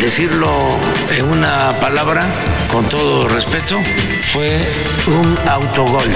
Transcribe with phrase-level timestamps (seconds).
[0.00, 0.50] decirlo
[1.10, 2.22] en una palabra,
[2.70, 3.80] con todo respeto,
[4.32, 4.70] fue
[5.06, 6.10] un autogol.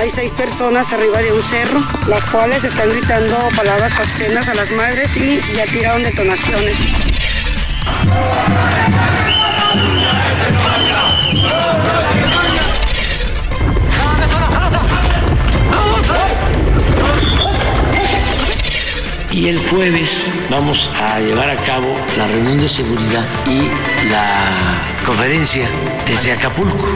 [0.00, 4.70] Hay seis personas arriba de un cerro, las cuales están gritando palabras obscenas a las
[4.70, 6.78] madres y ya tiraron detonaciones.
[19.30, 23.68] Y el jueves vamos a llevar a cabo la reunión de seguridad y
[24.08, 25.68] la conferencia
[26.06, 26.86] desde Acapulco.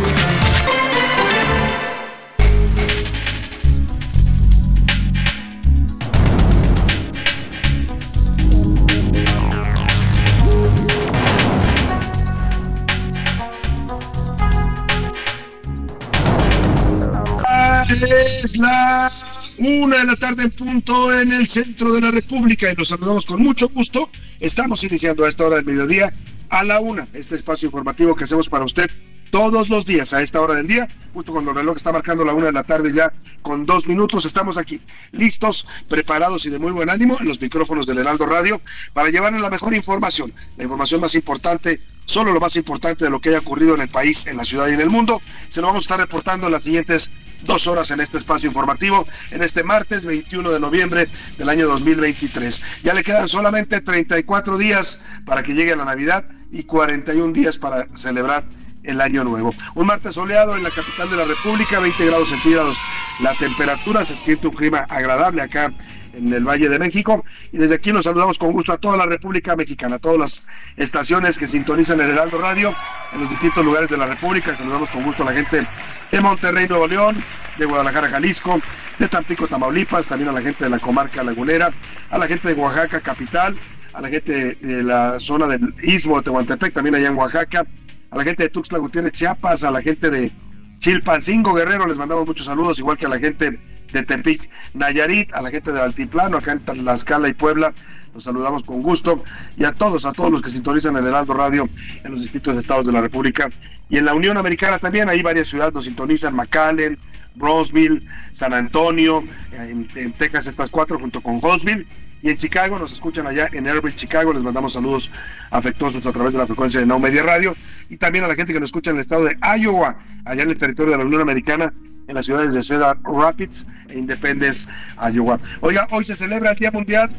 [18.44, 19.10] Es la
[19.56, 23.24] una de la tarde en punto en el centro de la República y los saludamos
[23.24, 24.10] con mucho gusto.
[24.38, 26.12] Estamos iniciando a esta hora del mediodía
[26.50, 28.90] a la una, este espacio informativo que hacemos para usted
[29.30, 32.34] todos los días a esta hora del día, justo cuando el reloj está marcando la
[32.34, 34.78] una de la tarde ya con dos minutos, estamos aquí
[35.12, 38.60] listos, preparados y de muy buen ánimo en los micrófonos del Heraldo Radio
[38.92, 43.22] para llevarles la mejor información, la información más importante, solo lo más importante de lo
[43.22, 45.22] que haya ocurrido en el país, en la ciudad y en el mundo.
[45.48, 47.10] Se lo vamos a estar reportando en las siguientes
[47.42, 52.62] dos horas en este espacio informativo en este martes 21 de noviembre del año 2023.
[52.82, 57.86] Ya le quedan solamente 34 días para que llegue la Navidad y 41 días para
[57.94, 58.44] celebrar
[58.82, 59.54] el año nuevo.
[59.74, 62.78] Un martes soleado en la capital de la República, 20 grados centígrados
[63.20, 65.72] la temperatura, se siente un clima agradable acá
[66.12, 67.24] en el Valle de México.
[67.52, 70.46] Y desde aquí los saludamos con gusto a toda la República Mexicana, a todas las
[70.76, 72.74] estaciones que sintonizan el Heraldo Radio
[73.12, 74.54] en los distintos lugares de la República.
[74.54, 75.66] Saludamos con gusto a la gente
[76.14, 77.16] de Monterrey, Nuevo León,
[77.58, 78.60] de Guadalajara, Jalisco,
[79.00, 81.72] de Tampico, Tamaulipas, también a la gente de la comarca lagunera,
[82.08, 83.56] a la gente de Oaxaca, capital,
[83.92, 87.66] a la gente de la zona del Istmo de Tehuantepec, también allá en Oaxaca,
[88.12, 90.30] a la gente de Tuxtla Gutiérrez, Chiapas, a la gente de
[90.78, 93.58] Chilpancingo, Guerrero, les mandamos muchos saludos, igual que a la gente
[93.94, 97.72] de Tepic, Nayarit, a la gente de Altiplano, acá en Tlaxcala y Puebla,
[98.12, 99.24] los saludamos con gusto,
[99.56, 101.68] y a todos, a todos los que sintonizan el Heraldo Radio
[102.02, 103.48] en los distintos estados de la República,
[103.88, 106.98] y en la Unión Americana también, hay varias ciudades nos sintonizan, McAllen,
[107.36, 111.86] Brownsville, San Antonio, en, en Texas estas cuatro, junto con Huntsville,
[112.22, 114.32] y en Chicago nos escuchan allá en Airbridge, Chicago.
[114.32, 115.10] Les mandamos saludos
[115.50, 117.54] afectuosos a través de la frecuencia de Now Media Radio.
[117.90, 120.48] Y también a la gente que nos escucha en el estado de Iowa, allá en
[120.48, 121.70] el territorio de la Unión Americana,
[122.06, 124.68] en las ciudades de Cedar Rapids e Independence,
[125.12, 125.38] Iowa.
[125.60, 127.10] Oiga, hoy se celebra el Día Mundial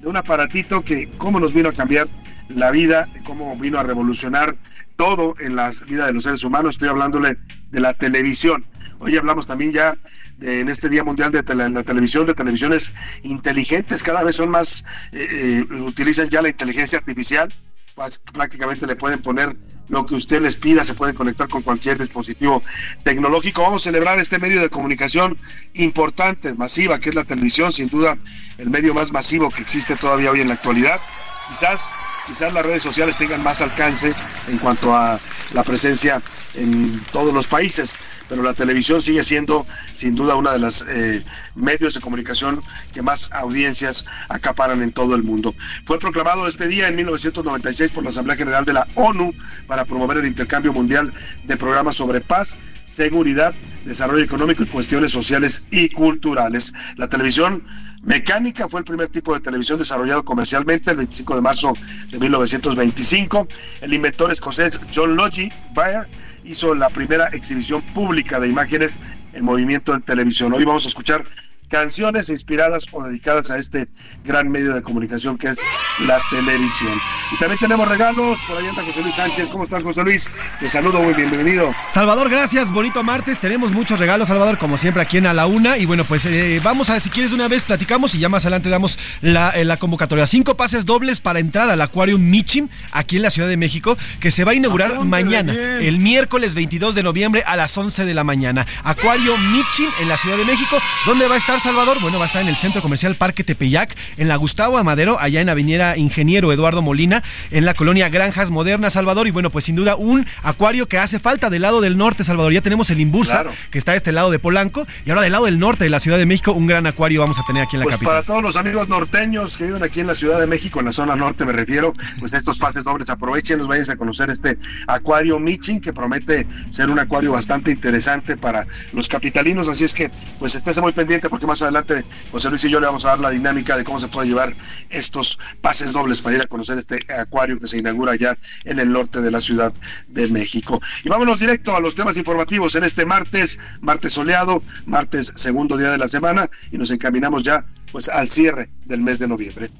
[0.00, 2.08] de un aparatito que cómo nos vino a cambiar
[2.48, 4.56] la vida, cómo vino a revolucionar
[4.96, 6.74] todo en la vida de los seres humanos.
[6.74, 7.38] Estoy hablándole
[7.70, 8.66] de la televisión.
[8.98, 9.96] Hoy hablamos también ya
[10.36, 14.84] de, en este Día Mundial de la televisión, de televisiones inteligentes, cada vez son más,
[15.12, 17.54] eh, eh, utilizan ya la inteligencia artificial,
[17.94, 19.56] pues, prácticamente le pueden poner
[19.90, 22.62] lo que usted les pida, se pueden conectar con cualquier dispositivo
[23.02, 23.62] tecnológico.
[23.62, 25.36] Vamos a celebrar este medio de comunicación
[25.74, 28.16] importante, masiva, que es la televisión, sin duda
[28.56, 31.00] el medio más masivo que existe todavía hoy en la actualidad.
[31.48, 31.92] Quizás
[32.30, 34.14] quizás las redes sociales tengan más alcance
[34.46, 35.18] en cuanto a
[35.52, 36.22] la presencia
[36.54, 37.96] en todos los países,
[38.28, 41.24] pero la televisión sigue siendo sin duda una de las eh,
[41.56, 42.62] medios de comunicación
[42.92, 45.56] que más audiencias acaparan en todo el mundo.
[45.84, 49.34] Fue proclamado este día en 1996 por la Asamblea General de la ONU
[49.66, 51.12] para promover el intercambio mundial
[51.42, 52.56] de programas sobre paz,
[52.86, 56.72] seguridad, desarrollo económico y cuestiones sociales y culturales.
[56.96, 57.64] La televisión
[58.02, 61.72] mecánica fue el primer tipo de televisión desarrollado comercialmente el 25 de marzo
[62.10, 63.48] de 1925.
[63.80, 66.06] El inventor escocés John Logie Baird
[66.44, 68.98] hizo la primera exhibición pública de imágenes
[69.32, 70.52] en movimiento en televisión.
[70.52, 71.24] Hoy vamos a escuchar
[71.70, 73.88] canciones inspiradas o dedicadas a este
[74.24, 75.58] gran medio de comunicación que es
[76.06, 76.92] la televisión.
[77.32, 79.48] Y también tenemos regalos, por ahí anda José Luis Sánchez.
[79.50, 80.28] ¿Cómo estás, José Luis?
[80.58, 81.72] Te saludo, muy bienvenido.
[81.88, 83.38] Salvador, gracias, bonito martes.
[83.38, 85.78] Tenemos muchos regalos, Salvador, como siempre aquí en A la Una.
[85.78, 88.68] Y bueno, pues eh, vamos a, si quieres, una vez platicamos y ya más adelante
[88.68, 90.26] damos la, eh, la convocatoria.
[90.26, 94.32] Cinco pases dobles para entrar al Aquarium Michim aquí en la Ciudad de México, que
[94.32, 98.24] se va a inaugurar mañana, el miércoles 22 de noviembre a las 11 de la
[98.24, 98.66] mañana.
[98.82, 101.98] Acuario Michim en la Ciudad de México, donde va a estar Salvador?
[102.00, 105.40] Bueno, va a estar en el Centro Comercial Parque Tepeyac, en la Gustavo Amadero, allá
[105.40, 109.26] en Avenida Ingeniero Eduardo Molina, en la colonia Granjas Modernas, Salvador.
[109.26, 112.52] Y bueno, pues sin duda un acuario que hace falta del lado del norte, Salvador.
[112.52, 113.52] Ya tenemos el Imbursa, Claro.
[113.70, 116.00] que está a este lado de Polanco, y ahora del lado del norte de la
[116.00, 118.12] Ciudad de México, un gran acuario vamos a tener aquí en la Pues capital.
[118.14, 120.92] para todos los amigos norteños que viven aquí en la Ciudad de México, en la
[120.92, 124.56] zona norte me refiero, pues estos pases dobles aprovechen, los vayan a conocer este
[124.86, 130.10] acuario Michin que promete ser un acuario bastante interesante para los capitalinos, así es que
[130.38, 133.18] pues estése muy pendiente porque más adelante José Luis y yo le vamos a dar
[133.18, 134.54] la dinámica de cómo se puede llevar
[134.88, 138.92] estos pases dobles para ir a conocer este acuario que se inaugura ya en el
[138.92, 139.72] norte de la Ciudad
[140.06, 140.80] de México.
[141.02, 145.90] Y vámonos directo a los temas informativos en este martes, martes soleado, martes segundo día
[145.90, 149.70] de la semana y nos encaminamos ya pues al cierre del mes de noviembre.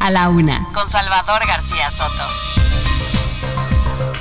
[0.00, 2.53] A la Una, con Salvador García Soto.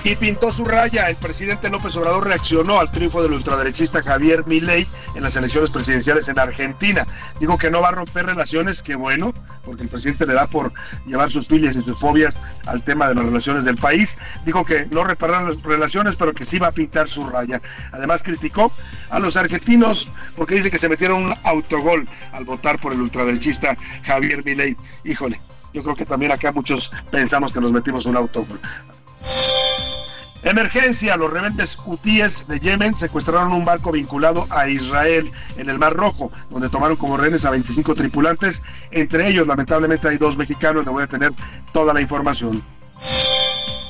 [0.05, 1.09] Y pintó su raya.
[1.09, 4.85] El presidente López Obrador reaccionó al triunfo del ultraderechista Javier Milei
[5.15, 7.07] en las elecciones presidenciales en Argentina.
[7.39, 9.33] Dijo que no va a romper relaciones, que bueno,
[9.63, 10.73] porque el presidente le da por
[11.05, 14.17] llevar sus filias y sus fobias al tema de las relaciones del país.
[14.45, 17.61] Dijo que no repararán las relaciones, pero que sí va a pintar su raya.
[17.93, 18.73] Además criticó
[19.09, 23.77] a los argentinos porque dice que se metieron un autogol al votar por el ultraderechista
[24.03, 24.75] Javier Milei.
[25.05, 25.39] Híjole,
[25.73, 28.59] yo creo que también acá muchos pensamos que nos metimos un autogol.
[30.43, 35.93] Emergencia, los rebeldes hutíes de Yemen secuestraron un barco vinculado a Israel en el Mar
[35.93, 38.61] Rojo, donde tomaron como rehenes a 25 tripulantes.
[38.91, 40.83] Entre ellos, lamentablemente, hay dos mexicanos.
[40.83, 41.31] Le voy a tener
[41.71, 42.61] toda la información.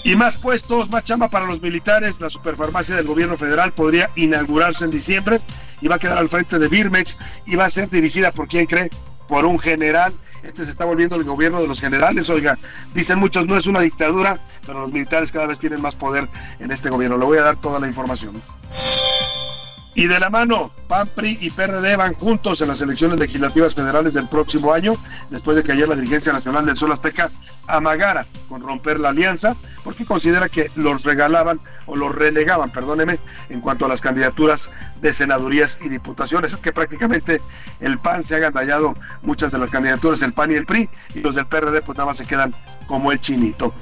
[0.04, 2.22] Y más puestos, más chamba para los militares.
[2.22, 5.42] La superfarmacia del gobierno federal podría inaugurarse en diciembre
[5.82, 7.18] y va a quedar al frente de Birmex
[7.48, 8.92] y va a ser dirigida por quién cree,
[9.28, 10.14] por un general.
[10.44, 12.30] Este se está volviendo el gobierno de los generales.
[12.30, 12.57] Oiga,
[12.94, 16.28] dicen muchos, no es una dictadura, pero los militares cada vez tienen más poder
[16.60, 17.18] en este gobierno.
[17.18, 18.34] Le voy a dar toda la información.
[19.95, 24.16] Y de la mano, PAN, PRI y PRD van juntos en las elecciones legislativas federales
[24.16, 24.95] del próximo año,
[25.30, 27.30] después de que ayer la dirigencia nacional del Sol Azteca
[27.68, 33.19] amagara con romper la alianza, porque considera que los regalaban o los relegaban, perdóneme,
[33.50, 36.54] en cuanto a las candidaturas de senadurías y diputaciones.
[36.54, 37.39] Es que prácticamente
[37.80, 41.19] el PAN se ha agandallado muchas de las candidaturas, el PAN y el PRI, y
[41.19, 42.56] los del PRD pues nada más se quedan
[42.88, 43.75] como el chinito.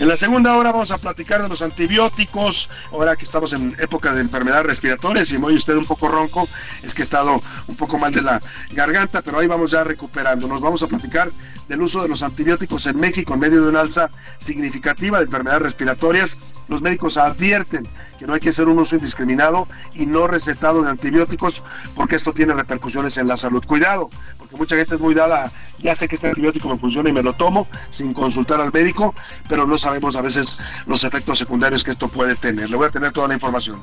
[0.00, 4.14] En la segunda hora vamos a platicar de los antibióticos, ahora que estamos en época
[4.14, 6.48] de enfermedades respiratorias y me oye usted un poco ronco,
[6.82, 10.48] es que he estado un poco mal de la garganta, pero ahí vamos ya recuperando.
[10.48, 11.30] Nos vamos a platicar
[11.68, 15.64] del uso de los antibióticos en México en medio de una alza significativa de enfermedades
[15.64, 16.38] respiratorias.
[16.70, 17.86] Los médicos advierten
[18.16, 21.64] que no hay que hacer un uso indiscriminado y no recetado de antibióticos
[21.96, 23.64] porque esto tiene repercusiones en la salud.
[23.66, 24.08] Cuidado,
[24.38, 25.50] porque mucha gente es muy dada,
[25.80, 29.16] ya sé que este antibiótico me funciona y me lo tomo sin consultar al médico,
[29.48, 32.70] pero no sabemos a veces los efectos secundarios que esto puede tener.
[32.70, 33.82] Le voy a tener toda la información.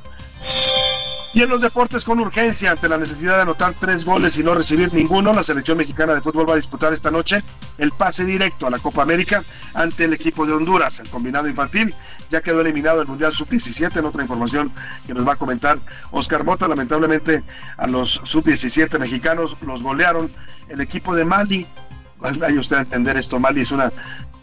[1.38, 4.56] Y en los deportes con urgencia, ante la necesidad de anotar tres goles y no
[4.56, 7.44] recibir ninguno, la selección mexicana de fútbol va a disputar esta noche
[7.78, 9.44] el pase directo a la Copa América
[9.76, 11.00] ante el equipo de Honduras.
[11.00, 11.94] El combinado infantil
[12.32, 13.98] ya quedó eliminado del Mundial Sub-17.
[13.98, 14.72] En otra información
[15.06, 15.78] que nos va a comentar
[16.10, 17.44] Oscar Mota, lamentablemente
[17.78, 20.32] a los Sub-17 mexicanos los golearon
[20.70, 21.68] el equipo de Mali.
[22.18, 23.92] Vaya usted a entender esto, Mali es una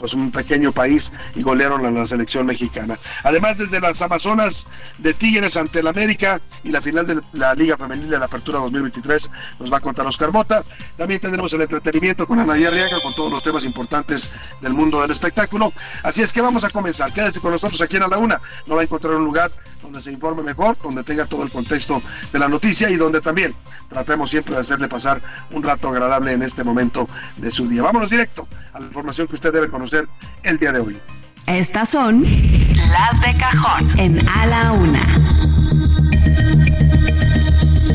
[0.05, 2.99] pues un pequeño país y golearon a la selección mexicana.
[3.23, 4.69] Además, desde las Amazonas
[4.99, 8.59] de Tigres ante el América y la final de la Liga Femenil de la Apertura
[8.59, 9.31] 2023
[9.61, 10.63] nos va a contar Oscar Mota.
[10.99, 14.31] También tendremos el entretenimiento con Ana Arriaga con todos los temas importantes
[14.61, 15.73] del mundo del espectáculo.
[16.03, 17.11] Así es que vamos a comenzar.
[17.15, 18.43] Quédese con nosotros aquí en A la Una.
[18.67, 19.53] No va a encontrar un lugar
[19.85, 23.55] donde se informe mejor, donde tenga todo el contexto de la noticia y donde también
[23.89, 27.83] tratemos siempre de hacerle pasar un rato agradable en este momento de su día.
[27.83, 30.09] Vámonos directo a la información que usted debe conocer
[30.43, 30.99] el día de hoy.
[31.47, 35.07] Estas son las de cajón en A la Una.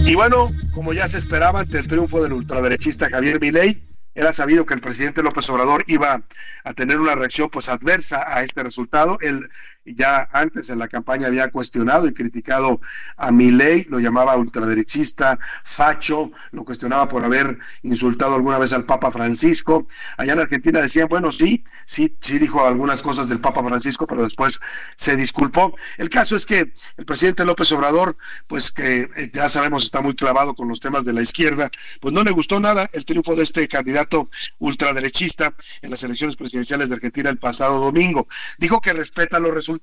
[0.06, 3.84] Y bueno, como ya se esperaba ante el triunfo del ultraderechista Javier Milei,
[4.16, 6.22] era sabido que el presidente López Obrador iba
[6.64, 9.18] a tener una reacción pues adversa a este resultado.
[9.22, 9.48] Él
[9.96, 12.80] ya antes en la campaña había cuestionado y criticado
[13.18, 19.12] a Milei, lo llamaba ultraderechista, facho, lo cuestionaba por haber insultado alguna vez al Papa
[19.12, 19.88] Francisco.
[20.18, 24.24] Allá en Argentina decían, bueno, sí, sí, sí dijo algunas cosas del Papa Francisco, pero
[24.24, 24.60] después
[24.96, 25.76] se disculpó.
[25.98, 28.18] El caso es que el presidente López Obrador,
[28.48, 31.70] pues que eh, ya sabemos está muy clavado con los temas de la izquierda,
[32.00, 34.30] pues no le gustó nada el triunfo de este candidato
[34.60, 38.28] ultraderechista en las elecciones presidenciales de Argentina el pasado domingo.
[38.58, 39.79] Dijo que respeta los resultados.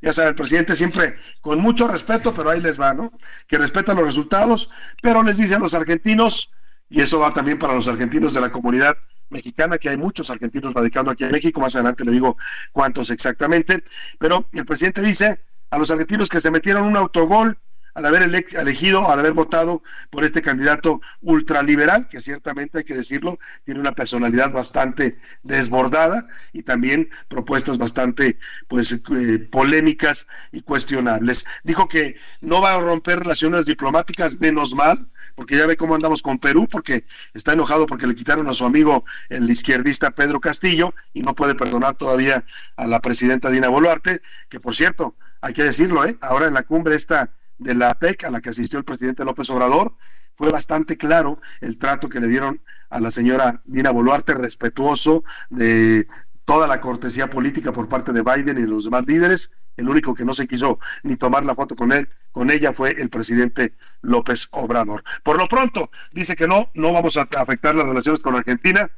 [0.00, 3.12] Ya sabe, el presidente siempre con mucho respeto, pero ahí les va, ¿no?
[3.46, 4.70] Que respeta los resultados,
[5.02, 6.50] pero les dice a los argentinos,
[6.88, 8.96] y eso va también para los argentinos de la comunidad
[9.30, 12.36] mexicana, que hay muchos argentinos radicando aquí en México, más adelante le digo
[12.72, 13.84] cuántos exactamente,
[14.18, 17.58] pero el presidente dice a los argentinos que se metieron un autogol
[17.98, 23.40] al haber elegido, al haber votado por este candidato ultraliberal, que ciertamente hay que decirlo,
[23.64, 28.38] tiene una personalidad bastante desbordada y también propuestas bastante
[28.68, 31.44] pues eh, polémicas y cuestionables.
[31.64, 36.22] Dijo que no va a romper relaciones diplomáticas, menos mal, porque ya ve cómo andamos
[36.22, 40.94] con Perú, porque está enojado porque le quitaron a su amigo el izquierdista Pedro Castillo
[41.12, 42.44] y no puede perdonar todavía
[42.76, 46.16] a la presidenta Dina Boluarte, que por cierto, hay que decirlo, ¿eh?
[46.20, 49.50] ahora en la cumbre esta de la PEC a la que asistió el presidente López
[49.50, 49.94] Obrador,
[50.34, 56.06] fue bastante claro el trato que le dieron a la señora Dina Boluarte, respetuoso de
[56.44, 59.50] toda la cortesía política por parte de Biden y los demás líderes.
[59.76, 62.92] El único que no se quiso ni tomar la foto con él, con ella, fue
[62.92, 65.02] el presidente López Obrador.
[65.24, 68.90] Por lo pronto, dice que no, no vamos a afectar las relaciones con Argentina,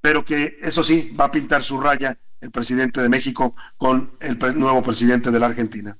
[0.00, 4.38] pero que eso sí, va a pintar su raya el presidente de México con el
[4.58, 5.98] nuevo presidente de la Argentina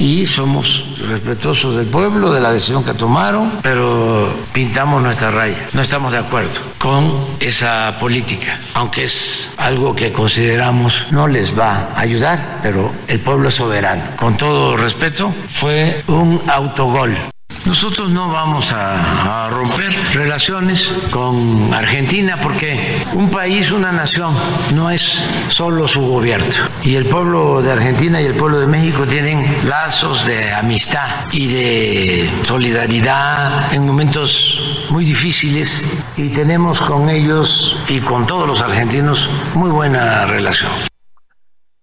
[0.00, 5.68] y somos respetuosos del pueblo, de la decisión que tomaron, pero pintamos nuestra raya.
[5.74, 11.90] No estamos de acuerdo con esa política, aunque es algo que consideramos no les va
[11.94, 14.02] a ayudar, pero el pueblo es soberano.
[14.16, 17.16] Con todo respeto, fue un autogol.
[17.64, 24.34] Nosotros no vamos a, romper relaciones con Argentina porque un país, una nación,
[24.74, 26.52] no es solo su gobierno.
[26.82, 31.46] Y el pueblo de Argentina y el pueblo de México tienen lazos de amistad y
[31.48, 35.84] de solidaridad en momentos muy difíciles
[36.16, 40.70] y tenemos con ellos y con todos los argentinos muy buena relación.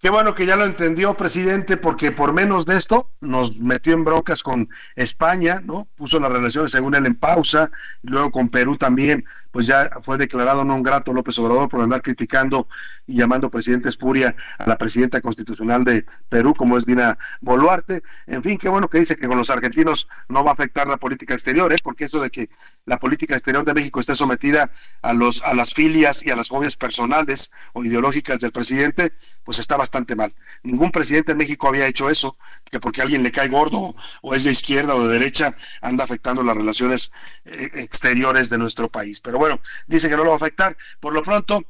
[0.07, 4.05] Qué bueno que ya lo entendió, presidente, porque por menos de esto nos metió en
[4.05, 5.89] broncas con España, ¿no?
[5.97, 7.69] Puso las relaciones, según él, en pausa,
[8.01, 9.25] y luego con Perú también
[9.57, 12.67] pues ya fue declarado no grato López Obrador por andar criticando
[13.07, 18.03] y llamando presidente espuria a la presidenta constitucional de Perú, como es Dina Boluarte.
[18.27, 20.97] En fin, qué bueno que dice que con los argentinos no va a afectar la
[20.97, 21.77] política exterior, ¿eh?
[21.83, 22.51] porque eso de que
[22.85, 24.69] la política exterior de México esté sometida
[25.01, 29.11] a, los, a las filias y a las fobias personales o ideológicas del presidente,
[29.43, 30.35] pues está bastante mal.
[30.61, 32.37] Ningún presidente de México había hecho eso,
[32.69, 36.43] que porque alguien le cae gordo o es de izquierda o de derecha, anda afectando
[36.43, 37.11] las relaciones
[37.45, 39.19] eh, exteriores de nuestro país.
[39.19, 39.46] Pero bueno,
[39.87, 40.75] dice que no lo va a afectar.
[40.99, 41.63] Por lo pronto,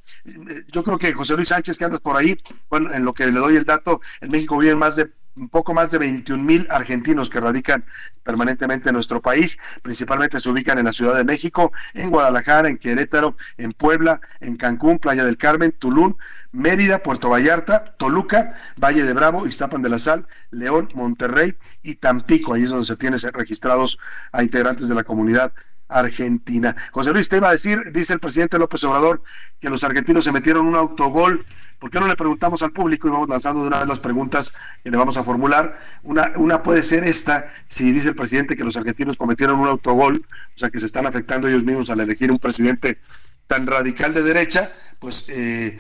[0.72, 2.38] yo creo que José Luis Sánchez, que andas por ahí,
[2.70, 5.74] bueno, en lo que le doy el dato, en México viven más de un poco
[5.74, 7.86] más de 21 mil argentinos que radican
[8.24, 12.78] permanentemente en nuestro país, principalmente se ubican en la Ciudad de México, en Guadalajara, en
[12.78, 16.16] Querétaro, en Puebla, en Cancún, Playa del Carmen, Tulum,
[16.52, 22.54] Mérida, Puerto Vallarta, Toluca, Valle de Bravo, Iztapan de la Sal, León, Monterrey y Tampico.
[22.54, 23.98] Ahí es donde se tienen registrados
[24.32, 25.54] a integrantes de la comunidad
[25.88, 26.76] Argentina.
[26.92, 29.22] José Luis, te iba a decir, dice el presidente López Obrador,
[29.60, 31.46] que los argentinos se metieron un autogol.
[31.80, 34.52] ¿Por qué no le preguntamos al público y vamos lanzando de una vez las preguntas
[34.84, 35.80] que le vamos a formular?
[36.02, 40.26] Una, una puede ser esta, si dice el presidente que los argentinos cometieron un autogol,
[40.56, 42.98] o sea que se están afectando ellos mismos al elegir un presidente
[43.46, 45.80] tan radical de derecha, pues eh,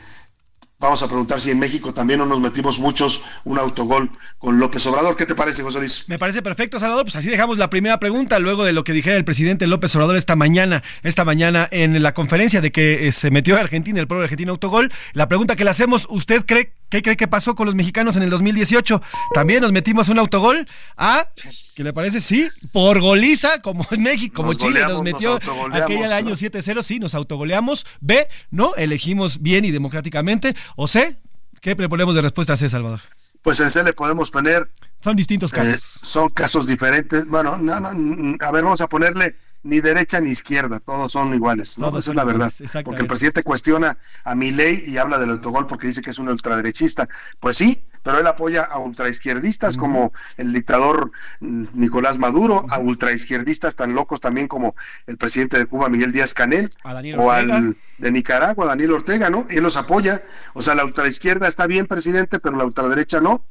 [0.80, 4.86] Vamos a preguntar si en México también no nos metimos muchos un autogol con López
[4.86, 5.16] Obrador.
[5.16, 6.04] ¿Qué te parece, José Luis?
[6.06, 7.04] Me parece perfecto, Salvador.
[7.04, 10.18] Pues así dejamos la primera pregunta luego de lo que dijera el presidente López Obrador
[10.18, 14.06] esta mañana, esta mañana en la conferencia de que eh, se metió a Argentina, el
[14.06, 14.94] pueblo argentino autogol.
[15.14, 18.22] La pregunta que le hacemos, ¿usted cree qué cree que pasó con los mexicanos en
[18.22, 19.02] el 2018?
[19.34, 20.68] ¿También nos metimos un autogol?
[20.96, 21.28] A
[21.78, 22.22] ¿Qué le parece?
[22.22, 25.36] Sí, por goliza, como en México, como Chile nos metió
[25.72, 27.86] aquel año 7-0, sí, nos autogoleamos.
[28.02, 30.56] B, no, elegimos bien y democráticamente.
[30.76, 31.16] O C,
[31.62, 33.02] ¿qué le ponemos de respuesta a C, Salvador?
[33.44, 35.76] Pues en C le podemos poner son distintos casos.
[35.76, 37.26] Eh, son casos diferentes.
[37.28, 41.78] Bueno, no, no, a ver, vamos a ponerle ni derecha ni izquierda, todos son iguales.
[41.78, 41.98] ¿no?
[41.98, 42.52] Esa es la verdad.
[42.84, 46.18] Porque el presidente cuestiona a mi ley y habla del autogol porque dice que es
[46.18, 47.08] un ultraderechista.
[47.40, 53.76] Pues sí, pero él apoya a ultraizquierdistas como el dictador mm, Nicolás Maduro, a ultraizquierdistas
[53.76, 54.76] tan locos también como
[55.06, 56.72] el presidente de Cuba, Miguel Díaz Canel,
[57.18, 59.46] o al de Nicaragua, Daniel Ortega, ¿no?
[59.50, 60.24] Él los apoya.
[60.54, 63.44] O sea, la ultraizquierda está bien, presidente, pero la ultraderecha no.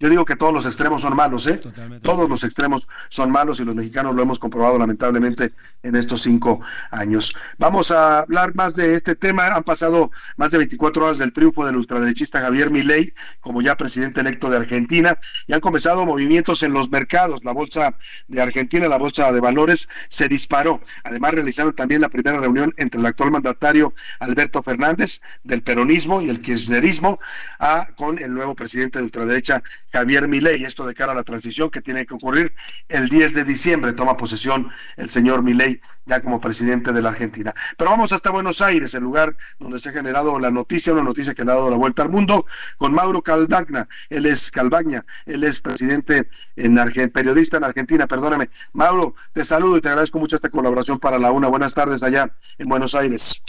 [0.00, 1.60] Yo digo que todos los extremos son malos, ¿eh?
[2.02, 6.60] Todos los extremos son malos y los mexicanos lo hemos comprobado lamentablemente en estos cinco
[6.90, 7.34] años.
[7.58, 9.54] Vamos a hablar más de este tema.
[9.54, 14.20] Han pasado más de 24 horas del triunfo del ultraderechista Javier Milei como ya presidente
[14.20, 17.44] electo de Argentina y han comenzado movimientos en los mercados.
[17.44, 17.94] La bolsa
[18.26, 20.80] de Argentina, la bolsa de valores, se disparó.
[21.04, 26.30] Además, realizaron también la primera reunión entre el actual mandatario Alberto Fernández del peronismo y
[26.30, 27.20] el kirchnerismo
[27.60, 29.62] a, con el nuevo presidente de ultraderecha
[29.94, 32.52] Javier Milei, esto de cara a la transición que tiene que ocurrir
[32.88, 37.54] el 10 de diciembre, toma posesión el señor Milei ya como presidente de la Argentina.
[37.78, 41.32] Pero vamos hasta Buenos Aires, el lugar donde se ha generado la noticia, una noticia
[41.32, 42.44] que le ha dado la vuelta al mundo,
[42.76, 48.50] con Mauro Calvagna, él es Calvagna, él es presidente en Argentina, periodista en Argentina, perdóname.
[48.72, 51.46] Mauro, te saludo y te agradezco mucho esta colaboración para la una.
[51.46, 53.44] Buenas tardes allá en Buenos Aires.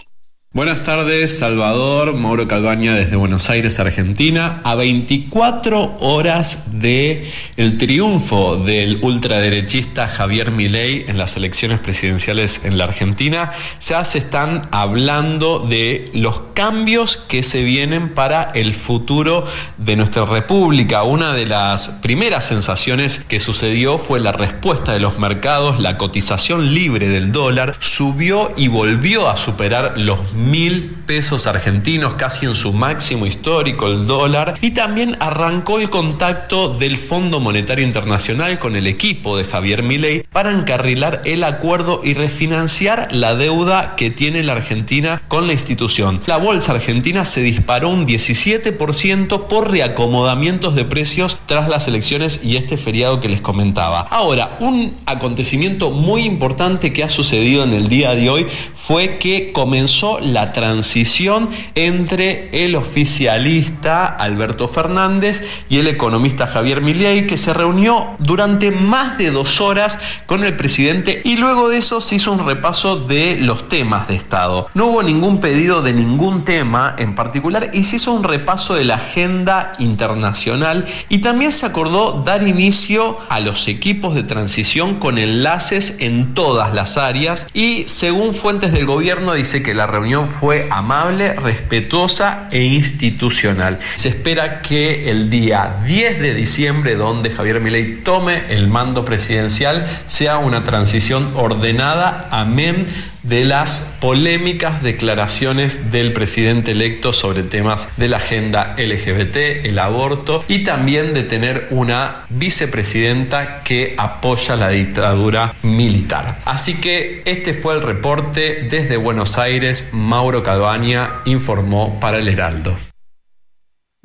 [0.56, 4.62] Buenas tardes, Salvador, Mauro Calvaña desde Buenos Aires, Argentina.
[4.64, 7.30] A 24 horas de
[7.78, 14.70] triunfo del ultraderechista Javier Milei en las elecciones presidenciales en la Argentina, ya se están
[14.72, 19.44] hablando de los cambios que se vienen para el futuro
[19.78, 21.04] de nuestra república.
[21.04, 26.74] Una de las primeras sensaciones que sucedió fue la respuesta de los mercados, la cotización
[26.74, 32.74] libre del dólar subió y volvió a superar los mil pesos argentinos, casi en su
[32.74, 38.88] máximo histórico el dólar, y también arrancó el contacto del Fondo Monetario Internacional con el
[38.88, 44.54] equipo de Javier Milei para encarrilar el acuerdo y refinanciar la deuda que tiene la
[44.54, 46.22] Argentina con la institución.
[46.26, 52.58] La bolsa argentina se disparó un 17% por reacomodamientos de precios tras las elecciones y
[52.58, 54.02] este feriado que les comentaba.
[54.02, 59.52] Ahora, un acontecimiento muy importante que ha sucedido en el día de hoy fue que
[59.52, 60.20] comenzó
[60.52, 68.72] transición entre el oficialista Alberto Fernández y el economista Javier Milei, que se reunió durante
[68.72, 72.98] más de dos horas con el presidente y luego de eso se hizo un repaso
[72.98, 74.68] de los temas de Estado.
[74.74, 78.86] No hubo ningún pedido de ningún tema en particular y se hizo un repaso de
[78.86, 85.18] la agenda internacional y también se acordó dar inicio a los equipos de transición con
[85.18, 90.68] enlaces en todas las áreas y según fuentes del gobierno dice que la reunión fue
[90.72, 93.80] amable, respetuosa e institucional.
[93.96, 99.86] Se espera que el día 10 de diciembre, donde Javier Milei tome el mando presidencial,
[100.08, 102.88] sea una transición ordenada, amén
[103.28, 110.44] de las polémicas declaraciones del presidente electo sobre temas de la agenda LGBT, el aborto
[110.48, 116.40] y también de tener una vicepresidenta que apoya la dictadura militar.
[116.46, 119.90] Así que este fue el reporte desde Buenos Aires.
[119.92, 122.78] Mauro Calvaña informó para el Heraldo.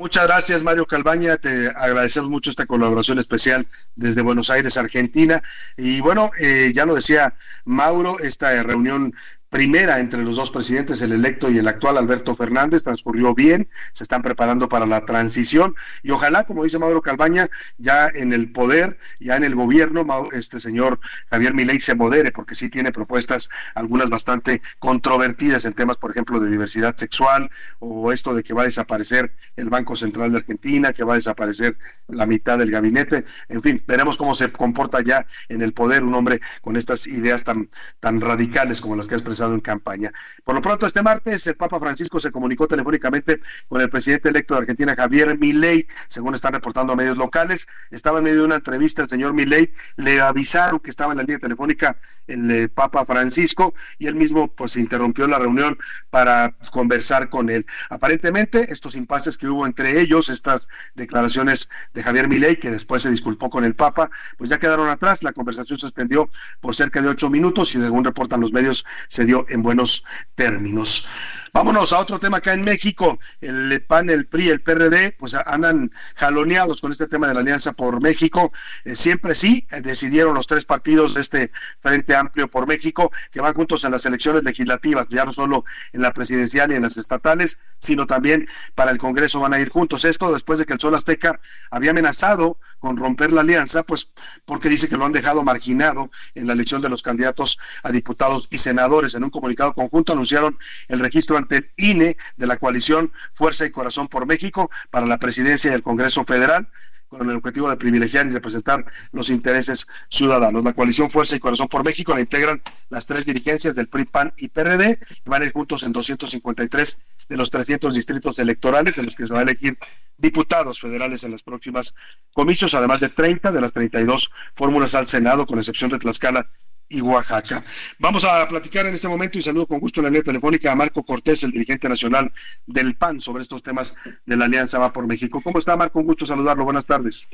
[0.01, 1.37] Muchas gracias, Mario Calvaña.
[1.37, 5.43] Te agradecemos mucho esta colaboración especial desde Buenos Aires, Argentina.
[5.77, 7.35] Y bueno, eh, ya lo decía
[7.67, 9.15] Mauro, esta reunión
[9.51, 14.05] primera entre los dos presidentes, el electo y el actual Alberto Fernández, transcurrió bien, se
[14.05, 15.75] están preparando para la transición.
[16.03, 20.61] Y ojalá, como dice Mauro Calvaña, ya en el poder, ya en el gobierno, este
[20.61, 26.13] señor Javier Milei se modere, porque sí tiene propuestas, algunas bastante controvertidas en temas, por
[26.13, 30.39] ejemplo, de diversidad sexual o esto de que va a desaparecer el Banco Central de
[30.39, 35.01] Argentina, que va a desaparecer la mitad del gabinete, en fin, veremos cómo se comporta
[35.01, 39.15] ya en el poder un hombre con estas ideas tan, tan radicales como las que
[39.15, 40.13] ha en campaña.
[40.45, 44.55] Por lo pronto, este martes, el Papa Francisco se comunicó telefónicamente con el presidente electo
[44.55, 47.67] de Argentina, Javier Milei, según están reportando medios locales.
[47.91, 51.23] Estaba en medio de una entrevista el señor Milei, le avisaron que estaba en la
[51.23, 55.79] línea telefónica el eh, Papa Francisco y él mismo pues interrumpió la reunión
[56.11, 57.67] para conversar con él.
[57.89, 63.11] Aparentemente, estos impases que hubo entre ellos, estas declaraciones de Javier Milei, que después se
[63.11, 65.23] disculpó con el Papa, pues ya quedaron atrás.
[65.23, 69.25] La conversación se extendió por cerca de ocho minutos y según reportan los medios, se
[69.49, 71.07] en buenos términos.
[71.53, 73.19] Vámonos a otro tema acá en México.
[73.41, 77.73] El PAN, el PRI, el PRD, pues andan jaloneados con este tema de la Alianza
[77.73, 78.53] por México.
[78.85, 83.41] Eh, siempre sí, eh, decidieron los tres partidos de este Frente Amplio por México que
[83.41, 86.97] van juntos en las elecciones legislativas, ya no solo en la presidencial y en las
[86.97, 90.05] estatales, sino también para el Congreso van a ir juntos.
[90.05, 91.41] Esto después de que el Sol Azteca
[91.73, 94.11] había amenazado con romper la alianza, pues
[94.45, 98.47] porque dice que lo han dejado marginado en la elección de los candidatos a diputados
[98.51, 99.15] y senadores.
[99.15, 100.57] En un comunicado conjunto anunciaron
[100.89, 105.19] el registro ante el INE de la coalición Fuerza y Corazón por México para la
[105.19, 106.69] presidencia del Congreso Federal
[107.11, 110.63] con el objetivo de privilegiar y representar los intereses ciudadanos.
[110.63, 114.33] La coalición Fuerza y Corazón por México la integran las tres dirigencias del PRI, PAN
[114.37, 116.99] y PRD, y van a ir juntos en 253
[117.29, 119.77] de los 300 distritos electorales en los que se va a elegir
[120.19, 121.95] diputados federales en las próximas
[122.33, 126.49] comicios, además de 30 de las 32 fórmulas al Senado, con excepción de Tlaxcala
[126.91, 127.65] y Oaxaca.
[127.99, 131.03] Vamos a platicar en este momento y saludo con gusto la línea telefónica a Marco
[131.03, 132.31] Cortés, el dirigente nacional
[132.67, 133.95] del PAN, sobre estos temas
[134.27, 135.41] de la Alianza Va por México.
[135.43, 136.01] ¿Cómo está, Marco?
[136.01, 136.65] Un gusto saludarlo.
[136.65, 137.29] Buenas tardes.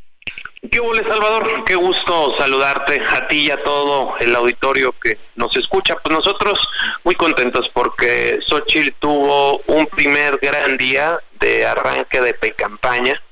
[0.70, 1.64] ¿Qué hubo, Salvador?
[1.64, 5.96] Qué gusto saludarte a ti y a todo el auditorio que nos escucha.
[6.02, 6.58] Pues nosotros
[7.04, 13.22] muy contentos porque Xochitl tuvo un primer gran día de arranque de pre-campaña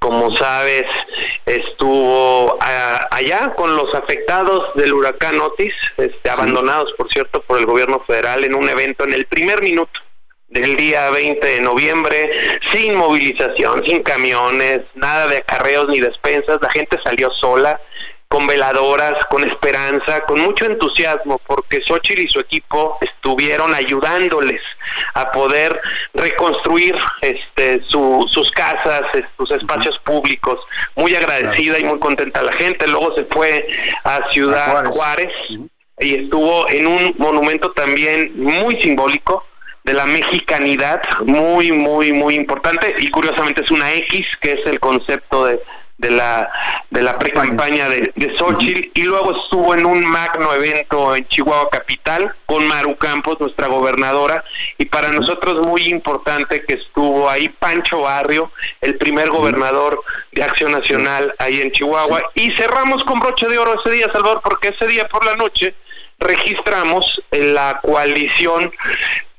[0.00, 0.86] como sabes,
[1.44, 2.58] estuvo
[3.10, 8.42] allá con los afectados del huracán Otis, este, abandonados, por cierto, por el gobierno federal
[8.44, 10.00] en un evento en el primer minuto
[10.48, 12.30] del día 20 de noviembre,
[12.72, 17.78] sin movilización, sin camiones, nada de acarreos ni despensas, la gente salió sola,
[18.30, 24.62] con veladoras, con esperanza, con mucho entusiasmo, porque Xochitl y su equipo estuvieron ayudándoles
[25.14, 25.80] a poder
[26.14, 29.02] reconstruir este, sus casas,
[29.36, 30.60] sus espacios públicos.
[30.94, 32.86] Muy agradecida y muy contenta la gente.
[32.86, 33.66] Luego se fue
[34.04, 35.32] a Ciudad Juárez,
[35.98, 39.44] y estuvo en un monumento también muy simbólico
[39.82, 42.94] de la mexicanidad, muy, muy, muy importante.
[42.98, 45.60] Y curiosamente es una X, que es el concepto de
[46.00, 46.50] de la
[46.90, 51.68] de la pre-campaña de, de Xochitl y luego estuvo en un magno evento en Chihuahua
[51.70, 54.42] Capital con Maru Campos, nuestra gobernadora,
[54.76, 60.72] y para nosotros muy importante que estuvo ahí Pancho Barrio, el primer gobernador de Acción
[60.72, 64.86] Nacional ahí en Chihuahua, y cerramos con broche de oro ese día, Salvador, porque ese
[64.88, 65.74] día por la noche
[66.18, 68.72] registramos en la coalición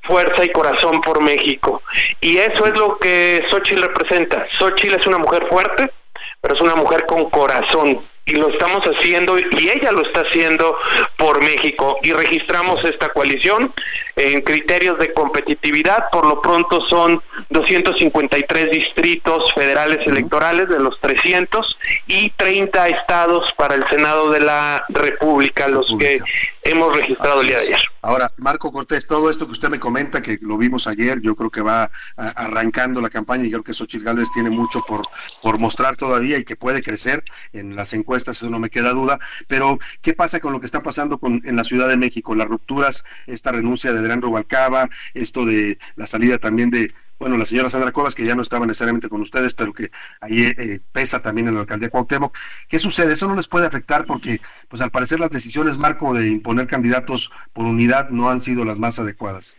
[0.02, 1.82] Fuerza y Corazón por México.
[2.20, 4.46] Y eso es lo que Xochitl representa.
[4.50, 5.92] Xochitl es una mujer fuerte,
[6.40, 10.76] pero es una mujer con corazón y lo estamos haciendo y ella lo está haciendo
[11.16, 13.72] por México y registramos esta coalición
[14.14, 21.78] en criterios de competitividad por lo pronto son 253 distritos federales electorales de los 300
[22.06, 26.20] y 30 estados para el Senado de la República los que
[26.62, 27.80] hemos registrado el día de ayer.
[28.00, 31.50] Ahora, Marco Cortés, todo esto que usted me comenta, que lo vimos ayer, yo creo
[31.50, 35.02] que va arrancando la campaña y yo creo que Xochitl Gálvez tiene mucho por,
[35.42, 39.18] por mostrar todavía y que puede crecer en las encuestas, eso no me queda duda,
[39.46, 42.34] pero ¿qué pasa con lo que está pasando con, en la Ciudad de México?
[42.34, 47.44] Las rupturas, esta renuncia de Adrián Rubalcaba, esto de la salida también de bueno, la
[47.44, 51.22] señora Sandra Cuevas, que ya no estaba necesariamente con ustedes, pero que ahí eh, pesa
[51.22, 52.36] también en la alcaldía Cuauhtémoc.
[52.68, 53.12] ¿Qué sucede?
[53.12, 57.30] Eso no les puede afectar porque, pues al parecer las decisiones, Marco, de imponer candidatos
[57.52, 59.56] por unidad no han sido las más adecuadas.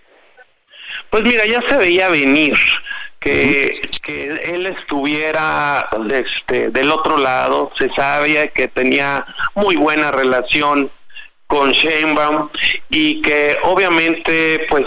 [1.10, 2.58] Pues mira, ya se veía venir
[3.22, 10.92] que, que él estuviera este, del otro lado, se sabía que tenía muy buena relación
[11.48, 12.50] con Sheinbaum
[12.90, 14.86] y que obviamente pues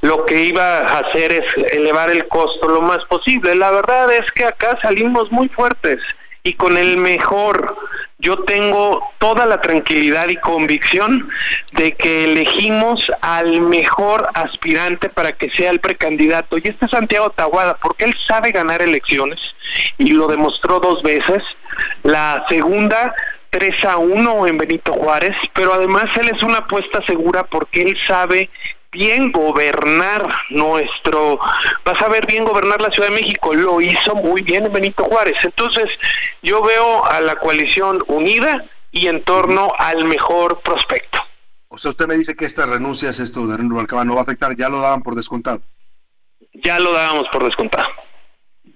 [0.00, 3.54] lo que iba a hacer es elevar el costo lo más posible.
[3.54, 5.98] La verdad es que acá salimos muy fuertes
[6.42, 7.76] y con el mejor.
[8.18, 11.30] Yo tengo toda la tranquilidad y convicción
[11.72, 16.58] de que elegimos al mejor aspirante para que sea el precandidato.
[16.58, 19.40] Y este es Santiago Tahuada, porque él sabe ganar elecciones
[19.96, 21.42] y lo demostró dos veces.
[22.02, 23.14] La segunda
[23.50, 27.96] 3 a 1 en Benito Juárez, pero además él es una apuesta segura porque él
[28.06, 28.48] sabe
[28.92, 31.38] bien gobernar nuestro,
[31.84, 35.04] vas a ver bien gobernar la Ciudad de México, lo hizo muy bien en Benito
[35.04, 35.36] Juárez.
[35.44, 35.86] Entonces,
[36.42, 41.18] yo veo a la coalición unida y en torno al mejor prospecto.
[41.68, 44.22] O sea, usted me dice que estas renuncias, esto de René Rubalcaba, no va a
[44.24, 45.62] afectar, ya lo daban por descontado.
[46.52, 47.88] Ya lo dábamos por descontado.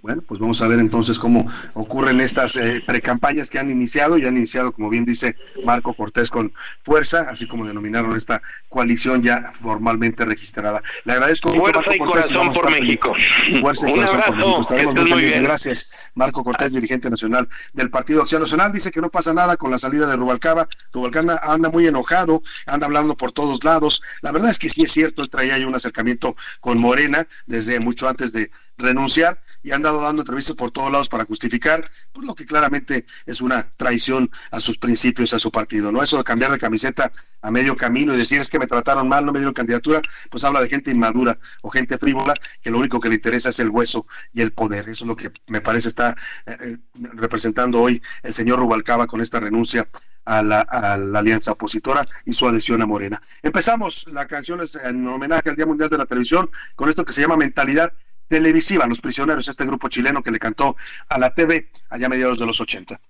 [0.04, 4.26] Bueno, pues vamos a ver entonces cómo ocurren estas eh, precampañas que han iniciado y
[4.26, 9.50] han iniciado, como bien dice Marco Cortés, con fuerza, así como denominaron esta coalición ya
[9.58, 10.82] formalmente registrada.
[11.06, 12.26] Le agradezco mucho, Marco y Cortés.
[12.26, 13.14] Corazón por México.
[13.62, 14.52] Fuerza y Un corazón por México.
[14.52, 15.42] abrazo, Estaremos muy bien.
[15.42, 18.72] Gracias, Marco Cortés, dirigente nacional del Partido Acción Nacional.
[18.72, 20.68] Dice que no pasa nada con la salida de Rubalcaba.
[20.92, 24.02] Rubalcaba anda muy enojado, anda hablando por todos lados.
[24.20, 27.80] La verdad es que sí es cierto, él traía ahí un acercamiento con Morena desde
[27.80, 32.26] mucho antes de renunciar y han dado dando entrevistas por todos lados para justificar pues,
[32.26, 35.90] lo que claramente es una traición a sus principios, a su partido.
[35.92, 37.10] No eso de cambiar de camiseta
[37.40, 40.44] a medio camino y decir es que me trataron mal, no me dieron candidatura, pues
[40.44, 43.70] habla de gente inmadura o gente frívola que lo único que le interesa es el
[43.70, 44.88] hueso y el poder.
[44.88, 46.78] Eso es lo que me parece está eh, eh,
[47.14, 49.88] representando hoy el señor Rubalcaba con esta renuncia
[50.24, 53.20] a la, a la alianza opositora y su adhesión a Morena.
[53.42, 57.20] Empezamos, la canción en homenaje al Día Mundial de la Televisión con esto que se
[57.20, 57.92] llama Mentalidad
[58.28, 60.76] Televisiva, Los Prisioneros, este grupo chileno que le cantó
[61.08, 63.00] a la TV allá a mediados de los 80.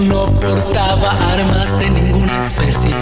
[0.00, 2.94] No portaba armas de ninguna especie.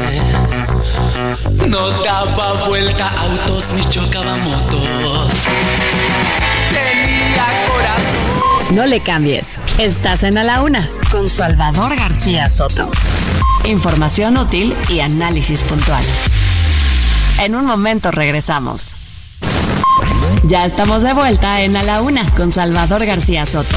[1.67, 5.29] No daba vuelta autos ni chocaba motos.
[6.71, 8.77] Tenía corazón.
[8.77, 9.59] No le cambies.
[9.79, 12.91] Estás en A la Una con Salvador García Soto.
[13.65, 16.05] Información útil y análisis puntual.
[17.41, 18.95] En un momento regresamos.
[20.45, 23.77] Ya estamos de vuelta en A la Una con Salvador García Soto.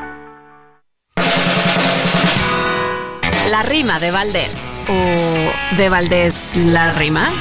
[3.51, 4.71] La rima de Valdés.
[4.87, 7.33] ¿O de Valdés la rima?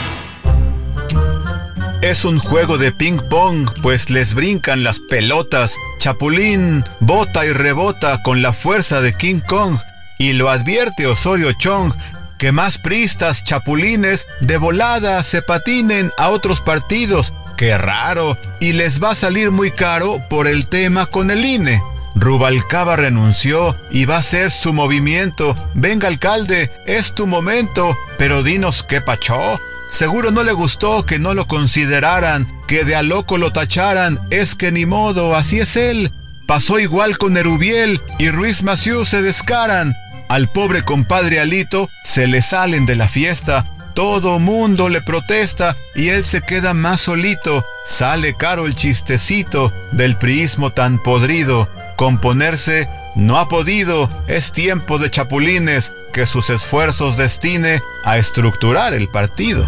[2.02, 5.76] Es un juego de ping pong, pues les brincan las pelotas.
[6.00, 9.78] Chapulín bota y rebota con la fuerza de King Kong.
[10.18, 11.92] Y lo advierte Osorio Chong,
[12.38, 17.32] que más pristas chapulines de volada se patinen a otros partidos.
[17.56, 18.36] ¡Qué raro!
[18.58, 21.80] Y les va a salir muy caro por el tema con el INE.
[22.14, 25.56] Rubalcaba renunció y va a ser su movimiento.
[25.74, 29.60] Venga, alcalde, es tu momento, pero dinos qué pachó.
[29.88, 34.54] Seguro no le gustó que no lo consideraran, que de a loco lo tacharan, es
[34.54, 36.12] que ni modo, así es él.
[36.46, 39.94] Pasó igual con Erubiel y Ruiz Maciú se descaran.
[40.28, 43.66] Al pobre compadre Alito se le salen de la fiesta.
[43.94, 47.64] Todo mundo le protesta y él se queda más solito.
[47.84, 51.68] Sale caro el chistecito del priismo tan podrido.
[52.00, 59.06] Componerse no ha podido, es tiempo de chapulines que sus esfuerzos destine a estructurar el
[59.08, 59.66] partido.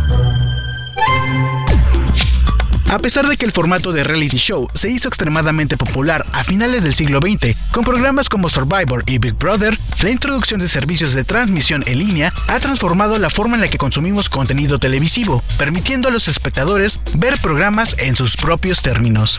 [2.90, 6.84] A pesar de que el formato de reality show se hizo extremadamente popular a finales
[6.84, 11.24] del siglo XX, con programas como Survivor y Big Brother, la introducción de servicios de
[11.24, 16.10] transmisión en línea ha transformado la forma en la que consumimos contenido televisivo, permitiendo a
[16.10, 19.38] los espectadores ver programas en sus propios términos.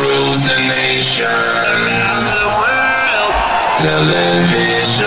[0.00, 1.26] Rules the nation.
[1.26, 3.34] The world.
[3.78, 5.04] Television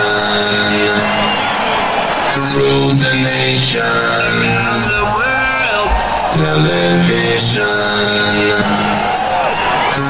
[2.56, 3.82] rules the nation.
[3.82, 5.90] The world.
[6.38, 7.68] Television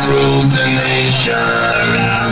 [0.08, 2.27] rules the nation.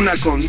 [0.00, 0.42] Una con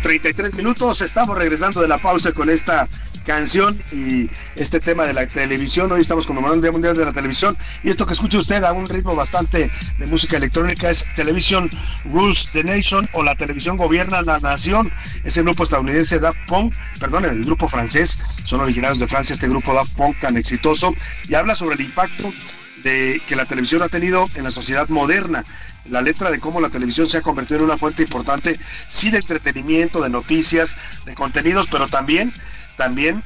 [0.00, 1.00] 33 minutos.
[1.00, 2.88] Estamos regresando de la pausa con esta
[3.26, 5.90] canción y este tema de la televisión.
[5.90, 8.72] Hoy estamos conmemorando el Día Mundial de la Televisión y esto que escucha usted a
[8.72, 11.68] un ritmo bastante de música electrónica es Television
[12.12, 14.92] Rules the Nation o la televisión gobierna la nación.
[15.24, 19.48] Es el grupo estadounidense Daft Punk, perdón, el grupo francés, son originarios de Francia, este
[19.48, 20.94] grupo Daft Punk tan exitoso
[21.28, 22.32] y habla sobre el impacto
[22.82, 25.44] de que la televisión ha tenido en la sociedad moderna
[25.88, 29.18] la letra de cómo la televisión se ha convertido en una fuente importante, sí de
[29.18, 32.32] entretenimiento, de noticias, de contenidos, pero también,
[32.76, 33.22] también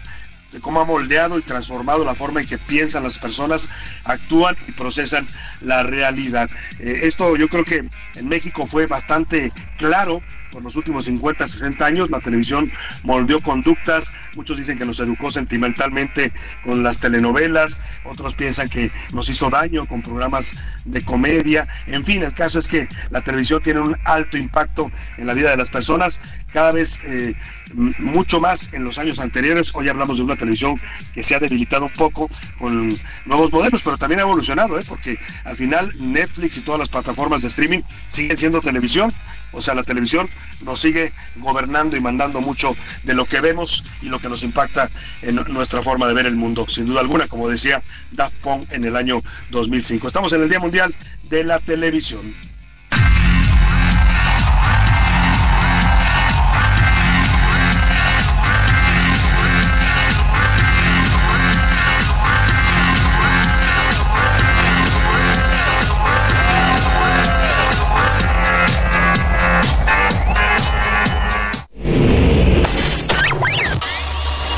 [0.52, 3.68] de cómo ha moldeado y transformado la forma en que piensan las personas,
[4.04, 5.26] actúan y procesan
[5.60, 6.48] la realidad.
[6.78, 10.22] Eh, esto yo creo que en México fue bastante claro
[10.54, 12.10] por los últimos 50, 60 años.
[12.10, 18.68] La televisión moldeó conductas, muchos dicen que nos educó sentimentalmente con las telenovelas, otros piensan
[18.68, 21.66] que nos hizo daño con programas de comedia.
[21.86, 25.50] En fin, el caso es que la televisión tiene un alto impacto en la vida
[25.50, 26.20] de las personas,
[26.52, 27.34] cada vez eh,
[27.74, 29.70] mucho más en los años anteriores.
[29.74, 30.80] Hoy hablamos de una televisión
[31.12, 34.84] que se ha debilitado un poco con nuevos modelos, pero también ha evolucionado, ¿eh?
[34.86, 39.12] porque al final Netflix y todas las plataformas de streaming siguen siendo televisión.
[39.52, 40.28] O sea, la televisión
[40.62, 44.90] nos sigue gobernando y mandando mucho de lo que vemos y lo que nos impacta
[45.22, 46.66] en nuestra forma de ver el mundo.
[46.68, 50.08] Sin duda alguna, como decía Daft Punk en el año 2005.
[50.08, 50.92] Estamos en el Día Mundial
[51.28, 52.34] de la Televisión.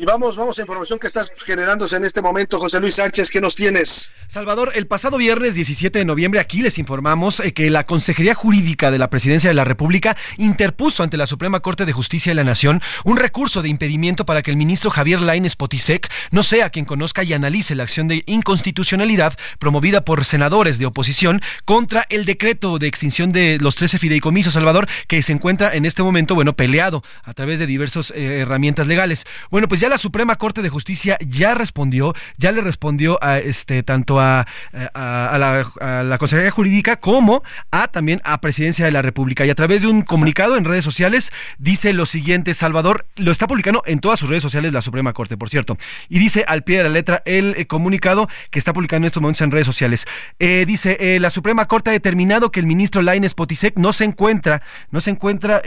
[0.00, 2.58] Y vamos, vamos a información que está generándose en este momento.
[2.58, 4.14] José Luis Sánchez, ¿qué nos tienes?
[4.28, 8.90] Salvador, el pasado viernes 17 de noviembre aquí les informamos eh, que la Consejería Jurídica
[8.90, 12.44] de la Presidencia de la República interpuso ante la Suprema Corte de Justicia de la
[12.44, 16.86] Nación un recurso de impedimento para que el ministro Javier Lainez Potisek no sea quien
[16.86, 22.78] conozca y analice la acción de inconstitucionalidad promovida por senadores de oposición contra el decreto
[22.78, 27.02] de extinción de los 13 fideicomisos, Salvador, que se encuentra en este momento, bueno, peleado
[27.22, 29.26] a través de diversas eh, herramientas legales.
[29.50, 33.82] Bueno, pues ya la Suprema Corte de Justicia ya respondió, ya le respondió a este
[33.82, 39.44] tanto a, la, Consejería Jurídica como a también a Presidencia de la República.
[39.44, 43.46] Y a través de un comunicado en redes sociales dice lo siguiente, Salvador, lo está
[43.46, 45.76] publicando en todas sus redes sociales la Suprema Corte, por cierto.
[46.08, 49.20] Y dice al pie de la letra el eh, comunicado que está publicando en estos
[49.20, 50.06] momentos en redes sociales.
[50.38, 54.04] Eh, dice, eh, la Suprema Corte ha determinado que el ministro Laines Potisek no se
[54.04, 55.60] encuentra, no se encuentra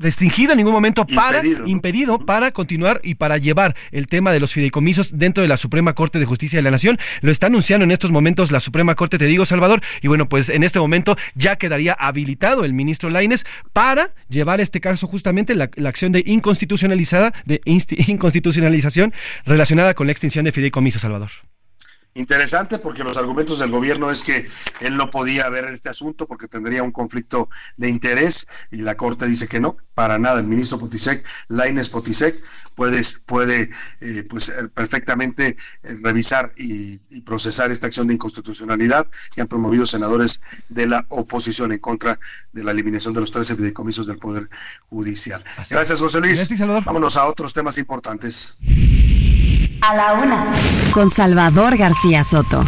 [0.00, 4.52] restringido en ningún momento para impedido para continuar y para llevar el tema de los
[4.52, 6.98] fideicomisos dentro de la Suprema Corte de Justicia de la Nación.
[7.20, 10.48] Lo está anunciando en estos momentos la Suprema Corte, te digo, Salvador, y bueno, pues
[10.48, 15.70] en este momento ya quedaría habilitado el ministro Laines para llevar este caso justamente la,
[15.76, 19.12] la acción de inconstitucionalizada de inconstitucionalización
[19.44, 21.30] relacionada con la extinción de fideicomisos, Salvador.
[22.14, 24.48] Interesante porque los argumentos del gobierno es que
[24.80, 29.26] él no podía ver este asunto porque tendría un conflicto de interés y la Corte
[29.26, 30.40] dice que no, para nada.
[30.40, 32.42] El ministro Potisek, Laines Potisek,
[32.74, 33.70] puede, puede
[34.00, 39.86] eh, pues, eh, perfectamente eh, revisar y, procesar esta acción de inconstitucionalidad que han promovido
[39.86, 42.18] senadores de la oposición en contra
[42.52, 44.48] de la eliminación de los 13 fideicomisos del Poder
[44.88, 45.44] Judicial.
[45.68, 46.48] Gracias, José Luis.
[46.84, 48.56] Vámonos a otros temas importantes.
[49.82, 50.52] A la una.
[50.92, 52.64] Con Salvador García Soto.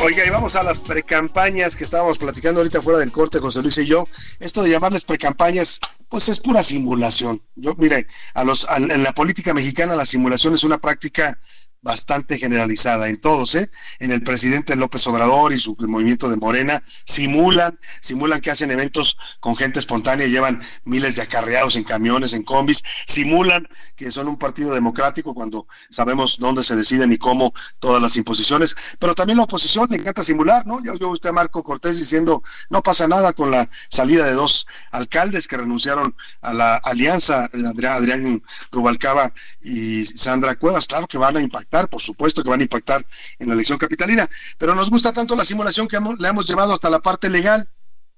[0.00, 3.78] Oiga, y vamos a las precampañas que estábamos platicando ahorita fuera del corte, José Luis
[3.78, 4.06] y yo.
[4.40, 7.40] Esto de llamarles precampañas, pues es pura simulación.
[7.54, 11.38] Yo, mire, a los, en la política mexicana la simulación es una práctica
[11.86, 13.70] bastante generalizada en todos, ¿eh?
[14.00, 19.16] En el presidente López Obrador y su movimiento de Morena simulan, simulan que hacen eventos
[19.38, 24.36] con gente espontánea llevan miles de acarreados en camiones, en combis, simulan que son un
[24.36, 29.44] partido democrático cuando sabemos dónde se deciden y cómo todas las imposiciones, pero también la
[29.44, 30.82] oposición le encanta simular, ¿no?
[30.82, 34.66] Ya oyó usted a Marco Cortés diciendo, no pasa nada con la salida de dos
[34.90, 37.48] alcaldes que renunciaron a la alianza,
[37.90, 42.64] Adrián Rubalcaba y Sandra Cuevas, claro que van a impactar por supuesto que van a
[42.64, 43.04] impactar
[43.38, 46.90] en la elección capitalina, pero nos gusta tanto la simulación que le hemos llevado hasta
[46.90, 47.68] la parte legal.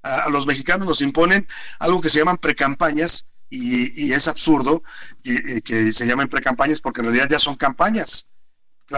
[0.03, 1.47] A, los mexicanos nos imponen
[1.81, 4.83] algo que se llaman precampañas y, y es absurdo
[5.23, 8.29] que, eh, se llamen precampañas porque en realidad ya son campañas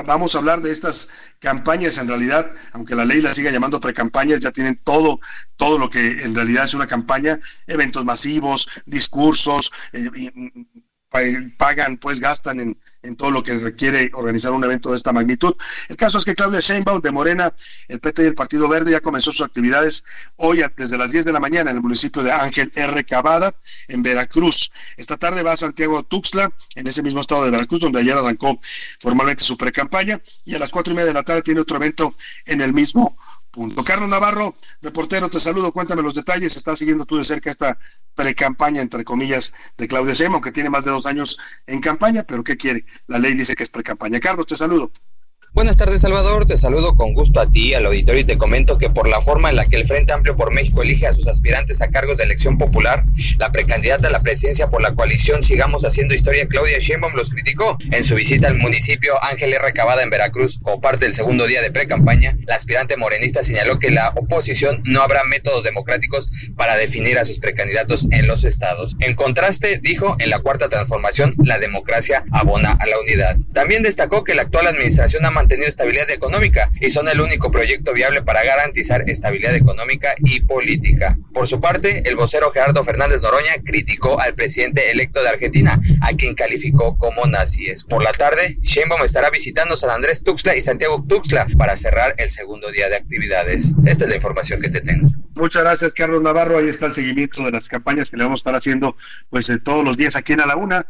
[0.06, 4.40] vamos a hablar de estas campañas en realidad, aunque la ley la siga llamando precampañas,
[4.40, 5.20] ya tienen todo,
[5.56, 10.08] todo lo que en realidad es una campaña, eventos masivos, discursos, eh,
[11.56, 15.54] pagan, pues gastan en, en todo lo que requiere organizar un evento de esta magnitud.
[15.88, 17.52] El caso es que Claudia Sheinbaum de Morena,
[17.88, 20.04] el PT y el Partido Verde ya comenzó sus actividades
[20.36, 23.04] hoy desde las 10 de la mañana en el municipio de Ángel R.
[23.04, 23.54] Cavada,
[23.88, 24.70] en Veracruz.
[24.96, 28.60] Esta tarde va a Santiago Tuxtla, en ese mismo estado de Veracruz, donde ayer arrancó
[29.00, 32.14] formalmente su precampaña, y a las cuatro y media de la tarde tiene otro evento
[32.46, 33.16] en el mismo
[33.50, 33.82] Punto.
[33.82, 36.56] Carlos Navarro, reportero, te saludo, cuéntame los detalles.
[36.56, 37.78] Estás siguiendo tú de cerca esta
[38.14, 41.36] pre-campaña, entre comillas, de Claudia Sheinbaum, que tiene más de dos años
[41.66, 42.84] en campaña, pero ¿qué quiere?
[43.08, 44.20] La ley dice que es pre-campaña.
[44.20, 44.92] Carlos, te saludo.
[45.52, 46.46] Buenas tardes, Salvador.
[46.46, 49.50] Te saludo con gusto a ti, al auditorio, y te comento que por la forma
[49.50, 52.22] en la que el Frente Amplio por México elige a sus aspirantes a cargos de
[52.22, 53.04] elección popular,
[53.36, 57.76] la precandidata a la presidencia por la coalición Sigamos Haciendo Historia, Claudia Sheinbaum, los criticó.
[57.90, 59.72] En su visita al municipio Ángel R.
[59.72, 63.90] Cavada en Veracruz, como parte del segundo día de pre-campaña, la aspirante morenista señaló que
[63.90, 68.94] la oposición no habrá métodos democráticos para definir a sus precandidatos en los estados.
[69.00, 73.36] En contraste, dijo, en la cuarta transformación, la democracia abona a la unidad.
[73.52, 77.94] También destacó que la actual administración ha mantenido estabilidad económica y son el único proyecto
[77.94, 81.16] viable para garantizar estabilidad económica y política.
[81.32, 86.12] Por su parte, el vocero Gerardo Fernández Noroña criticó al presidente electo de Argentina, a
[86.12, 87.84] quien calificó como nazis.
[87.84, 92.30] Por la tarde, Sheinbaum estará visitando San Andrés Tuxtla y Santiago Tuxtla para cerrar el
[92.30, 93.72] segundo día de actividades.
[93.86, 95.08] Esta es la información que te tengo.
[95.34, 96.58] Muchas gracias, Carlos Navarro.
[96.58, 98.94] Ahí está el seguimiento de las campañas que le vamos a estar haciendo
[99.30, 100.86] pues eh, todos los días aquí en A la Una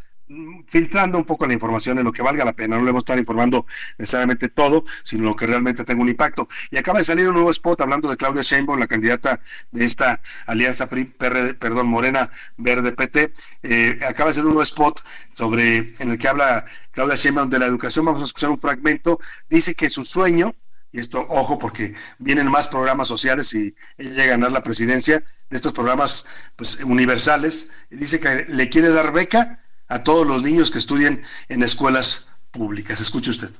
[0.68, 2.76] filtrando un poco la información en lo que valga la pena.
[2.76, 3.66] No le vamos a estar informando
[3.98, 6.48] necesariamente todo, sino lo que realmente tenga un impacto.
[6.70, 10.20] Y acaba de salir un nuevo spot hablando de Claudia Sheinbaum, la candidata de esta
[10.46, 13.32] alianza perdón, Morena Verde PT.
[13.62, 15.02] Eh, acaba de salir un nuevo spot
[15.34, 18.04] sobre en el que habla Claudia Sheinbaum de la educación.
[18.04, 19.18] Vamos a escuchar un fragmento.
[19.48, 20.54] Dice que su sueño
[20.92, 25.22] y esto, ojo, porque vienen más programas sociales y ella llega a ganar la presidencia
[25.48, 26.26] de estos programas
[26.56, 29.59] pues, universales, dice que le quiere dar beca
[29.90, 33.00] a todos los niños que estudien en escuelas públicas.
[33.00, 33.50] Escuche usted.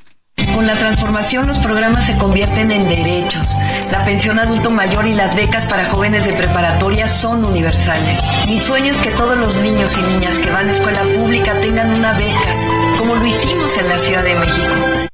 [0.55, 3.51] Con la transformación los programas se convierten en derechos.
[3.91, 8.19] La pensión adulto mayor y las becas para jóvenes de preparatoria son universales.
[8.47, 11.91] Mi sueño es que todos los niños y niñas que van a escuela pública tengan
[11.93, 15.09] una beca, como lo hicimos en la Ciudad de México.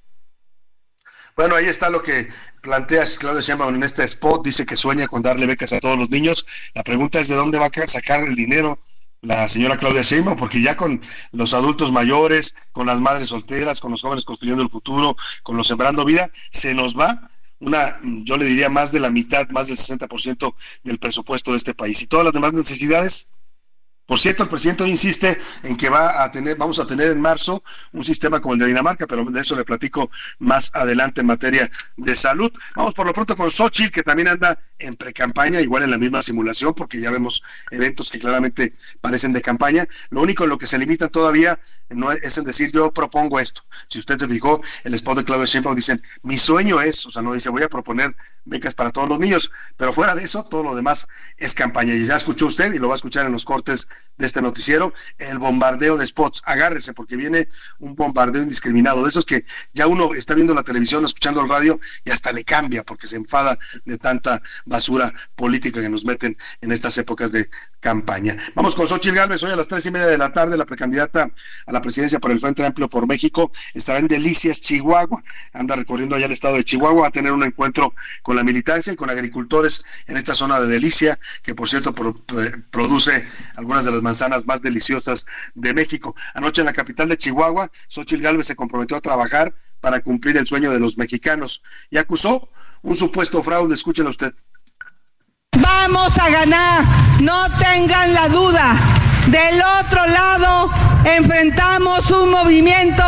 [1.34, 2.28] Bueno, ahí está lo que
[2.62, 4.44] plantea Claudia Sheinbaum en este spot.
[4.44, 6.46] Dice que sueña con darle becas a todos los niños.
[6.74, 8.78] La pregunta es de dónde va a sacar el dinero
[9.26, 11.00] la señora Claudia Sheinbaum, porque ya con
[11.32, 15.66] los adultos mayores, con las madres solteras, con los jóvenes construyendo el futuro, con los
[15.66, 19.76] sembrando vida, se nos va una, yo le diría más de la mitad, más del
[19.76, 20.54] 60%
[20.84, 22.00] del presupuesto de este país.
[22.02, 23.28] Y todas las demás necesidades,
[24.04, 27.64] por cierto, el presidente insiste en que va a tener, vamos a tener en marzo
[27.92, 31.68] un sistema como el de Dinamarca, pero de eso le platico más adelante en materia
[31.96, 32.52] de salud.
[32.76, 36.22] Vamos por lo pronto con Xochitl, que también anda en precampaña, igual en la misma
[36.22, 39.86] simulación, porque ya vemos eventos que claramente parecen de campaña.
[40.10, 41.58] Lo único en lo que se limita todavía
[41.90, 43.62] no es en decir yo propongo esto.
[43.88, 47.22] Si usted se fijó, el spot de Claudio Sheinbaum dicen mi sueño es, o sea,
[47.22, 48.14] no dice voy a proponer
[48.44, 51.06] becas para todos los niños, pero fuera de eso, todo lo demás
[51.36, 51.94] es campaña.
[51.94, 54.92] Y ya escuchó usted y lo va a escuchar en los cortes de este noticiero,
[55.18, 56.42] el bombardeo de spots.
[56.44, 57.48] Agárrese porque viene
[57.78, 61.80] un bombardeo indiscriminado, de esos que ya uno está viendo la televisión, escuchando el radio
[62.04, 66.72] y hasta le cambia porque se enfada de tanta basura política que nos meten en
[66.72, 67.48] estas épocas de
[67.80, 68.36] campaña.
[68.54, 71.30] Vamos con Xochitl Gálvez, hoy a las tres y media de la tarde, la precandidata
[71.66, 76.16] a la presidencia por el Frente Amplio por México estará en Delicias, Chihuahua, anda recorriendo
[76.16, 79.08] allá el estado de Chihuahua, va a tener un encuentro con la militancia y con
[79.08, 84.60] agricultores en esta zona de Delicia, que por cierto produce algunas de las manzanas más
[84.60, 86.14] deliciosas de México.
[86.34, 90.46] Anoche en la capital de Chihuahua, Xochitl Gálvez se comprometió a trabajar para cumplir el
[90.46, 92.50] sueño de los mexicanos y acusó
[92.82, 93.74] un supuesto fraude.
[93.74, 94.34] Escúchelo usted.
[95.60, 96.84] Vamos a ganar,
[97.20, 98.76] no tengan la duda.
[99.26, 100.70] Del otro lado
[101.04, 103.02] enfrentamos un movimiento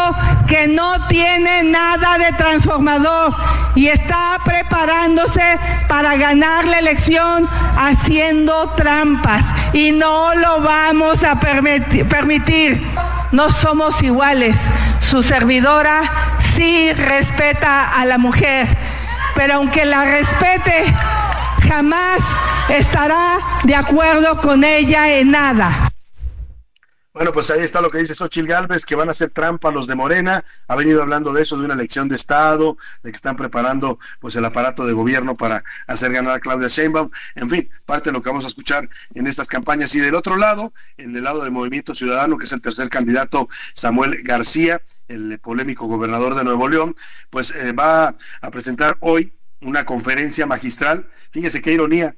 [0.46, 3.34] que no tiene nada de transformador
[3.74, 12.82] y está preparándose para ganar la elección haciendo trampas y no lo vamos a permitir.
[13.30, 14.56] No somos iguales.
[15.00, 18.66] Su servidora sí respeta a la mujer,
[19.34, 20.94] pero aunque la respete,
[21.68, 22.20] jamás
[22.70, 25.92] estará de acuerdo con ella en nada.
[27.18, 29.88] Bueno, pues ahí está lo que dice Xochil Gálvez, que van a hacer trampa los
[29.88, 30.44] de Morena.
[30.68, 34.36] Ha venido hablando de eso, de una elección de Estado, de que están preparando pues
[34.36, 37.10] el aparato de gobierno para hacer ganar a Claudia Sheinbaum.
[37.34, 39.92] En fin, parte de lo que vamos a escuchar en estas campañas.
[39.96, 43.48] Y del otro lado, en el lado del Movimiento Ciudadano, que es el tercer candidato,
[43.74, 46.94] Samuel García, el polémico gobernador de Nuevo León,
[47.30, 51.10] pues eh, va a presentar hoy una conferencia magistral.
[51.30, 52.16] Fíjese qué ironía.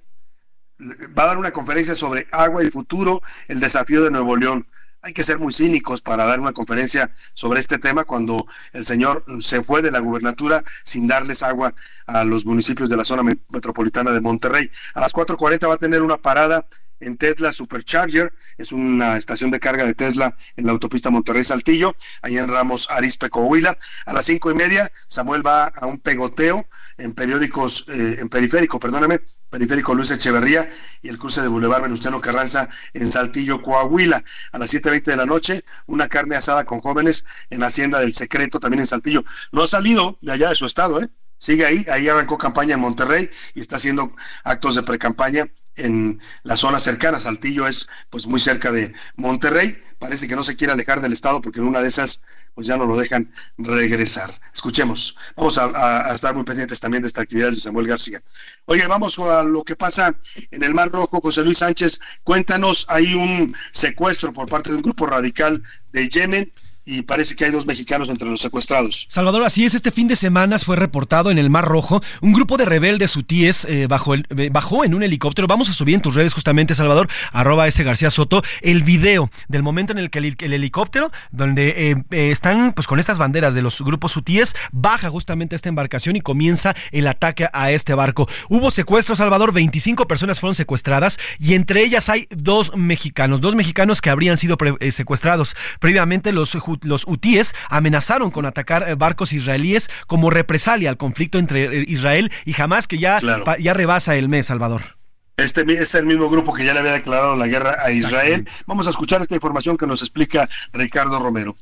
[1.18, 4.66] Va a dar una conferencia sobre agua y futuro, el desafío de Nuevo León
[5.02, 9.24] hay que ser muy cínicos para dar una conferencia sobre este tema cuando el señor
[9.40, 11.74] se fue de la gubernatura sin darles agua
[12.06, 14.70] a los municipios de la zona metropolitana de Monterrey.
[14.94, 16.66] A las 4.40 va a tener una parada
[17.00, 22.38] en Tesla Supercharger, es una estación de carga de Tesla en la autopista Monterrey-Saltillo, ahí
[22.38, 23.76] en Ramos Arispe, Coahuila.
[24.06, 26.66] A las cinco y media, Samuel va a un pegoteo
[26.98, 29.20] en periódicos, eh, en periférico, perdóname,
[29.50, 30.68] Periférico Luis Echeverría
[31.02, 34.22] y el cruce de Boulevard Venustiano Carranza en Saltillo, Coahuila.
[34.52, 38.60] A las 7.20 de la noche, una carne asada con jóvenes en Hacienda del Secreto,
[38.60, 39.24] también en Saltillo.
[39.50, 41.10] No ha salido de allá de su estado, ¿eh?
[41.36, 45.46] Sigue ahí, ahí arrancó campaña en Monterrey y está haciendo actos de precampaña
[45.76, 47.20] en la zona cercana.
[47.20, 49.78] Saltillo es pues muy cerca de Monterrey.
[49.98, 52.22] Parece que no se quiere alejar del estado porque en una de esas
[52.54, 54.38] pues ya no lo dejan regresar.
[54.52, 55.16] Escuchemos.
[55.36, 58.22] Vamos a, a estar muy pendientes también de esta actividad de Samuel García.
[58.66, 60.14] Oye, vamos a lo que pasa
[60.50, 61.20] en el Mar Rojo.
[61.20, 65.62] José Luis Sánchez, cuéntanos, hay un secuestro por parte de un grupo radical
[65.92, 66.52] de Yemen
[66.90, 69.06] y parece que hay dos mexicanos entre los secuestrados.
[69.08, 72.56] Salvador, así es, este fin de semana fue reportado en el Mar Rojo un grupo
[72.56, 75.46] de rebeldes hutíes eh, bajo el, eh, bajó en un helicóptero.
[75.46, 79.62] Vamos a subir en tus redes justamente, Salvador, arroba ese García Soto, el video del
[79.62, 83.62] momento en el que el, el helicóptero, donde eh, están pues con estas banderas de
[83.62, 88.28] los grupos hutíes, baja justamente esta embarcación y comienza el ataque a este barco.
[88.48, 94.00] Hubo secuestro, Salvador, 25 personas fueron secuestradas y entre ellas hay dos mexicanos, dos mexicanos
[94.00, 94.58] que habrían sido
[94.90, 95.54] secuestrados.
[95.78, 96.50] Previamente los
[96.82, 102.30] los hutíes amenazaron con atacar eh, barcos israelíes como represalia al conflicto entre eh, Israel
[102.44, 103.44] y Hamas que ya, Claro.
[103.58, 104.98] ya rebasa el mes, Salvador.
[105.36, 108.46] Este es el mismo grupo que ya le había declarado la guerra a Israel.
[108.66, 111.56] Vamos a escuchar esta información que nos explica Ricardo Romero.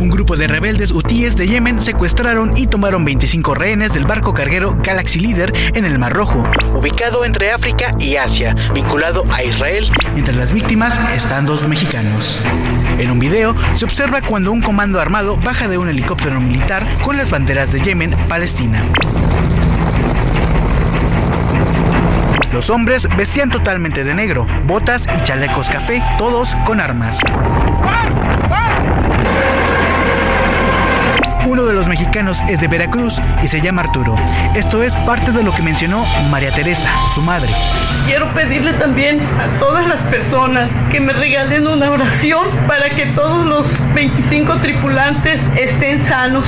[0.00, 4.78] Un grupo de rebeldes hutíes de Yemen secuestraron y tomaron 25 rehenes del barco carguero
[4.82, 9.92] Galaxy Leader en el Mar Rojo, ubicado entre África y Asia, vinculado a Israel.
[10.16, 12.40] Entre las víctimas están dos mexicanos.
[12.98, 17.18] En un video se observa cuando un comando armado baja de un helicóptero militar con
[17.18, 18.82] las banderas de Yemen, Palestina.
[22.54, 27.20] Los hombres vestían totalmente de negro, botas y chalecos café, todos con armas.
[31.46, 34.14] Uno de los mexicanos es de Veracruz y se llama Arturo.
[34.54, 37.52] Esto es parte de lo que mencionó María Teresa, su madre.
[38.06, 43.46] Quiero pedirle también a todas las personas que me regalen una oración para que todos
[43.46, 46.44] los 25 tripulantes estén sanos.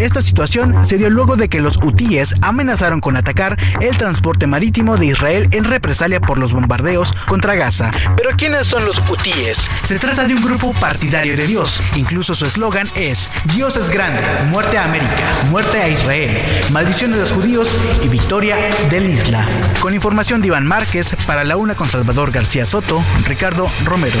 [0.00, 4.96] Esta situación se dio luego de que los hutíes amenazaron con atacar el transporte marítimo
[4.96, 7.90] de Israel en represalia por los bombardeos contra Gaza.
[8.16, 9.68] Pero ¿quiénes son los hutíes?
[9.84, 11.82] Se trata de un grupo partidario de Dios.
[11.96, 16.38] Incluso su eslogan es Dios es grande, muerte a América, muerte a Israel,
[16.70, 17.68] maldición de los judíos
[18.02, 18.56] y victoria
[18.88, 19.46] del Isla.
[19.80, 24.18] Con información de Iván Márquez para la una con Salvador García Soto, Ricardo Romero.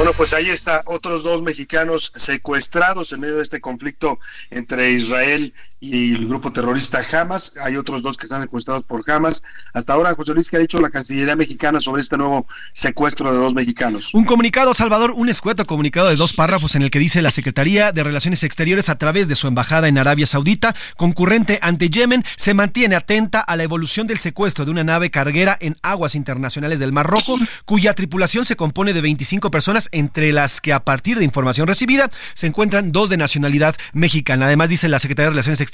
[0.00, 5.52] Bueno, pues ahí está, otros dos mexicanos secuestrados en medio de este conflicto entre Israel
[5.80, 7.54] y el grupo terrorista Hamas.
[7.62, 9.42] Hay otros dos que están secuestrados por Hamas.
[9.72, 13.38] Hasta ahora, José Luis, ¿qué ha dicho la Cancillería mexicana sobre este nuevo secuestro de
[13.38, 14.10] dos mexicanos?
[14.12, 17.92] Un comunicado, Salvador, un escueto comunicado de dos párrafos en el que dice la Secretaría
[17.92, 22.52] de Relaciones Exteriores a través de su embajada en Arabia Saudita, concurrente ante Yemen, se
[22.52, 26.92] mantiene atenta a la evolución del secuestro de una nave carguera en aguas internacionales del
[26.92, 31.24] Mar Rojo, cuya tripulación se compone de 25 personas, entre las que a partir de
[31.24, 34.46] información recibida se encuentran dos de nacionalidad mexicana.
[34.46, 35.69] Además, dice la Secretaría de Relaciones Exteriores,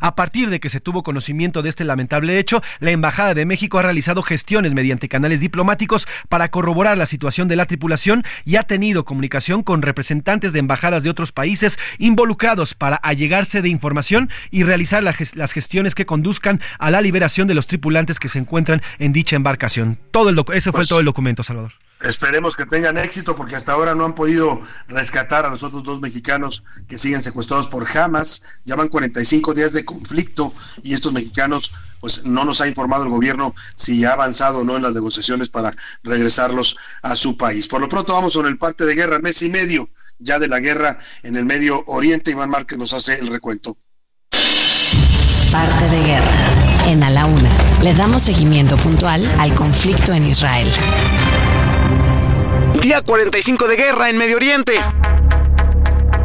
[0.00, 3.78] a partir de que se tuvo conocimiento de este lamentable hecho, la Embajada de México
[3.78, 8.62] ha realizado gestiones mediante canales diplomáticos para corroborar la situación de la tripulación y ha
[8.64, 14.62] tenido comunicación con representantes de embajadas de otros países involucrados para allegarse de información y
[14.62, 19.12] realizar las gestiones que conduzcan a la liberación de los tripulantes que se encuentran en
[19.12, 19.98] dicha embarcación.
[20.10, 21.72] Todo el ese fue Pues- todo el documento, Salvador.
[22.02, 26.00] Esperemos que tengan éxito porque hasta ahora no han podido rescatar a los otros dos
[26.00, 28.42] mexicanos que siguen secuestrados por Hamas.
[28.64, 33.10] Ya van 45 días de conflicto y estos mexicanos, pues no nos ha informado el
[33.10, 37.68] gobierno si ha avanzado o no en las negociaciones para regresarlos a su país.
[37.68, 39.88] Por lo pronto vamos con el parte de guerra, mes y medio
[40.18, 42.30] ya de la guerra en el Medio Oriente.
[42.30, 43.76] Iván Márquez nos hace el recuento.
[45.50, 46.48] Parte de guerra.
[46.86, 47.50] En A la Una
[47.82, 50.72] le damos seguimiento puntual al conflicto en Israel.
[52.82, 54.72] Día 45 de guerra en Medio Oriente.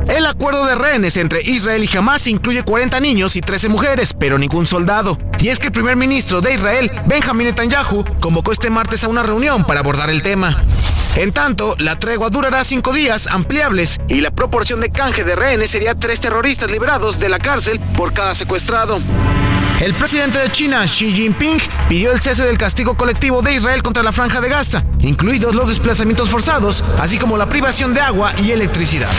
[0.07, 4.39] El acuerdo de rehenes entre Israel y Hamas incluye 40 niños y 13 mujeres, pero
[4.39, 5.19] ningún soldado.
[5.39, 9.21] Y es que el primer ministro de Israel, Benjamin Netanyahu, convocó este martes a una
[9.21, 10.57] reunión para abordar el tema.
[11.15, 15.69] En tanto, la tregua durará cinco días ampliables y la proporción de canje de rehenes
[15.69, 18.99] sería tres terroristas liberados de la cárcel por cada secuestrado.
[19.79, 24.01] El presidente de China, Xi Jinping, pidió el cese del castigo colectivo de Israel contra
[24.01, 28.51] la franja de Gaza, incluidos los desplazamientos forzados, así como la privación de agua y
[28.51, 29.11] electricidad.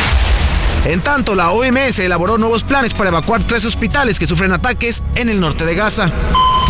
[0.85, 5.29] En tanto, la OMS elaboró nuevos planes para evacuar tres hospitales que sufren ataques en
[5.29, 6.11] el norte de Gaza.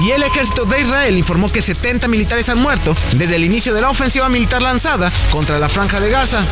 [0.02, 3.80] Y el ejército de Israel informó que 70 militares han muerto desde el inicio de
[3.80, 6.44] la ofensiva militar lanzada contra la franja de Gaza.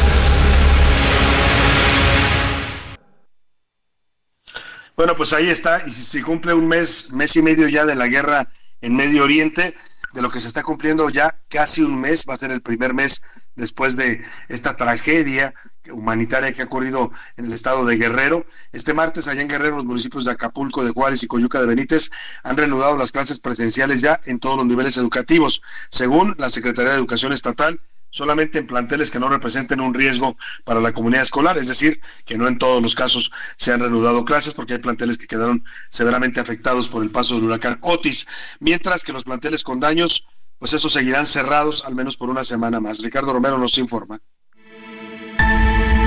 [4.97, 7.95] Bueno, pues ahí está, y si se cumple un mes, mes y medio ya de
[7.95, 8.49] la guerra
[8.81, 9.75] en Medio Oriente,
[10.15, 12.95] de lo que se está cumpliendo ya casi un mes, va a ser el primer
[12.95, 13.21] mes
[13.57, 15.53] después de esta tragedia
[15.91, 18.47] humanitaria que ha ocurrido en el estado de Guerrero.
[18.73, 22.09] Este martes, allá en Guerrero, los municipios de Acapulco, de Juárez y Coyuca de Benítez
[22.43, 25.61] han reanudado las clases presenciales ya en todos los niveles educativos.
[25.91, 27.83] Según la Secretaría de Educación Estatal,
[28.17, 32.39] solamente en planteles que no representen un riesgo para la comunidad escolar, es decir, que
[32.39, 36.41] no en todos los casos se han reanudado clases porque hay planteles que quedaron severamente
[36.41, 38.27] afectados por el paso del huracán Otis,
[38.59, 40.27] mientras que los planteles con daños,
[40.59, 43.01] pues esos seguirán cerrados al menos por una semana más.
[43.01, 44.19] Ricardo Romero nos informa.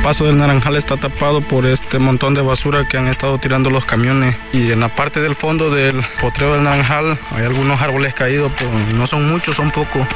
[0.01, 3.85] Paso del Naranjal está tapado por este montón de basura que han estado tirando los
[3.85, 8.51] camiones y en la parte del fondo del potrero del Naranjal hay algunos árboles caídos,
[8.57, 10.07] pero no son muchos, son pocos.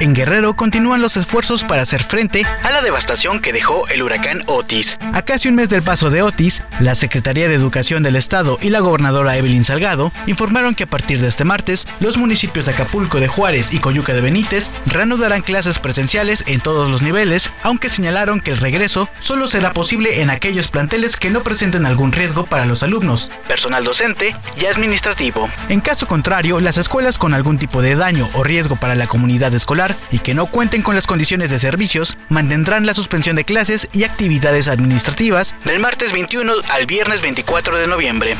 [0.00, 4.42] En Guerrero continúan los esfuerzos para hacer frente a la devastación que dejó el huracán
[4.46, 4.98] Otis.
[5.12, 8.70] A casi un mes del paso de Otis, la Secretaría de Educación del Estado y
[8.70, 13.20] la gobernadora Evelyn Salgado informaron que a partir de este martes, los municipios de Acapulco
[13.20, 18.40] de Juárez y Coyuca de Benítez reanudarán clases presenciales en todos los niveles, aunque señalaron
[18.40, 22.66] que el regreso solo será posible en aquellos planteles que no presenten algún riesgo para
[22.66, 25.48] los alumnos, personal docente y administrativo.
[25.68, 29.54] En caso contrario, las escuelas con algún tipo de daño o riesgo para la comunidad
[29.54, 33.88] escolar y que no cuenten con las condiciones de servicios mantendrán la suspensión de clases
[33.92, 38.36] y actividades administrativas del martes 21 al viernes 24 de noviembre.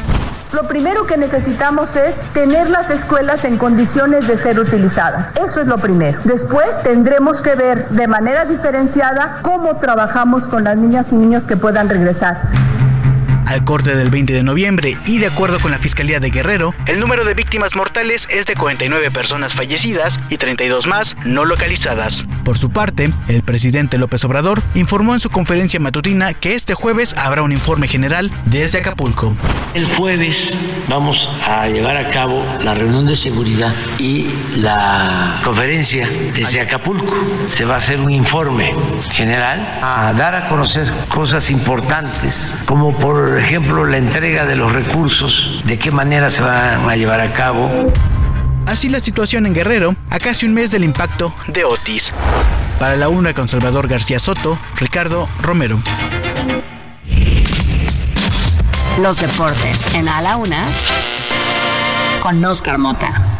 [0.55, 5.37] Lo primero que necesitamos es tener las escuelas en condiciones de ser utilizadas.
[5.45, 6.21] Eso es lo primero.
[6.23, 11.57] Después tendremos que ver de manera diferenciada cómo trabajamos con las niñas y niños que
[11.57, 12.43] puedan regresar.
[13.55, 16.99] Al corte del 20 de noviembre y de acuerdo con la Fiscalía de Guerrero, el
[16.99, 22.27] número de víctimas mortales es de 49 personas fallecidas y 32 más no localizadas.
[22.45, 27.15] Por su parte, el presidente López Obrador informó en su conferencia matutina que este jueves
[27.17, 29.33] habrá un informe general desde Acapulco.
[29.73, 34.27] El jueves vamos a llevar a cabo la reunión de seguridad y
[34.57, 37.15] la conferencia desde Acapulco.
[37.51, 38.75] Se va a hacer un informe
[39.13, 45.61] general a dar a conocer cosas importantes, como por ejemplo la entrega de los recursos,
[45.67, 47.71] de qué manera se van a llevar a cabo.
[48.67, 52.15] Así la situación en Guerrero a casi un mes del impacto de Otis.
[52.81, 55.79] Para la una con Salvador García Soto, Ricardo Romero.
[58.99, 60.67] Los deportes en A la Una
[62.23, 63.34] con Oscar Mota.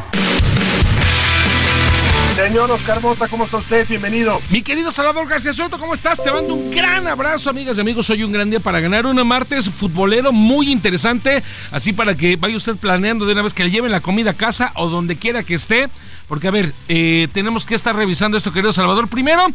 [2.35, 3.87] Señor Oscar Mota, ¿cómo está usted?
[3.87, 4.43] Bienvenido.
[4.51, 6.21] Mi querido Salvador García Soto, ¿cómo estás?
[6.21, 8.07] Te mando un gran abrazo, amigas y amigos.
[8.07, 11.45] Soy un gran día para ganar un martes futbolero muy interesante.
[11.71, 14.35] Así para que vaya usted planeando de una vez que le lleven la comida a
[14.35, 15.89] casa o donde quiera que esté.
[16.27, 19.07] Porque, a ver, eh, tenemos que estar revisando esto, querido Salvador.
[19.07, 19.47] Primero,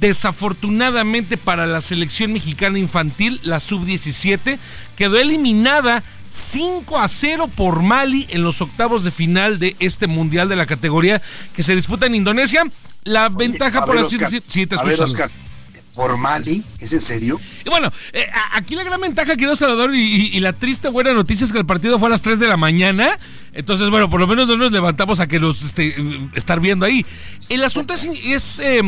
[0.00, 4.58] desafortunadamente para la selección mexicana infantil, la sub-17,
[4.96, 10.48] quedó eliminada 5 a 0 por Mali en los octavos de final de este mundial
[10.48, 11.22] de la categoría
[11.54, 12.64] que se disputa en Indonesia.
[13.04, 14.42] La Oye, ventaja, por ver, así Oscar, decir.
[14.48, 15.28] Sí, te escucho.
[15.98, 16.62] ¿Por Mali?
[16.78, 17.40] ¿Es en serio?
[17.66, 18.24] Y bueno, eh,
[18.54, 21.58] aquí la gran ventaja, querido Salvador, y, y- y la triste buena noticia es que
[21.58, 23.18] el partido fue a las 3 de la mañana.
[23.52, 26.86] Entonces, bueno, por lo menos no nos levantamos a que los este, eh, estar viendo
[26.86, 27.04] ahí.
[27.48, 28.80] El asunto es, es, eh,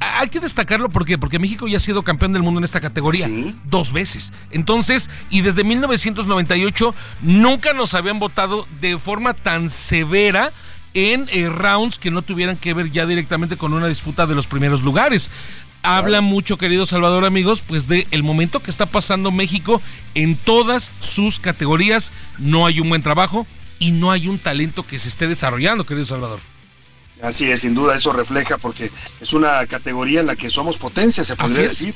[0.00, 3.28] hay que destacarlo porque, porque México ya ha sido campeón del mundo en esta categoría
[3.66, 4.32] dos veces.
[4.50, 10.50] Entonces, y desde 1998 nunca nos habían votado de forma tan severa
[10.96, 14.46] en eh, rounds que no tuvieran que ver ya directamente con una disputa de los
[14.46, 15.28] primeros lugares.
[15.84, 19.82] Habla mucho, querido Salvador, amigos, pues de el momento que está pasando México
[20.14, 22.10] en todas sus categorías.
[22.38, 23.46] No hay un buen trabajo
[23.78, 26.40] y no hay un talento que se esté desarrollando, querido Salvador.
[27.20, 31.22] Así es, sin duda eso refleja porque es una categoría en la que somos potencia,
[31.22, 31.94] se podría decir.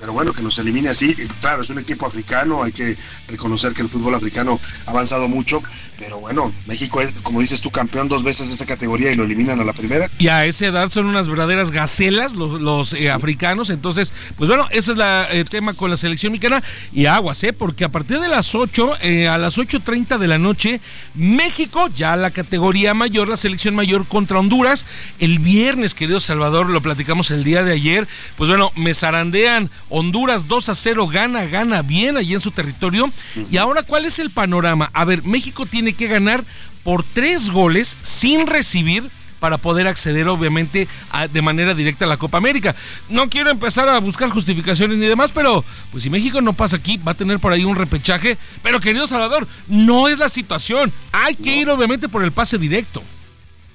[0.00, 2.96] Pero bueno, que nos elimine así, claro, es un equipo africano, hay que
[3.28, 5.62] reconocer que el fútbol africano ha avanzado mucho,
[5.98, 9.24] pero bueno, México es, como dices tú, campeón dos veces de esa categoría y lo
[9.24, 10.08] eliminan a la primera.
[10.18, 13.68] Y a esa edad son unas verdaderas gacelas los, los, eh, africanos.
[13.68, 14.98] Entonces, pues bueno, ese es
[15.30, 16.62] el tema con la selección mexicana.
[16.92, 17.52] Y aguas, ¿eh?
[17.52, 20.80] Porque a partir de las 8, eh, a las 8.30 de la noche,
[21.14, 24.86] México, ya la categoría mayor, la selección mayor contra Honduras.
[25.18, 28.08] El viernes, querido Salvador, lo platicamos el día de ayer.
[28.36, 29.70] Pues bueno, me zarandean.
[29.90, 33.10] Honduras 2 a 0, gana, gana bien allí en su territorio.
[33.50, 34.90] Y ahora, ¿cuál es el panorama?
[34.94, 36.44] A ver, México tiene que ganar
[36.84, 39.10] por tres goles sin recibir
[39.40, 42.74] para poder acceder obviamente a- de manera directa a la Copa América.
[43.08, 46.98] No quiero empezar a buscar justificaciones ni demás, pero pues si México no pasa aquí,
[46.98, 48.36] va a tener por ahí un repechaje.
[48.62, 50.92] Pero querido Salvador, no es la situación.
[51.12, 53.02] Hay que ir obviamente por el pase directo.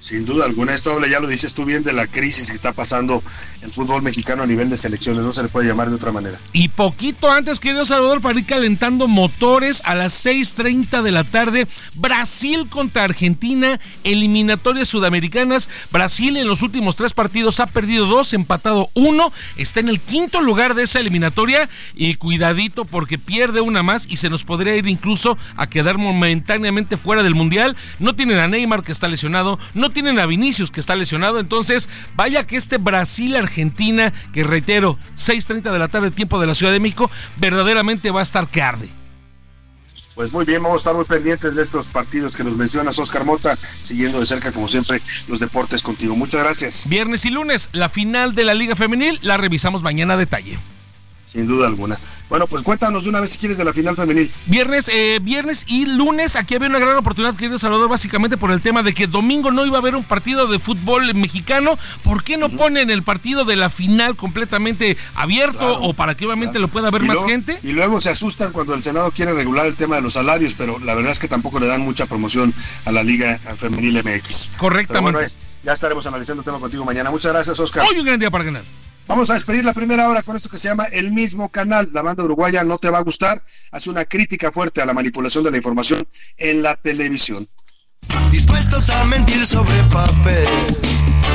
[0.06, 2.72] Sin duda alguna, esto habla, ya lo dices tú bien, de la crisis que está
[2.72, 3.24] pasando
[3.60, 6.38] el fútbol mexicano a nivel de selecciones, no se le puede llamar de otra manera.
[6.52, 11.66] Y poquito antes, querido Salvador, para ir calentando motores a las 6.30 de la tarde,
[11.94, 15.68] Brasil contra Argentina, eliminatorias sudamericanas.
[15.90, 20.40] Brasil en los últimos tres partidos ha perdido dos, empatado uno, está en el quinto
[20.40, 24.86] lugar de esa eliminatoria y cuidadito porque pierde una más y se nos podría ir
[24.86, 27.76] incluso a quedar momentáneamente fuera del Mundial.
[27.98, 31.88] No tienen a Neymar que está lesionado, no tienen a Vinicius que está lesionado, entonces
[32.14, 36.80] vaya que este Brasil-Argentina, que reitero, 6.30 de la tarde, tiempo de la Ciudad de
[36.80, 38.90] México, verdaderamente va a estar que arde.
[40.14, 43.24] Pues muy bien, vamos a estar muy pendientes de estos partidos que nos mencionas, Oscar
[43.24, 46.14] Mota, siguiendo de cerca, como siempre, los deportes contigo.
[46.14, 46.86] Muchas gracias.
[46.90, 50.58] Viernes y lunes, la final de la Liga Femenil, la revisamos mañana a detalle.
[51.36, 51.98] Sin duda alguna.
[52.30, 54.32] Bueno, pues cuéntanos de una vez si quieres de la final femenil.
[54.46, 58.62] Viernes, eh, viernes y lunes, aquí había una gran oportunidad, querido Salvador, básicamente por el
[58.62, 61.78] tema de que domingo no iba a haber un partido de fútbol mexicano.
[62.02, 66.24] ¿Por qué no ponen el partido de la final completamente abierto Claro, o para que
[66.24, 67.58] obviamente lo pueda ver Y más luego- gente?
[67.62, 70.78] Y luego se asustan cuando el Senado quiere regular el tema de los salarios, pero
[70.78, 72.54] la verdad es que tampoco le dan mucha promoción
[72.86, 74.52] a la Liga Femenil MX.
[74.56, 75.12] Correctamente.
[75.12, 75.32] Bueno, eh,
[75.62, 77.10] ya estaremos analizando el tema contigo mañana.
[77.10, 77.84] Muchas gracias, Oscar.
[77.88, 78.64] Hoy un gran día para ganar.
[79.06, 81.88] Vamos a despedir la primera hora con esto que se llama El mismo canal.
[81.92, 83.40] La banda uruguaya no te va a gustar.
[83.70, 87.48] Hace una crítica fuerte a la manipulación de la información en la televisión.
[88.30, 90.48] Dispuestos a mentir sobre papel.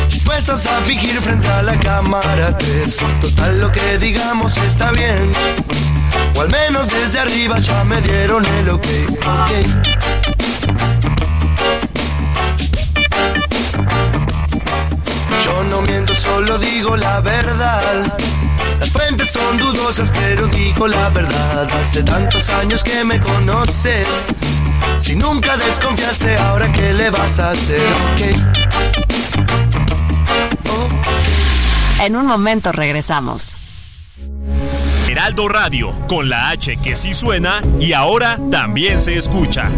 [0.10, 2.98] Dispuestos a fingir frente a la cámara 3.
[3.22, 5.32] Total lo que digamos está bien.
[6.36, 8.88] O al menos desde arriba ya me dieron el ok.
[9.12, 9.52] ok.
[15.44, 18.18] Yo no miento, solo digo la verdad.
[18.80, 21.68] Las fuentes son dudosas, pero digo la verdad.
[21.80, 24.28] Hace tantos años que me conoces.
[24.98, 27.82] Si nunca desconfiaste, ahora qué le vas a hacer,
[28.14, 28.22] ok.
[32.02, 33.56] En un momento regresamos.
[35.08, 39.70] Heraldo Radio, con la H que sí suena y ahora también se escucha.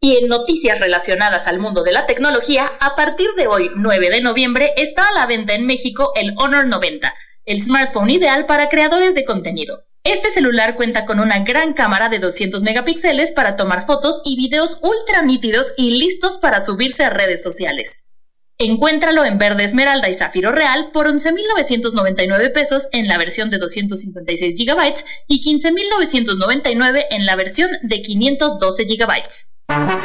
[0.00, 4.20] Y en noticias relacionadas al mundo de la tecnología, a partir de hoy, 9 de
[4.20, 7.12] noviembre, está a la venta en México el Honor 90,
[7.46, 9.88] el smartphone ideal para creadores de contenido.
[10.04, 14.78] Este celular cuenta con una gran cámara de 200 megapíxeles para tomar fotos y videos
[14.82, 18.04] ultra nítidos y listos para subirse a redes sociales.
[18.56, 24.54] Encuéntralo en verde esmeralda y zafiro real por 11.999 pesos en la versión de 256
[24.56, 24.94] GB
[25.26, 29.22] y 15.999 en la versión de 512 GB.
[29.68, 29.98] Pero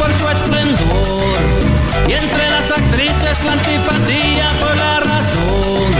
[0.00, 1.36] por su esplendor.
[2.08, 5.90] Y entre las actrices la antipatía por la razón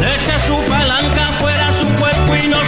[0.00, 2.60] de que su palanca fuera su cuerpo y no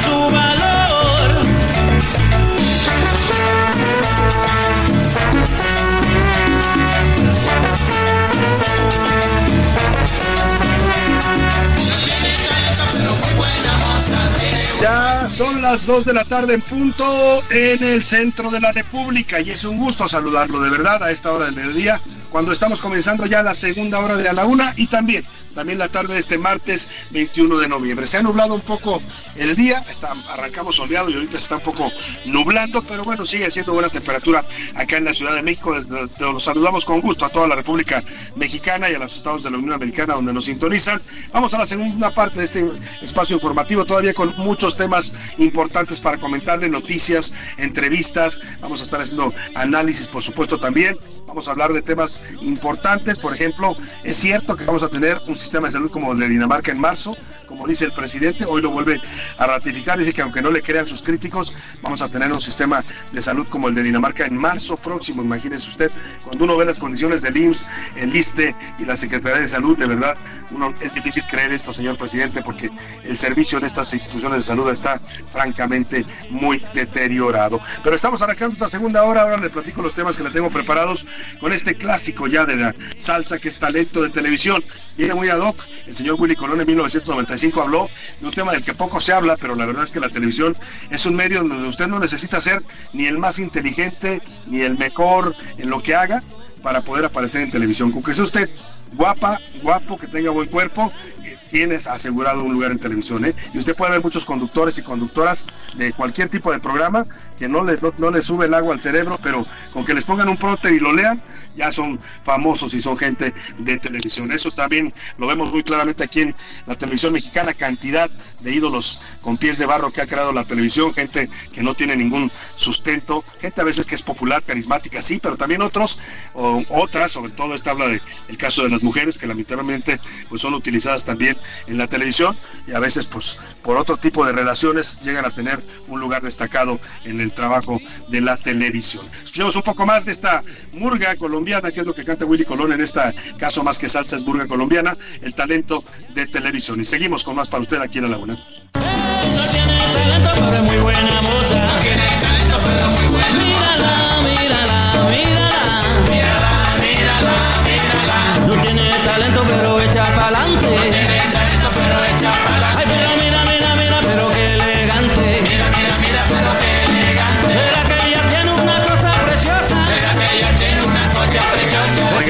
[15.37, 17.05] son las 2 de la tarde en punto
[17.51, 21.31] en el centro de la República y es un gusto saludarlo de verdad a esta
[21.31, 24.87] hora del mediodía cuando estamos comenzando ya la segunda hora de a la una y
[24.87, 25.27] también
[25.57, 28.07] también la tarde de este martes 21 de noviembre.
[28.07, 29.01] Se ha nublado un poco
[29.37, 31.91] el día, está, arrancamos soleado y ahorita se está un poco
[32.27, 34.45] nublando, pero bueno, sigue siendo buena temperatura
[34.75, 35.75] acá en la Ciudad de México.
[35.75, 38.05] Desde, los saludamos con gusto a toda la República
[38.37, 41.01] Mexicana y a los estados de la Unión Americana donde nos sintonizan.
[41.33, 46.19] Vamos a la segunda parte de este espacio informativo, todavía con muchos temas importantes para
[46.19, 48.41] comentarle, noticias, entrevistas.
[48.61, 50.99] Vamos a estar haciendo análisis, por supuesto, también.
[51.27, 55.35] Vamos a hablar de temas importantes, por ejemplo, es cierto que vamos a tener un
[55.47, 57.17] sistema de salud como el de Dinamarca en marzo,
[57.47, 59.01] como dice el presidente, hoy lo vuelve
[59.39, 62.85] a ratificar, dice que aunque no le crean sus críticos, vamos a tener un sistema
[63.13, 65.91] de salud como el de Dinamarca en marzo próximo, imagínese usted,
[66.23, 67.67] cuando uno ve las condiciones del IMSS,
[67.97, 70.17] el ISTE y la Secretaría de Salud, de verdad,
[70.51, 72.71] uno es difícil creer esto, señor presidente, porque
[73.05, 77.61] el servicio en estas instituciones de salud está francamente muy deteriorado.
[77.83, 81.07] Pero estamos arrancando esta segunda hora, ahora le platico los temas que le tengo preparados
[81.41, 84.65] con este clásico ya de la salsa que es talento de televisión.
[84.97, 87.89] Viene muy ad hoc, el señor Willy Colón en 1995 habló
[88.21, 90.57] de un tema del que poco se habla, pero la verdad es que la televisión
[90.91, 92.63] es un medio donde usted no necesita ser
[92.93, 96.23] ni el más inteligente ni el mejor en lo que haga
[96.63, 97.93] para poder aparecer en televisión.
[97.93, 98.51] Con que sea usted
[98.93, 100.93] guapa, guapo, que tenga buen cuerpo,
[101.25, 103.25] eh, tienes asegurado un lugar en televisión.
[103.25, 103.35] ¿eh?
[103.55, 105.45] Y usted puede ver muchos conductores y conductoras
[105.77, 107.07] de cualquier tipo de programa
[107.39, 110.05] que no les, no, no les sube el agua al cerebro, pero con que les
[110.05, 111.21] pongan un próter y lo lean,
[111.57, 114.31] ya son famosos y son gente de televisión.
[114.33, 116.35] Eso también lo vemos muy claramente aquí en
[116.67, 120.93] la televisión mexicana, cantidad de ídolos con pies de barro que ha creado la televisión,
[120.95, 125.37] gente que no tiene ningún sustento, gente a veces que es popular, carismática, sí, pero
[125.37, 125.99] también otros,
[126.35, 130.41] o otras, sobre todo esta habla del el caso de las mujeres que lamentablemente pues
[130.41, 131.37] son utilizadas también
[131.67, 132.37] en la televisión
[132.67, 136.81] y a veces pues por otro tipo de relaciones llegan a tener un lugar destacado
[137.05, 139.09] en el trabajo de la televisión.
[139.25, 140.43] Escuchemos un poco más de esta
[140.73, 143.01] murga colombiana, que es lo que canta Willy Colón en este
[143.39, 146.81] caso más que salsa es murga colombiana, el talento de televisión.
[146.81, 148.45] Y seguimos con más para usted aquí en La Laguna.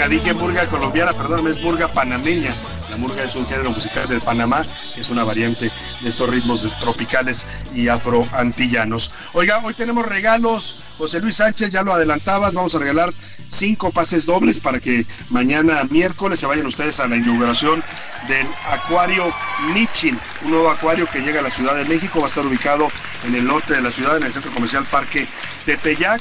[0.08, 2.54] Dije murga colombiana, perdón, es murga panameña.
[2.90, 6.66] La murga es un género musical del Panamá, que es una variante de estos ritmos
[6.78, 7.44] tropicales
[7.74, 9.10] y afroantillanos.
[9.32, 10.76] Oiga, hoy tenemos regalos.
[10.96, 13.12] José Luis Sánchez, ya lo adelantabas, vamos a regalar
[13.48, 17.82] cinco pases dobles para que mañana miércoles se vayan ustedes a la inauguración
[18.28, 19.32] del Acuario
[19.74, 22.88] Michin, un nuevo acuario que llega a la Ciudad de México, va a estar ubicado
[23.24, 25.26] en el norte de la ciudad, en el centro comercial Parque
[25.64, 26.20] Tepeyac.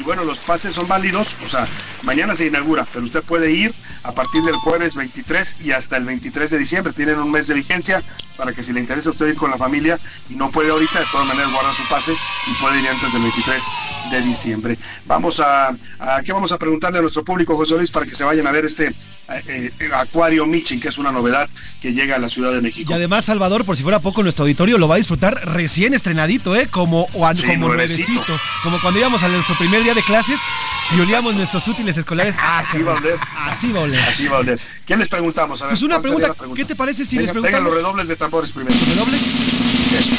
[0.00, 1.68] Y bueno, los pases son válidos, o sea,
[2.02, 6.06] mañana se inaugura, pero usted puede ir a partir del jueves 23 y hasta el
[6.06, 6.94] 23 de diciembre.
[6.94, 8.02] Tienen un mes de vigencia
[8.34, 11.00] para que si le interesa a usted ir con la familia y no puede ahorita,
[11.00, 12.14] de todas maneras guarda su pase
[12.46, 13.62] y puede ir antes del 23
[14.10, 14.78] de diciembre.
[15.04, 18.24] Vamos a, a ¿qué vamos a preguntarle a nuestro público, José Luis, para que se
[18.24, 18.94] vayan a ver este
[19.46, 21.48] eh, eh, Acuario Michin, que es una novedad
[21.80, 22.90] que llega a la Ciudad de México?
[22.90, 26.56] Y además, Salvador, por si fuera poco, nuestro auditorio lo va a disfrutar recién estrenadito,
[26.56, 26.66] ¿eh?
[26.68, 28.40] Como, o Sí, como nuevecito.
[28.64, 30.40] Como cuando íbamos a nuestro primer día de clases
[30.96, 32.36] y olíamos nuestros útiles escolares.
[32.42, 33.18] Así va a oler.
[33.46, 34.00] Así va a oler.
[34.00, 34.60] Así va a oler.
[34.86, 35.60] ¿Qué les preguntamos?
[35.62, 37.72] A ver, Pues una ¿cuál sería pregunta, ¿qué te parece si Venga, les Vengan los
[37.72, 37.74] preguntamos?
[37.82, 38.76] redobles de tambores primero.
[38.86, 39.22] ¿Redobles?
[39.98, 40.14] Eso.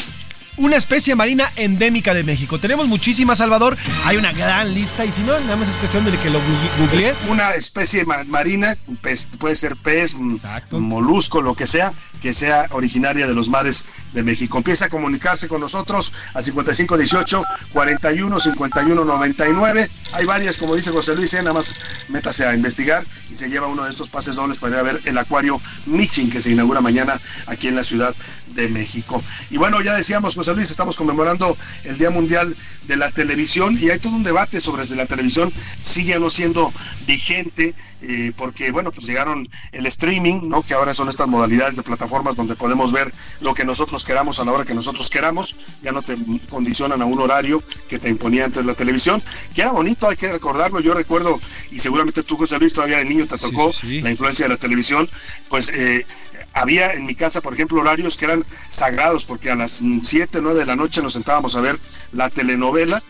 [0.58, 2.60] Una especie marina endémica de México.
[2.60, 3.78] Tenemos muchísimas, Salvador.
[4.06, 6.40] Hay una gran lista y si no, nada más es cuestión de que lo
[6.78, 7.10] googleé.
[7.10, 10.40] Es una especie ma- marina, un pez, puede ser pez, un,
[10.72, 14.58] un molusco, lo que sea, que sea originaria de los mares de México.
[14.58, 17.44] Empieza a comunicarse con nosotros al 5518
[17.74, 19.90] 41 51 99.
[20.14, 21.38] Hay varias, como dice José Luis, ¿eh?
[21.38, 21.74] nada más
[22.10, 25.02] métase a investigar y se lleva uno de estos pases dobles para ir a ver
[25.06, 28.14] el acuario Michin que se inaugura mañana aquí en la Ciudad
[28.54, 29.24] de México.
[29.50, 32.56] Y bueno, ya decíamos, José Luis, estamos conmemorando el Día Mundial
[32.88, 36.30] de la Televisión y hay todo un debate sobre si la televisión sigue o no
[36.30, 36.74] siendo
[37.06, 40.64] vigente, eh, porque bueno, pues llegaron el streaming, ¿no?
[40.64, 44.46] Que ahora son estas modalidades de plataformas donde podemos ver lo que nosotros queramos a
[44.46, 46.16] la hora que nosotros queramos, ya no te
[46.50, 49.22] condicionan a un horario que te imponía antes la televisión,
[49.54, 51.40] que era bonito, hay que recordarlo, yo recuerdo,
[51.72, 55.10] y seguramente tú, José Luis, todavía de niño te tocó la influencia de la televisión,
[55.50, 56.06] pues eh,
[56.54, 60.60] había en mi casa, por ejemplo, horarios que eran sagrados, porque a las 7, 9
[60.60, 61.80] de la noche nos sentábamos a ver
[62.12, 63.02] la telenovela,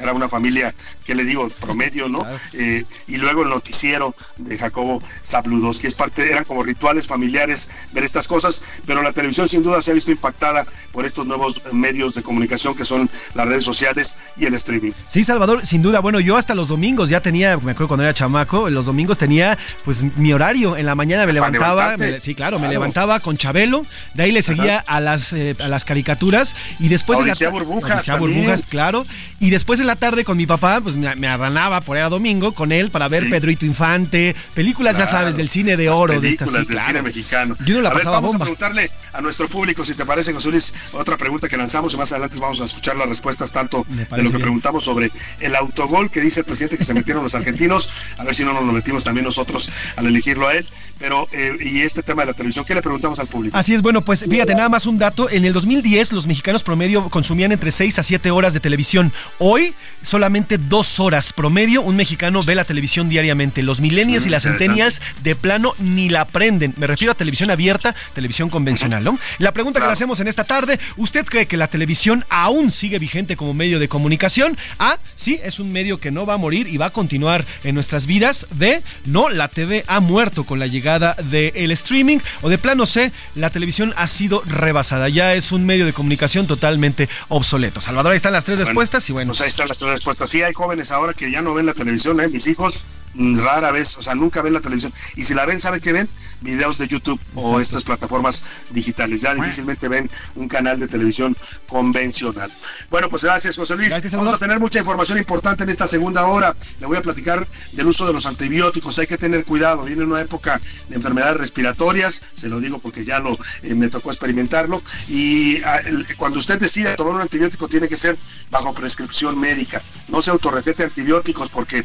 [0.00, 0.74] era una familia,
[1.04, 2.26] que le digo, promedio, ¿no?
[2.52, 8.04] Eh, y luego el noticiero de Jacobo Zabludowski, es parte, eran como rituales familiares ver
[8.04, 12.14] estas cosas, pero la televisión sin duda se ha visto impactada por estos nuevos medios
[12.14, 14.92] de comunicación que son las redes sociales y el streaming.
[15.08, 16.00] Sí, Salvador, sin duda.
[16.00, 19.56] Bueno, yo hasta los domingos ya tenía, me acuerdo cuando era chamaco, los domingos tenía
[19.84, 20.76] pues mi horario.
[20.76, 22.87] En la mañana me levantaba, me- sí, claro, me Claro.
[22.88, 23.84] Levantaba con Chabelo,
[24.14, 27.18] de ahí le seguía a las, eh, a las caricaturas y después...
[27.18, 28.16] la Odisea ta- Burbujas Odisea.
[28.16, 29.06] Burbujas, claro.
[29.40, 32.52] Y después en la tarde con mi papá, pues me, me arranaba por era domingo
[32.52, 33.30] con él para ver Sí.
[33.30, 36.20] Pedrito Infante, películas, ya Claro, sabes, del cine de oro.
[36.20, 36.90] de estas, películas del claro.
[36.92, 37.56] cine mexicano.
[37.64, 38.44] Yo no la a ver, vamos bomba.
[38.44, 41.96] a preguntarle a nuestro público, si te parece, José Luis, otra pregunta que lanzamos y
[41.96, 44.40] más adelante vamos a escuchar las respuestas tanto de lo que bien.
[44.40, 45.10] preguntamos sobre
[45.40, 48.52] el autogol que dice el presidente que se metieron los argentinos, a ver si no
[48.52, 50.66] nos lo metimos también nosotros al elegirlo a él.
[50.98, 53.56] Pero, eh, y este tema de la televisión, ¿qué le preguntamos al público?
[53.56, 55.28] Así es, bueno, pues fíjate, nada más un dato.
[55.30, 59.12] En el 2010 los mexicanos promedio consumían entre 6 a 7 horas de televisión.
[59.38, 63.62] Hoy solamente 2 horas promedio un mexicano ve la televisión diariamente.
[63.62, 64.64] Los millennials Mm, y las interesante.
[64.64, 66.74] centennials de plano ni la prenden.
[66.76, 69.18] Me refiero a televisión abierta, televisión convencional, ¿no?
[69.38, 72.98] La pregunta que le hacemos en esta tarde, ¿usted cree que la televisión aún sigue
[72.98, 74.56] vigente como medio de comunicación?
[74.78, 77.74] A, sí, es un medio que no va a morir y va a continuar en
[77.74, 78.46] nuestras vidas.
[78.50, 82.18] B, no, la TV ha muerto con la llegada del streaming.
[82.42, 85.08] O de plano C, la televisión ha sido rebasada.
[85.08, 87.80] Ya es un medio de comunicación totalmente obsoleto.
[87.80, 89.30] Salvador, ahí están las tres respuestas y bueno.
[89.30, 90.28] Pues ahí están las tres respuestas.
[90.28, 92.28] Sí, hay jóvenes ahora que ya no ven la televisión, ¿eh?
[92.28, 94.92] Mis hijos rara vez, o sea, nunca ven la televisión.
[95.16, 96.08] Y si la ven, ¿sabe qué ven?
[96.40, 99.20] Videos de YouTube o estas plataformas digitales.
[99.20, 101.36] Ya difícilmente ven un canal de televisión
[101.68, 102.52] convencional.
[102.90, 103.90] Bueno, pues gracias, José Luis.
[103.90, 106.56] Gracias, Vamos a tener mucha información importante en esta segunda hora.
[106.80, 108.98] Le voy a platicar del uso de los antibióticos.
[108.98, 109.84] Hay que tener cuidado.
[109.84, 112.22] Viene una época de enfermedades respiratorias.
[112.34, 114.82] Se lo digo porque ya lo eh, me tocó experimentarlo.
[115.08, 118.18] Y ah, el- cuando usted decida tomar un antibiótico, tiene que ser
[118.50, 119.82] bajo prescripción médica.
[120.08, 121.84] No se autorrecete antibióticos porque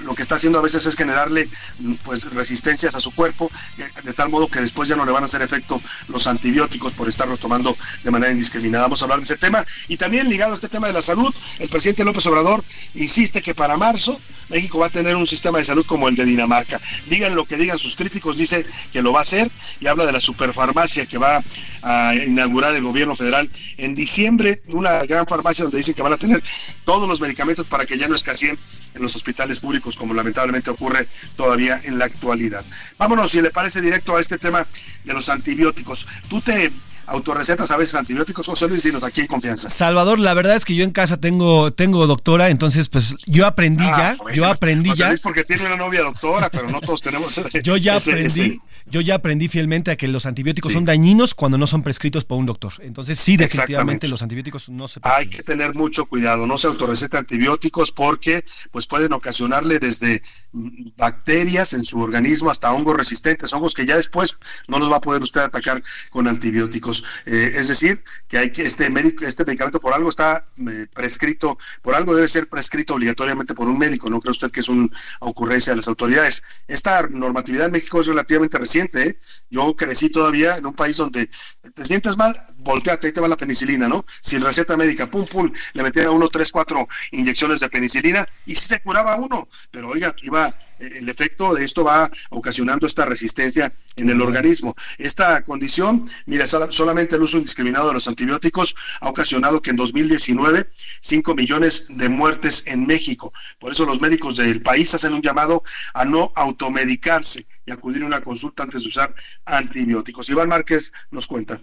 [0.00, 1.48] lo que está haciendo veces es generarle
[1.78, 5.12] mm, pues resistencias a su cuerpo, eh, de tal modo que después ya no le
[5.12, 8.84] van a hacer efecto los antibióticos por estarlos tomando de manera indiscriminada.
[8.84, 9.64] Vamos a hablar de ese tema.
[9.88, 13.54] Y también ligado a este tema de la salud, el presidente López Obrador insiste que
[13.54, 16.80] para marzo México va a tener un sistema de salud como el de Dinamarca.
[17.06, 19.50] Digan lo que digan sus críticos, dice que lo va a hacer
[19.80, 21.42] y habla de la superfarmacia que va
[21.82, 26.18] a inaugurar el gobierno federal en diciembre, una gran farmacia donde dicen que van a
[26.18, 26.42] tener
[26.84, 28.58] todos los medicamentos para que ya no escaseen
[28.94, 32.64] en los hospitales públicos como lamentablemente ocurre todavía en la actualidad.
[32.98, 34.66] Vámonos, si le parece directo a este tema
[35.04, 36.06] de los antibióticos.
[36.28, 36.72] Tú te
[37.06, 39.68] autorrecetas a veces antibióticos, José Luis, dinos aquí en confianza.
[39.70, 43.84] Salvador, la verdad es que yo en casa tengo, tengo doctora, entonces pues yo aprendí
[43.84, 45.08] Ah, ya, bueno, yo aprendí José ya.
[45.08, 48.58] Luis porque tiene una novia doctora, pero no todos tenemos Yo ya ese- aprendí, ese-
[48.86, 50.74] yo ya aprendí fielmente a que los antibióticos Sí.
[50.74, 52.72] son dañinos cuando no son prescritos por un doctor.
[52.80, 57.18] Entonces sí, definitivamente los antibióticos no se Hay que tener mucho cuidado, no se autorreceta
[57.18, 60.20] antibióticos porque pues pueden ocasionarle desde
[60.52, 64.36] mm, bacterias en su organismo hasta hongos resistentes, hongos que ya después
[64.68, 66.91] no los va a poder usted atacar con antibióticos.
[67.26, 71.58] Eh, es decir, que hay que este médico, este medicamento por algo está eh, prescrito,
[71.80, 74.88] por algo debe ser prescrito obligatoriamente por un médico, no cree usted que es una
[75.20, 76.42] ocurrencia de las autoridades.
[76.66, 79.18] Esta normatividad en México es relativamente reciente, ¿eh?
[79.50, 81.28] Yo crecí todavía en un país donde
[81.74, 84.04] te sientes mal, volteate, ahí te va la penicilina, ¿no?
[84.20, 88.54] Sin receta médica, pum, pum, le metían a uno tres, cuatro inyecciones de penicilina y
[88.54, 93.72] sí se curaba uno, pero oiga, iba, el efecto de esto va ocasionando esta resistencia
[93.96, 94.74] en el organismo.
[94.98, 99.76] Esta condición, mira, sola- solamente el uso indiscriminado de los antibióticos ha ocasionado que en
[99.76, 100.68] 2019
[101.00, 103.32] 5 millones de muertes en México.
[103.58, 105.62] Por eso los médicos del país hacen un llamado
[105.94, 109.14] a no automedicarse y acudir a una consulta antes de usar
[109.44, 110.28] antibióticos.
[110.28, 111.60] Iván Márquez nos cuenta.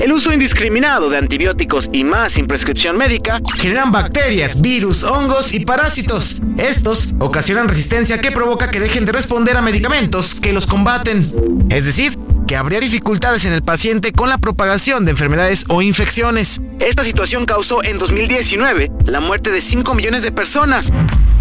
[0.00, 5.64] El uso indiscriminado de antibióticos y más sin prescripción médica generan bacterias, virus, hongos y
[5.64, 6.40] parásitos.
[6.56, 11.66] Estos ocasionan resistencia que provoca que dejen de responder a medicamentos que los combaten.
[11.70, 16.60] Es decir, que habría dificultades en el paciente con la propagación de enfermedades o infecciones.
[16.78, 20.92] Esta situación causó en 2019 la muerte de 5 millones de personas.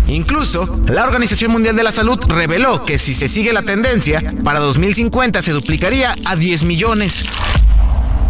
[0.08, 4.60] Incluso, la Organización Mundial de la Salud reveló que si se sigue la tendencia, para
[4.60, 7.24] 2050 se duplicaría a 10 millones.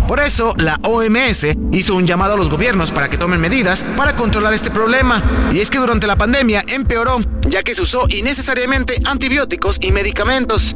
[0.07, 4.15] Por eso, la OMS hizo un llamado a los gobiernos para que tomen medidas para
[4.15, 5.21] controlar este problema.
[5.51, 10.75] Y es que durante la pandemia empeoró, ya que se usó innecesariamente antibióticos y medicamentos.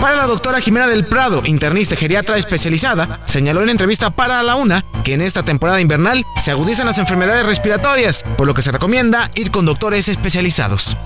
[0.00, 4.84] Para la doctora Jimena del Prado, internista geriatra especializada, señaló en entrevista para La Una
[5.02, 9.30] que en esta temporada invernal se agudizan las enfermedades respiratorias, por lo que se recomienda
[9.34, 10.96] ir con doctores especializados.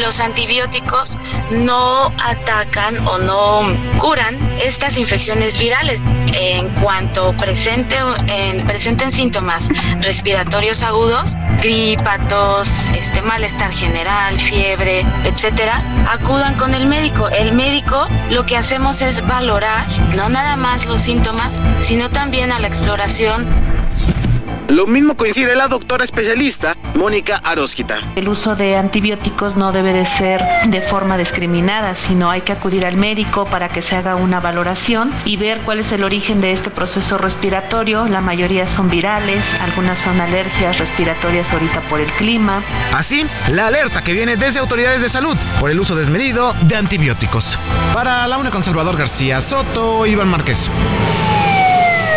[0.00, 1.16] Los antibióticos
[1.50, 3.62] no atacan o no
[3.98, 6.02] curan estas infecciones virales.
[6.34, 7.96] En cuanto presente,
[8.28, 9.70] en- presenten síntomas
[10.02, 17.28] respiratorios agudos, gripa, tos, este, malestar general, fiebre, etcétera, acudan con el médico.
[17.28, 22.58] El médico lo que hacemos es valorar no nada más los síntomas, sino también a
[22.58, 23.46] la exploración
[24.68, 27.98] Lo mismo coincide la doctora especialista Mónica Arósquita.
[28.16, 32.84] El uso de antibióticos no debe de ser de forma discriminada, sino hay que acudir
[32.84, 36.50] al médico para que se haga una valoración y ver cuál es el origen de
[36.50, 38.06] este proceso respiratorio.
[38.06, 42.60] La mayoría son virales, algunas son alergias respiratorias ahorita por el clima.
[42.92, 47.60] Así, la alerta que viene desde autoridades de salud por el uso desmedido de antibióticos.
[47.94, 50.68] Para la una con Salvador García Soto, Iván Márquez.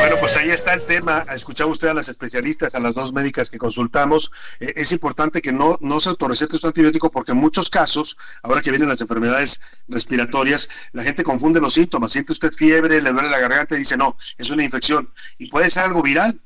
[0.10, 1.24] Bueno, pues ahí está el tema.
[1.36, 4.32] Escuchaba usted a las especialistas, a las dos médicas que consultamos.
[4.60, 8.64] Eh, es importante que no, no se autorrecete su antibiótico porque en muchos casos, ahora
[8.64, 12.12] que vienen las enfermedades respiratorias, la gente confunde los síntomas.
[12.12, 15.14] Siente usted fiebre, le duele la garganta y dice, no, es una infección.
[15.38, 16.42] Y puede ser algo viral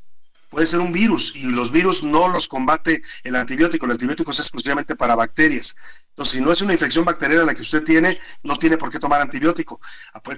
[0.53, 3.88] puede ser un virus y los virus no los combate el antibiótico.
[3.88, 5.76] El antibiótico es exclusivamente para bacterias.
[6.14, 8.99] Entonces, si no es una infección bacteriana la que usted tiene, no tiene por qué
[8.99, 9.82] tomar antibiótico.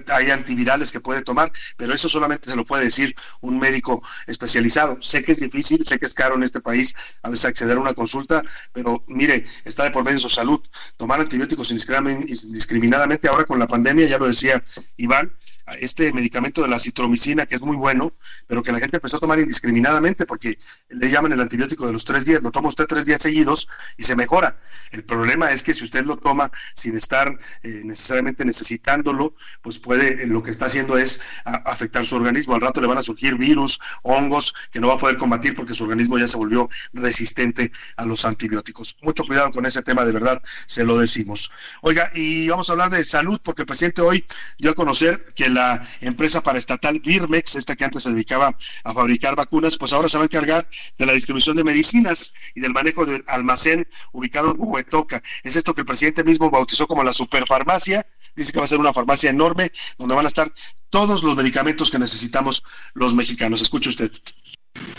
[0.08, 4.96] Hay antivirales que puede tomar, pero eso solamente se lo puede decir un médico especializado.
[5.02, 7.80] Sé que es difícil, sé que es caro en este país a veces acceder a
[7.80, 10.60] una consulta, pero mire, está de por medio su salud.
[10.96, 14.64] Tomar antibióticos indiscriminadamente ahora con la pandemia, ya lo decía
[14.96, 15.30] Iván,
[15.80, 18.14] este medicamento de la citromicina, que es muy bueno,
[18.46, 20.58] pero que la gente empezó a tomar indiscriminadamente porque
[20.88, 24.04] le llaman el antibiótico de los tres días, lo toma usted tres días seguidos y
[24.04, 24.58] se mejora.
[24.92, 27.28] El problema es que si usted lo toma sin estar
[27.62, 32.54] eh, necesariamente necesitándolo, pues puede, eh, lo que está haciendo es afectar su organismo.
[32.54, 35.74] Al rato le van a surgir virus, hongos que no va a poder combatir porque
[35.74, 38.96] su organismo ya se volvió resistente a los antibióticos.
[39.02, 41.50] Mucho cuidado con ese tema, de verdad, se lo decimos.
[41.82, 44.24] Oiga, y vamos a hablar de salud porque el presidente hoy
[44.58, 48.94] dio a conocer que el la empresa paraestatal Birmex, esta que antes se dedicaba a
[48.94, 52.72] fabricar vacunas, pues ahora se va a encargar de la distribución de medicinas y del
[52.72, 55.22] manejo del almacén ubicado en Huetoca.
[55.42, 58.06] Es esto que el presidente mismo bautizó como la superfarmacia.
[58.36, 60.52] Dice que va a ser una farmacia enorme donde van a estar
[60.90, 62.62] todos los medicamentos que necesitamos
[62.94, 63.60] los mexicanos.
[63.62, 64.12] Escuche usted.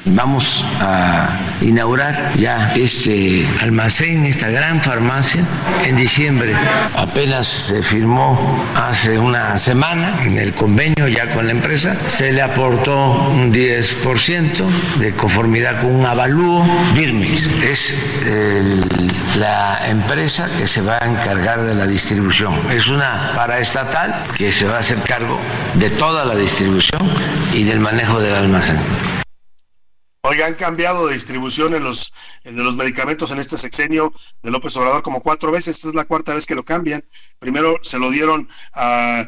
[0.09, 1.27] Vamos a
[1.59, 5.43] inaugurar ya este almacén, esta gran farmacia,
[5.83, 6.55] en diciembre.
[6.95, 11.97] Apenas se firmó hace una semana en el convenio ya con la empresa.
[12.07, 16.65] Se le aportó un 10% de conformidad con un avalúo.
[16.93, 17.93] Birmix es
[19.35, 22.53] la empresa que se va a encargar de la distribución.
[22.71, 25.37] Es una paraestatal que se va a hacer cargo
[25.73, 27.11] de toda la distribución
[27.53, 28.77] y del manejo del almacén.
[30.29, 32.13] Oiga, han cambiado de distribución en los,
[32.43, 34.13] en los medicamentos en este sexenio
[34.43, 35.77] de López Obrador como cuatro veces.
[35.77, 37.05] Esta es la cuarta vez que lo cambian.
[37.39, 39.25] Primero se lo dieron a,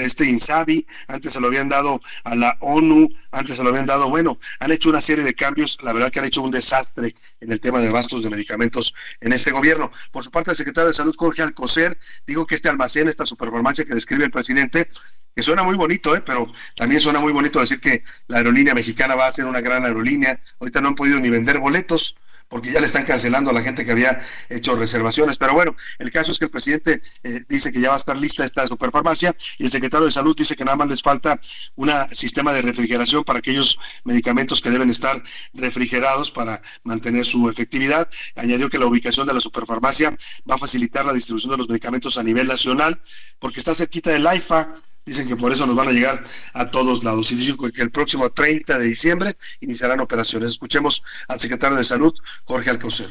[0.00, 4.10] este Insabi, antes se lo habían dado a la ONU, antes se lo habían dado.
[4.10, 5.78] Bueno, han hecho una serie de cambios.
[5.80, 9.32] La verdad que han hecho un desastre en el tema de bastos de medicamentos en
[9.32, 9.92] este gobierno.
[10.10, 11.96] Por su parte, el secretario de Salud, Jorge Alcocer,
[12.26, 14.88] dijo que este almacén, esta superfarmacia que describe el presidente,
[15.34, 16.22] que suena muy bonito, ¿eh?
[16.24, 19.84] pero también suena muy bonito decir que la aerolínea mexicana va a ser una gran
[19.84, 20.40] aerolínea.
[20.60, 22.16] Ahorita no han podido ni vender boletos
[22.48, 25.38] porque ya le están cancelando a la gente que había hecho reservaciones.
[25.38, 28.16] Pero bueno, el caso es que el presidente eh, dice que ya va a estar
[28.16, 31.40] lista esta superfarmacia y el secretario de Salud dice que nada más les falta
[31.74, 35.20] un sistema de refrigeración para aquellos medicamentos que deben estar
[35.52, 38.08] refrigerados para mantener su efectividad.
[38.36, 40.16] Añadió que la ubicación de la superfarmacia
[40.48, 43.00] va a facilitar la distribución de los medicamentos a nivel nacional
[43.40, 46.22] porque está cerquita del AIFA Dicen que por eso nos van a llegar
[46.54, 47.30] a todos lados.
[47.32, 50.50] Y dicen que el próximo 30 de diciembre iniciarán operaciones.
[50.50, 53.08] Escuchemos al secretario de Salud, Jorge Alcocer.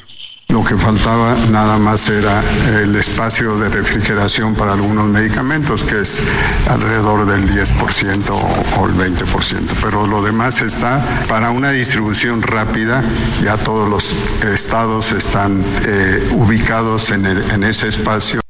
[0.50, 2.44] Lo que faltaba nada más era
[2.80, 6.22] el espacio de refrigeración para algunos medicamentos, que es
[6.68, 8.30] alrededor del 10%
[8.78, 9.74] o el 20%.
[9.82, 13.04] Pero lo demás está para una distribución rápida.
[13.42, 18.43] Ya todos los estados están eh, ubicados en, en ese espacio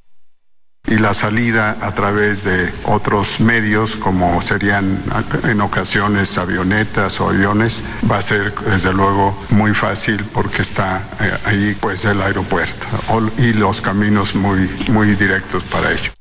[0.93, 5.03] y la salida a través de otros medios como serían
[5.43, 11.39] en ocasiones avionetas o aviones va a ser desde luego muy fácil porque está eh,
[11.45, 12.85] ahí pues el aeropuerto
[13.39, 16.11] y los caminos muy muy directos para ello.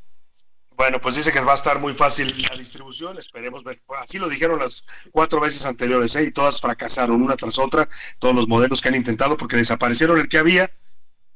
[0.74, 3.82] Bueno, pues dice que va a estar muy fácil la distribución, esperemos ver.
[4.02, 6.24] Así lo dijeron las cuatro veces anteriores, ¿eh?
[6.24, 7.86] y todas fracasaron una tras otra,
[8.18, 10.70] todos los modelos que han intentado, porque desaparecieron el que había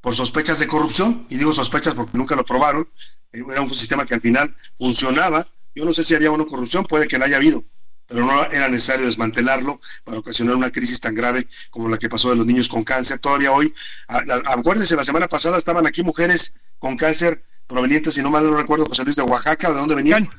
[0.07, 2.89] por sospechas de corrupción, y digo sospechas porque nunca lo probaron,
[3.33, 5.49] era un sistema que al final funcionaba.
[5.75, 7.65] Yo no sé si había una corrupción, puede que la haya habido,
[8.07, 12.31] pero no era necesario desmantelarlo para ocasionar una crisis tan grave como la que pasó
[12.31, 13.19] de los niños con cáncer.
[13.19, 13.75] Todavía hoy,
[14.07, 18.87] acuérdense, la semana pasada estaban aquí mujeres con cáncer provenientes, si no mal no recuerdo,
[18.87, 20.31] José Luis de Oaxaca, ¿de dónde venían?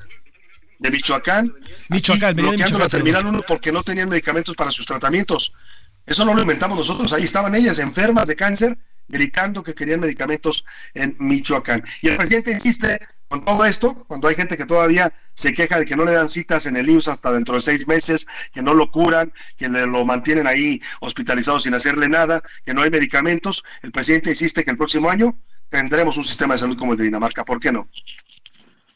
[0.80, 1.53] De Michoacán.
[1.89, 5.51] Michoacán, bloqueando la terminal 1 porque no tenían medicamentos para sus tratamientos.
[6.05, 10.65] Eso no lo inventamos nosotros, ahí estaban ellas enfermas de cáncer gritando que querían medicamentos
[10.93, 11.83] en Michoacán.
[12.01, 15.85] Y el presidente insiste con todo esto, cuando hay gente que todavía se queja de
[15.85, 18.73] que no le dan citas en el IMSS hasta dentro de seis meses, que no
[18.73, 23.91] lo curan, que lo mantienen ahí hospitalizado sin hacerle nada, que no hay medicamentos, el
[23.91, 25.37] presidente insiste que el próximo año
[25.69, 27.43] tendremos un sistema de salud como el de Dinamarca.
[27.43, 27.89] ¿Por qué no?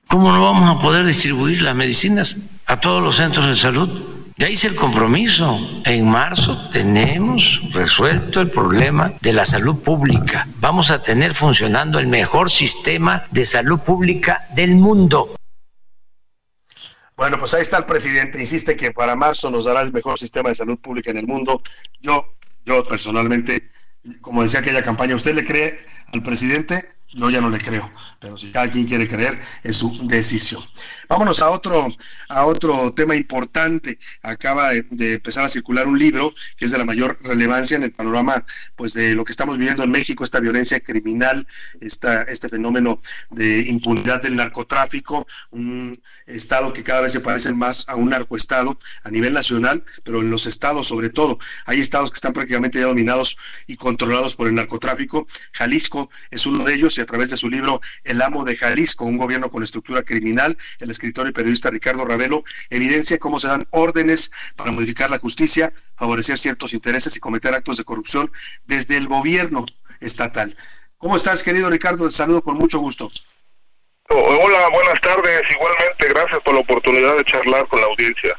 [0.08, 4.11] ¿Cómo no vamos a poder distribuir las medicinas a todos los centros de salud?
[4.42, 5.60] Ya hice el compromiso.
[5.86, 10.48] En marzo tenemos resuelto el problema de la salud pública.
[10.56, 15.36] Vamos a tener funcionando el mejor sistema de salud pública del mundo.
[17.16, 20.50] Bueno, pues ahí está el presidente, insiste que para marzo nos dará el mejor sistema
[20.50, 21.62] de salud pública en el mundo.
[22.00, 22.34] Yo,
[22.66, 23.70] yo personalmente,
[24.22, 25.78] como decía aquella campaña, ¿usted le cree
[26.14, 26.96] al presidente?
[27.14, 30.64] Yo ya no le creo, pero si cada quien quiere creer, es su decisión.
[31.10, 31.88] Vámonos a otro,
[32.30, 34.00] a otro tema importante.
[34.22, 37.84] Acaba de, de, empezar a circular un libro que es de la mayor relevancia en
[37.84, 38.46] el panorama
[38.78, 41.46] pues, de lo que estamos viviendo en México, esta violencia criminal,
[41.82, 47.84] esta, este fenómeno de impunidad del narcotráfico, un estado que cada vez se parece más
[47.90, 51.40] a un narcoestado a nivel nacional, pero en los estados sobre todo.
[51.66, 55.28] Hay estados que están prácticamente ya dominados y controlados por el narcotráfico.
[55.52, 59.18] Jalisco es uno de ellos a través de su libro El amo de Jalisco, un
[59.18, 64.32] gobierno con estructura criminal, el escritor y periodista Ricardo Ravelo evidencia cómo se dan órdenes
[64.56, 68.32] para modificar la justicia, favorecer ciertos intereses y cometer actos de corrupción
[68.66, 69.66] desde el gobierno
[70.00, 70.56] estatal.
[70.98, 72.08] ¿Cómo estás, querido Ricardo?
[72.08, 73.10] Te saludo con mucho gusto.
[74.10, 75.42] Hola, buenas tardes.
[75.50, 78.38] Igualmente, gracias por la oportunidad de charlar con la audiencia.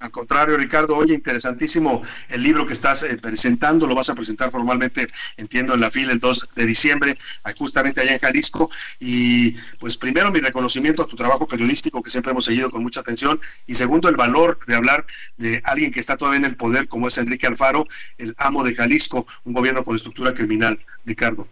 [0.00, 4.50] Al contrario, Ricardo, oye, interesantísimo el libro que estás eh, presentando, lo vas a presentar
[4.50, 5.06] formalmente,
[5.36, 7.18] entiendo, en la fila el 2 de diciembre,
[7.58, 8.70] justamente allá en Jalisco.
[8.98, 13.00] Y pues primero mi reconocimiento a tu trabajo periodístico que siempre hemos seguido con mucha
[13.00, 13.38] atención.
[13.66, 15.04] Y segundo, el valor de hablar
[15.36, 17.86] de alguien que está todavía en el poder, como es Enrique Alfaro,
[18.16, 20.80] el amo de Jalisco, un gobierno con estructura criminal.
[21.04, 21.46] Ricardo.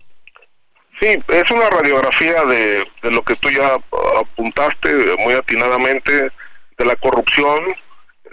[1.01, 3.79] Sí, es una radiografía de, de lo que tú ya
[4.21, 6.33] apuntaste muy atinadamente,
[6.79, 7.61] de la corrupción,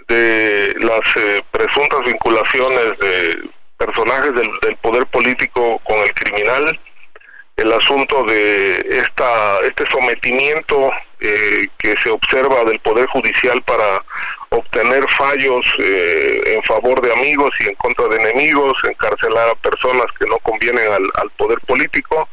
[0.08, 6.78] de las eh, presuntas vinculaciones de personajes del, del, poder político con el criminal,
[7.56, 14.04] el asunto de esta este sometimiento eh, que se observa del poder judicial para
[14.50, 20.06] obtener fallos eh, en favor de amigos y en contra de enemigos, encarcelar a personas
[20.18, 22.28] que no convienen al, al poder político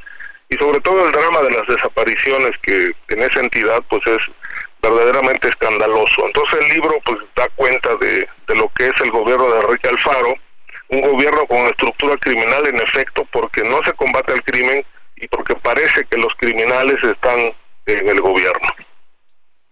[0.49, 4.21] y sobre todo el drama de las desapariciones que en esa entidad pues es
[4.89, 6.25] verdaderamente escandaloso.
[6.25, 9.87] Entonces el libro pues da cuenta de, de, lo que es el gobierno de Enrique
[9.87, 10.35] Alfaro,
[10.89, 14.85] un gobierno con estructura criminal en efecto porque no se combate al crimen
[15.15, 17.39] y porque parece que los criminales están
[17.85, 18.69] en el gobierno.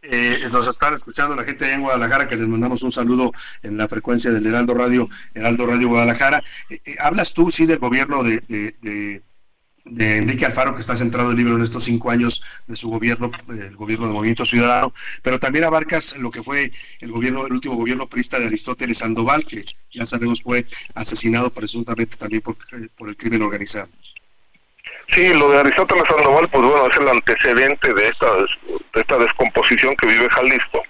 [0.04, 3.32] Eh, nos están escuchando la gente en Guadalajara, que les mandamos un saludo
[3.62, 6.42] en la frecuencia del Heraldo Radio, Heraldo Radio Guadalajara.
[6.70, 9.22] Eh, eh, hablas tú, sí, del gobierno de
[9.92, 13.30] de Enrique Alfaro, que está centrado el libro en estos cinco años de su gobierno,
[13.50, 17.76] el gobierno del Movimiento Ciudadano, pero también abarcas lo que fue el gobierno, el último
[17.76, 20.66] gobierno priista de Aristóteles Sandoval, que ya sabemos fue
[20.96, 22.56] asesinado presuntamente también por,
[22.98, 23.90] por el crimen organizado.
[25.10, 29.94] Sí, lo de Aristóteles Sandoval, pues bueno, es el antecedente de esta, de esta descomposición
[29.98, 30.84] que vive Jalisco,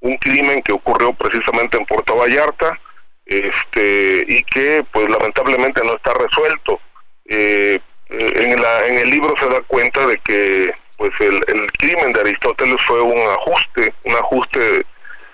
[0.00, 2.80] un crimen que ocurrió precisamente en Puerto Vallarta,
[3.26, 6.80] este, y que pues lamentablemente no está resuelto.
[7.26, 7.78] Eh,
[8.10, 12.20] en, la, en el libro se da cuenta de que pues el, el crimen de
[12.20, 14.84] Aristóteles fue un ajuste, un ajuste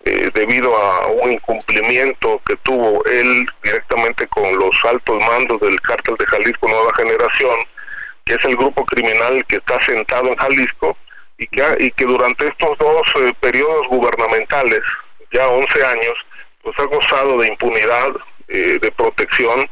[0.05, 6.15] eh, debido a un incumplimiento que tuvo él directamente con los altos mandos del cártel
[6.19, 7.57] de Jalisco Nueva Generación,
[8.27, 10.99] que es el grupo criminal que está sentado en Jalisco
[11.39, 14.83] y que, y que durante estos dos eh, periodos gubernamentales,
[15.33, 16.15] ya 11 años,
[16.63, 18.11] pues ha gozado de impunidad,
[18.49, 19.67] eh, de protección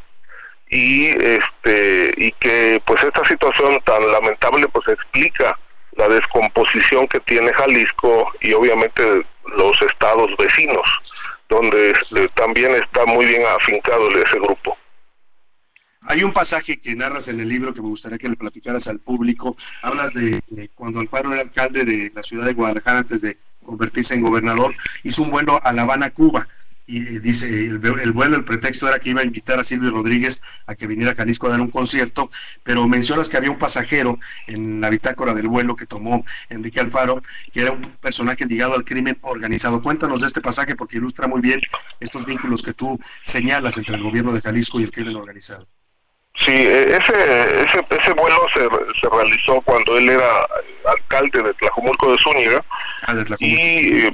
[0.72, 5.58] y este y que pues esta situación tan lamentable pues explica
[5.92, 9.02] la descomposición que tiene Jalisco y obviamente
[9.54, 10.88] los estados vecinos
[11.50, 14.78] donde este, también está muy bien afincado ese grupo.
[16.04, 18.98] Hay un pasaje que narras en el libro que me gustaría que le platicaras al
[18.98, 19.54] público.
[19.82, 24.14] Hablas de, de cuando Alfaro era alcalde de la ciudad de Guadalajara antes de convertirse
[24.14, 24.74] en gobernador,
[25.04, 26.48] hizo un vuelo a La Habana, Cuba
[26.86, 30.42] y dice el, el, vuelo, el pretexto era que iba a invitar a Silvio Rodríguez
[30.66, 32.28] a que viniera a Jalisco a dar un concierto,
[32.62, 37.22] pero mencionas que había un pasajero en la bitácora del vuelo que tomó Enrique Alfaro,
[37.52, 39.82] que era un personaje ligado al crimen organizado.
[39.82, 41.60] Cuéntanos de este pasaje porque ilustra muy bien
[42.00, 45.66] estos vínculos que tú señalas entre el gobierno de Jalisco y el crimen organizado.
[46.34, 48.60] Sí, ese, ese, ese vuelo se,
[49.00, 50.46] se realizó cuando él era
[50.86, 52.64] alcalde de Tlajomulco de Zúñiga
[53.06, 53.62] ah, de Tlajomulco.
[53.62, 54.10] y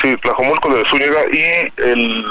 [0.00, 2.26] sí, Tlajomulco de Zúñiga y el,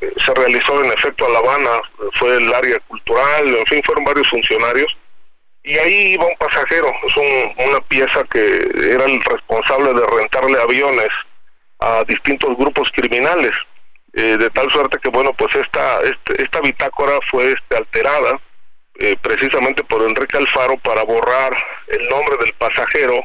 [0.00, 1.70] eh, se realizó en efecto a La Habana,
[2.14, 4.96] fue el área cultural, en fin, fueron varios funcionarios
[5.62, 8.56] y ahí iba un pasajero, es un, una pieza que
[8.92, 11.08] era el responsable de rentarle aviones
[11.80, 13.52] a distintos grupos criminales,
[14.12, 18.40] eh, de tal suerte que bueno, pues esta, este, esta bitácora fue este, alterada
[18.98, 21.54] eh, precisamente por Enrique Alfaro para borrar
[21.88, 23.24] el nombre del pasajero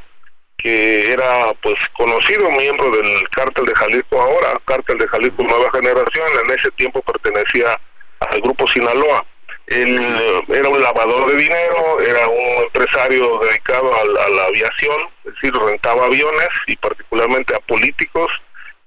[0.62, 6.28] que era pues conocido miembro del cártel de Jalisco ahora, cártel de Jalisco Nueva Generación,
[6.46, 7.80] en ese tiempo pertenecía
[8.20, 9.26] al grupo Sinaloa.
[9.68, 14.46] Él eh, era un lavador de dinero, era un empresario dedicado a, la- a la
[14.46, 18.32] aviación, es decir, rentaba aviones y particularmente a políticos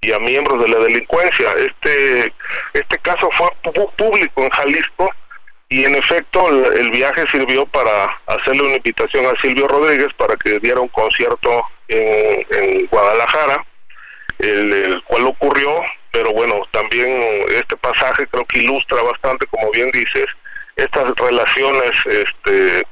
[0.00, 1.52] y a miembros de la delincuencia.
[1.54, 2.32] Este,
[2.74, 3.48] este caso fue
[3.96, 5.10] público en Jalisco
[5.68, 10.60] y en efecto el, viaje sirvió para hacerle una invitación a Silvio Rodríguez para que
[10.60, 13.64] diera un concierto en, en Guadalajara,
[14.38, 15.82] el, el cual ocurrió,
[16.12, 17.08] pero bueno, también
[17.48, 20.26] este pasaje creo que ilustra bastante, como bien dices,
[20.76, 22.84] estas relaciones este,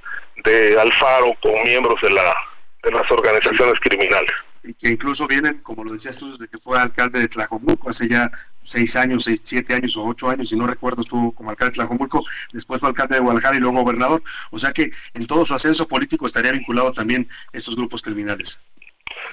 [0.45, 2.35] de Alfaro con miembros de, la,
[2.83, 4.33] de las organizaciones criminales.
[4.81, 8.31] Que incluso vienen, como lo decías tú, desde que fue alcalde de Tlajomulco hace ya
[8.63, 11.77] seis años, seis, siete años o ocho años, si no recuerdo, estuvo como alcalde de
[11.77, 12.23] Tlajomulco,
[12.53, 14.23] después fue alcalde de Guadalajara y luego gobernador.
[14.51, 18.61] O sea que en todo su ascenso político estaría vinculado también estos grupos criminales.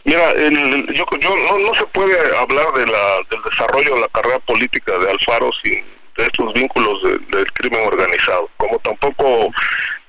[0.03, 1.29] Mira, el- yo, yo
[1.59, 5.83] no, se puede hablar de la, del desarrollo de la carrera política de Alfaro sin
[6.17, 9.51] de estos vínculos de- del crimen organizado, como tampoco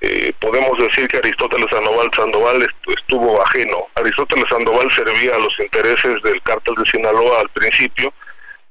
[0.01, 3.87] eh, podemos decir que Aristóteles Sandoval Sandoval est- estuvo ajeno.
[3.95, 8.11] Aristóteles Sandoval servía a los intereses del cártel de Sinaloa al principio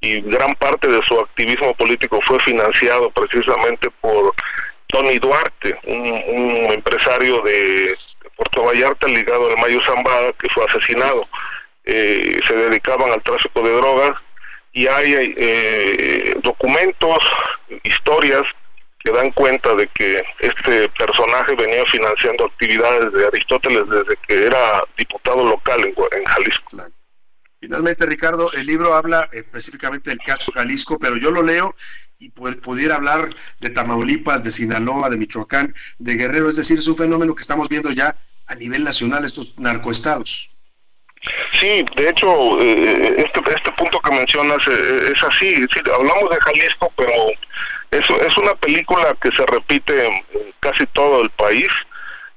[0.01, 4.33] y gran parte de su activismo político fue financiado precisamente por
[4.87, 7.95] Tony Duarte, un, un empresario de
[8.35, 11.25] Puerto Vallarta ligado al Mayo Zambada que fue asesinado.
[11.85, 14.11] Eh, se dedicaban al tráfico de drogas
[14.73, 17.17] y hay eh, documentos,
[17.83, 18.43] historias
[19.03, 24.83] que dan cuenta de que este personaje venía financiando actividades de Aristóteles desde que era
[24.97, 26.77] diputado local en, Jalisco.
[27.59, 31.75] Finalmente, Ricardo, el libro habla eh, específicamente del caso Jalisco, pero yo lo leo
[32.17, 33.29] y pu- pudiera hablar
[33.59, 37.69] de Tamaulipas, de Sinaloa, de Michoacán, de Guerrero, es decir, es un fenómeno que estamos
[37.69, 38.15] viendo ya
[38.47, 40.49] a nivel nacional, estos narcoestados.
[41.53, 45.53] Sí, de hecho, eh, este, este punto que mencionas eh, es así.
[45.71, 47.11] Sí, hablamos de Jalisco, pero
[47.91, 50.23] es, es una película que se repite en,
[50.59, 51.69] casi todo el país,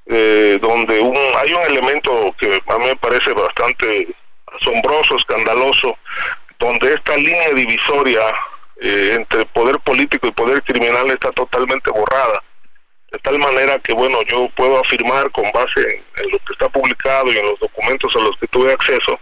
[0.07, 4.09] eh, donde un, hay un elemento que a mí me parece bastante
[4.61, 5.97] asombroso, escandaloso,
[6.59, 8.23] donde esta línea divisoria
[8.81, 12.43] eh, entre poder político y poder criminal está totalmente borrada
[13.15, 16.69] de tal manera que, bueno, yo puedo afirmar con base en, en lo que está
[16.69, 19.21] publicado y en los documentos a los que tuve acceso,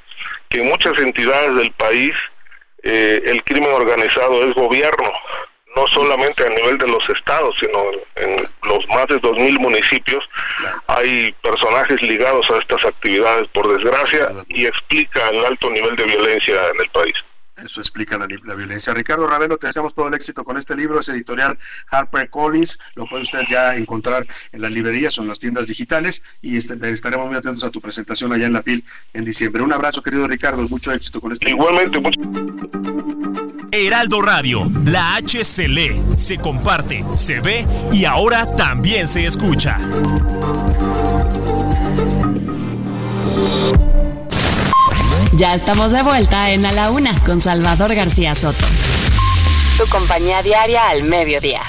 [0.49, 2.15] que en muchas entidades del país
[2.85, 5.13] eh, el crimen organizado es gobierno,
[5.77, 7.83] no solamente a nivel de los estados, sino
[8.17, 10.25] en, los más de 2.000 municipios
[10.87, 16.55] hay personajes ligados a estas actividades, por desgracia, y explica el alto nivel de violencia
[16.75, 17.15] en el país.
[17.65, 18.93] Eso explica la, la violencia.
[18.93, 21.59] Ricardo Ravelo, te deseamos todo el éxito con este libro, es editorial
[21.91, 26.23] Harper Collins, lo puede usted ya encontrar en las librerías o en las tiendas digitales
[26.41, 29.63] y este- estaremos muy atentos a tu presentación allá en la FIL en diciembre.
[29.63, 32.01] Un abrazo, querido Ricardo, mucho éxito con este Igualmente,
[33.75, 39.79] Heraldo Radio, la H se lee, se comparte, se ve y ahora también se escucha.
[45.35, 48.67] Ya estamos de vuelta en A la Una con Salvador García Soto.
[49.79, 51.63] Tu compañía diaria al mediodía.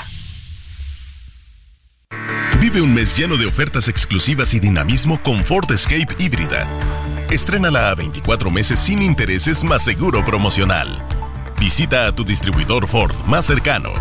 [2.59, 6.67] Vive un mes lleno de ofertas exclusivas y dinamismo con Ford Escape híbrida.
[7.31, 11.01] Estrénala a 24 meses sin intereses más seguro promocional.
[11.57, 13.93] Visita a tu distribuidor Ford más cercano.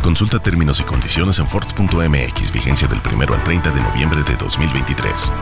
[0.00, 5.32] Consulta términos y condiciones en Ford.mx, vigencia del 1 al 30 de noviembre de 2023.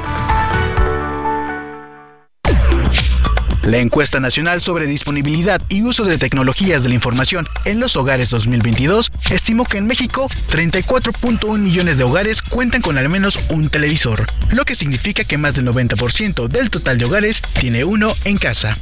[3.67, 8.31] La encuesta nacional sobre disponibilidad y uso de tecnologías de la información en los hogares
[8.31, 14.29] 2022 estimó que en México 34.1 millones de hogares cuentan con al menos un televisor,
[14.53, 18.77] lo que significa que más del 90% del total de hogares tiene uno en casa.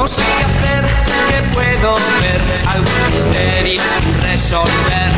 [0.00, 0.82] No sé qué hacer,
[1.28, 5.12] qué puedo ver, algún misterio sin resolver.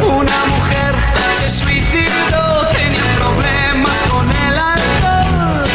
[0.00, 0.94] Una mujer
[1.36, 5.68] se suicidó, tenía problemas con el alcohol.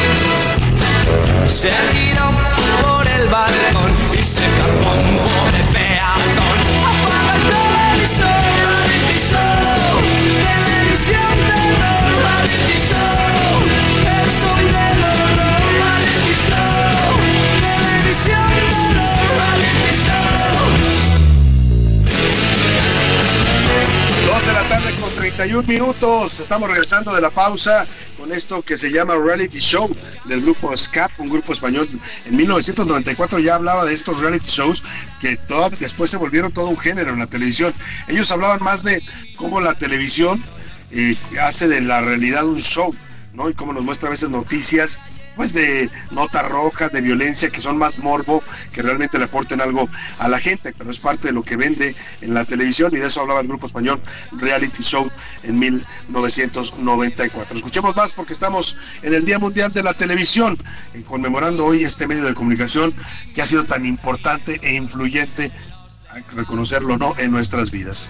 [1.46, 2.32] Se tiró
[2.82, 6.58] por el balcón y se cargó un pobre peatón.
[7.36, 8.59] El televisor,
[24.70, 26.40] tarde con 31 minutos.
[26.40, 27.88] Estamos regresando de la pausa
[28.20, 29.90] con esto que se llama Reality Show
[30.26, 31.88] del grupo SCAP, un grupo español.
[32.26, 34.84] En 1994 ya hablaba de estos reality shows
[35.20, 35.40] que
[35.80, 37.74] después se volvieron todo un género en la televisión.
[38.08, 39.02] Ellos hablaban más de
[39.36, 40.44] cómo la televisión
[40.92, 42.94] eh, hace de la realidad un show,
[43.34, 43.50] ¿no?
[43.50, 45.00] Y cómo nos muestra a veces noticias
[45.40, 48.44] pues de notas rojas, de violencia, que son más morbo,
[48.74, 49.88] que realmente le aporten algo
[50.18, 53.08] a la gente, pero es parte de lo que vende en la televisión y de
[53.08, 54.02] eso hablaba el grupo español
[54.34, 55.10] Reality Show
[55.44, 57.56] en 1994.
[57.56, 60.62] Escuchemos más porque estamos en el Día Mundial de la Televisión,
[60.94, 62.94] y conmemorando hoy este medio de comunicación
[63.34, 65.54] que ha sido tan importante e influyente,
[66.10, 68.10] hay que reconocerlo no, en nuestras vidas.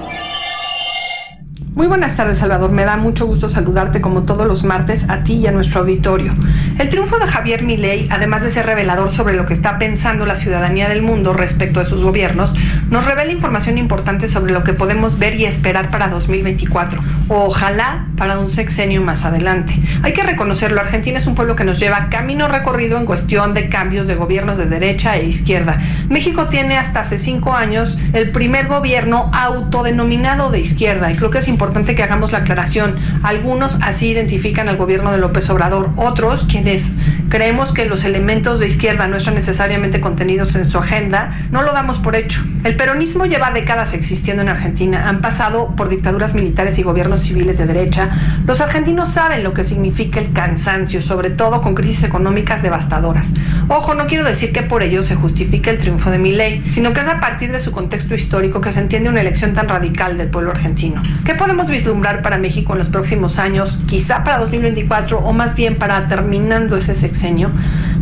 [1.73, 2.73] Muy buenas tardes, Salvador.
[2.73, 6.33] Me da mucho gusto saludarte como todos los martes a ti y a nuestro auditorio.
[6.77, 10.35] El triunfo de Javier Milei, además de ser revelador sobre lo que está pensando la
[10.35, 12.53] ciudadanía del mundo respecto a sus gobiernos,
[12.89, 16.99] nos revela información importante sobre lo que podemos ver y esperar para 2024,
[17.29, 19.73] o ojalá para un sexenio más adelante.
[20.03, 23.69] Hay que reconocerlo, Argentina es un pueblo que nos lleva camino recorrido en cuestión de
[23.69, 25.79] cambios de gobiernos de derecha e izquierda.
[26.09, 31.37] México tiene hasta hace cinco años el primer gobierno autodenominado de izquierda y creo que
[31.37, 32.95] es importante que hagamos la aclaración.
[33.21, 36.91] Algunos así identifican al gobierno de López Obrador, otros quienes
[37.29, 41.71] creemos que los elementos de izquierda no están necesariamente contenidos en su agenda, no lo
[41.71, 42.43] damos por hecho.
[42.63, 47.59] El peronismo lleva décadas existiendo en Argentina, han pasado por dictaduras militares y gobiernos civiles
[47.59, 48.09] de derecha.
[48.47, 53.33] Los argentinos saben lo que significa el cansancio, sobre todo con crisis económicas devastadoras.
[53.67, 57.01] Ojo, no quiero decir que por ello se justifique el triunfo de Milei, sino que
[57.01, 60.29] es a partir de su contexto histórico que se entiende una elección tan radical del
[60.29, 61.03] pueblo argentino.
[61.23, 65.77] ¿Qué podemos vislumbrar para México en los próximos años, quizá para 2024 o más bien
[65.77, 67.49] para terminando ese sexenio,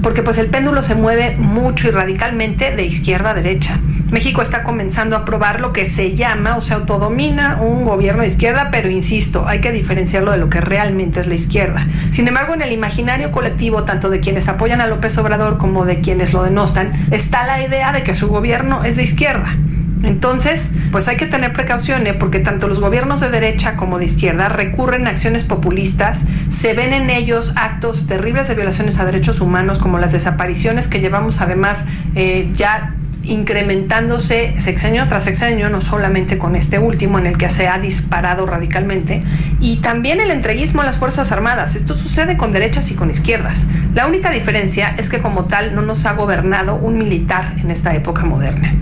[0.01, 3.79] porque pues el péndulo se mueve mucho y radicalmente de izquierda a derecha.
[4.11, 8.27] México está comenzando a probar lo que se llama o se autodomina un gobierno de
[8.27, 11.85] izquierda, pero insisto, hay que diferenciarlo de lo que realmente es la izquierda.
[12.09, 16.01] Sin embargo, en el imaginario colectivo, tanto de quienes apoyan a López Obrador como de
[16.01, 19.55] quienes lo denostan, está la idea de que su gobierno es de izquierda.
[20.03, 24.49] Entonces, pues hay que tener precauciones porque tanto los gobiernos de derecha como de izquierda
[24.49, 29.79] recurren a acciones populistas, se ven en ellos actos terribles de violaciones a derechos humanos
[29.79, 31.85] como las desapariciones que llevamos además
[32.15, 37.67] eh, ya incrementándose sexenio tras sexenio, no solamente con este último en el que se
[37.67, 39.21] ha disparado radicalmente,
[39.59, 41.75] y también el entreguismo a las Fuerzas Armadas.
[41.75, 43.67] Esto sucede con derechas y con izquierdas.
[43.93, 47.93] La única diferencia es que como tal no nos ha gobernado un militar en esta
[47.93, 48.73] época moderna.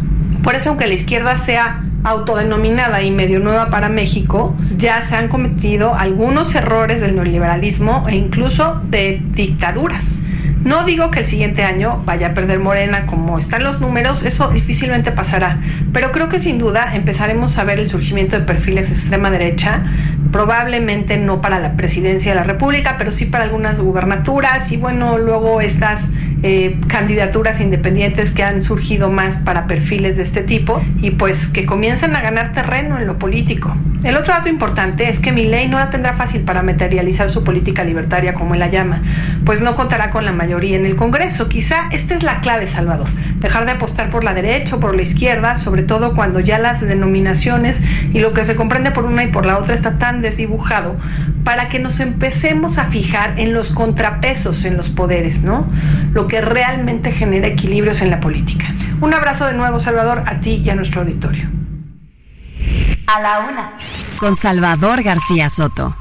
[0.44, 5.28] Por eso, aunque la izquierda sea autodenominada y medio nueva para México, ya se han
[5.28, 10.22] cometido algunos errores del neoliberalismo e incluso de dictaduras.
[10.64, 14.50] No digo que el siguiente año vaya a perder Morena como están los números, eso
[14.50, 15.60] difícilmente pasará,
[15.94, 19.84] pero creo que sin duda empezaremos a ver el surgimiento de perfiles de extrema derecha,
[20.32, 25.18] probablemente no para la presidencia de la República, pero sí para algunas gubernaturas y bueno,
[25.18, 26.10] luego estas
[26.44, 31.66] eh, candidaturas independientes que han surgido más para perfiles de este tipo y pues que
[31.66, 33.76] comienzan a ganar terreno en lo político.
[34.04, 37.44] El otro dato importante es que mi ley no la tendrá fácil para materializar su
[37.44, 39.02] política libertaria como él la llama,
[39.44, 41.50] pues no contará con la mayoría en el Congreso.
[41.50, 43.10] Quizá esta es la clave, Salvador.
[43.40, 46.82] Dejar de apostar por la derecha o por la izquierda, sobre todo cuando ya las
[46.82, 47.82] denominaciones
[48.14, 50.96] y lo que se comprende por una y por la otra está tan desdibujado,
[51.44, 55.68] para que nos empecemos a fijar en los contrapesos en los poderes, ¿no?
[56.28, 58.66] Que realmente genera equilibrios en la política.
[59.02, 61.48] Un abrazo de nuevo, Salvador, a ti y a nuestro auditorio.
[63.08, 63.78] A la una.
[64.20, 65.96] Con Salvador García Soto.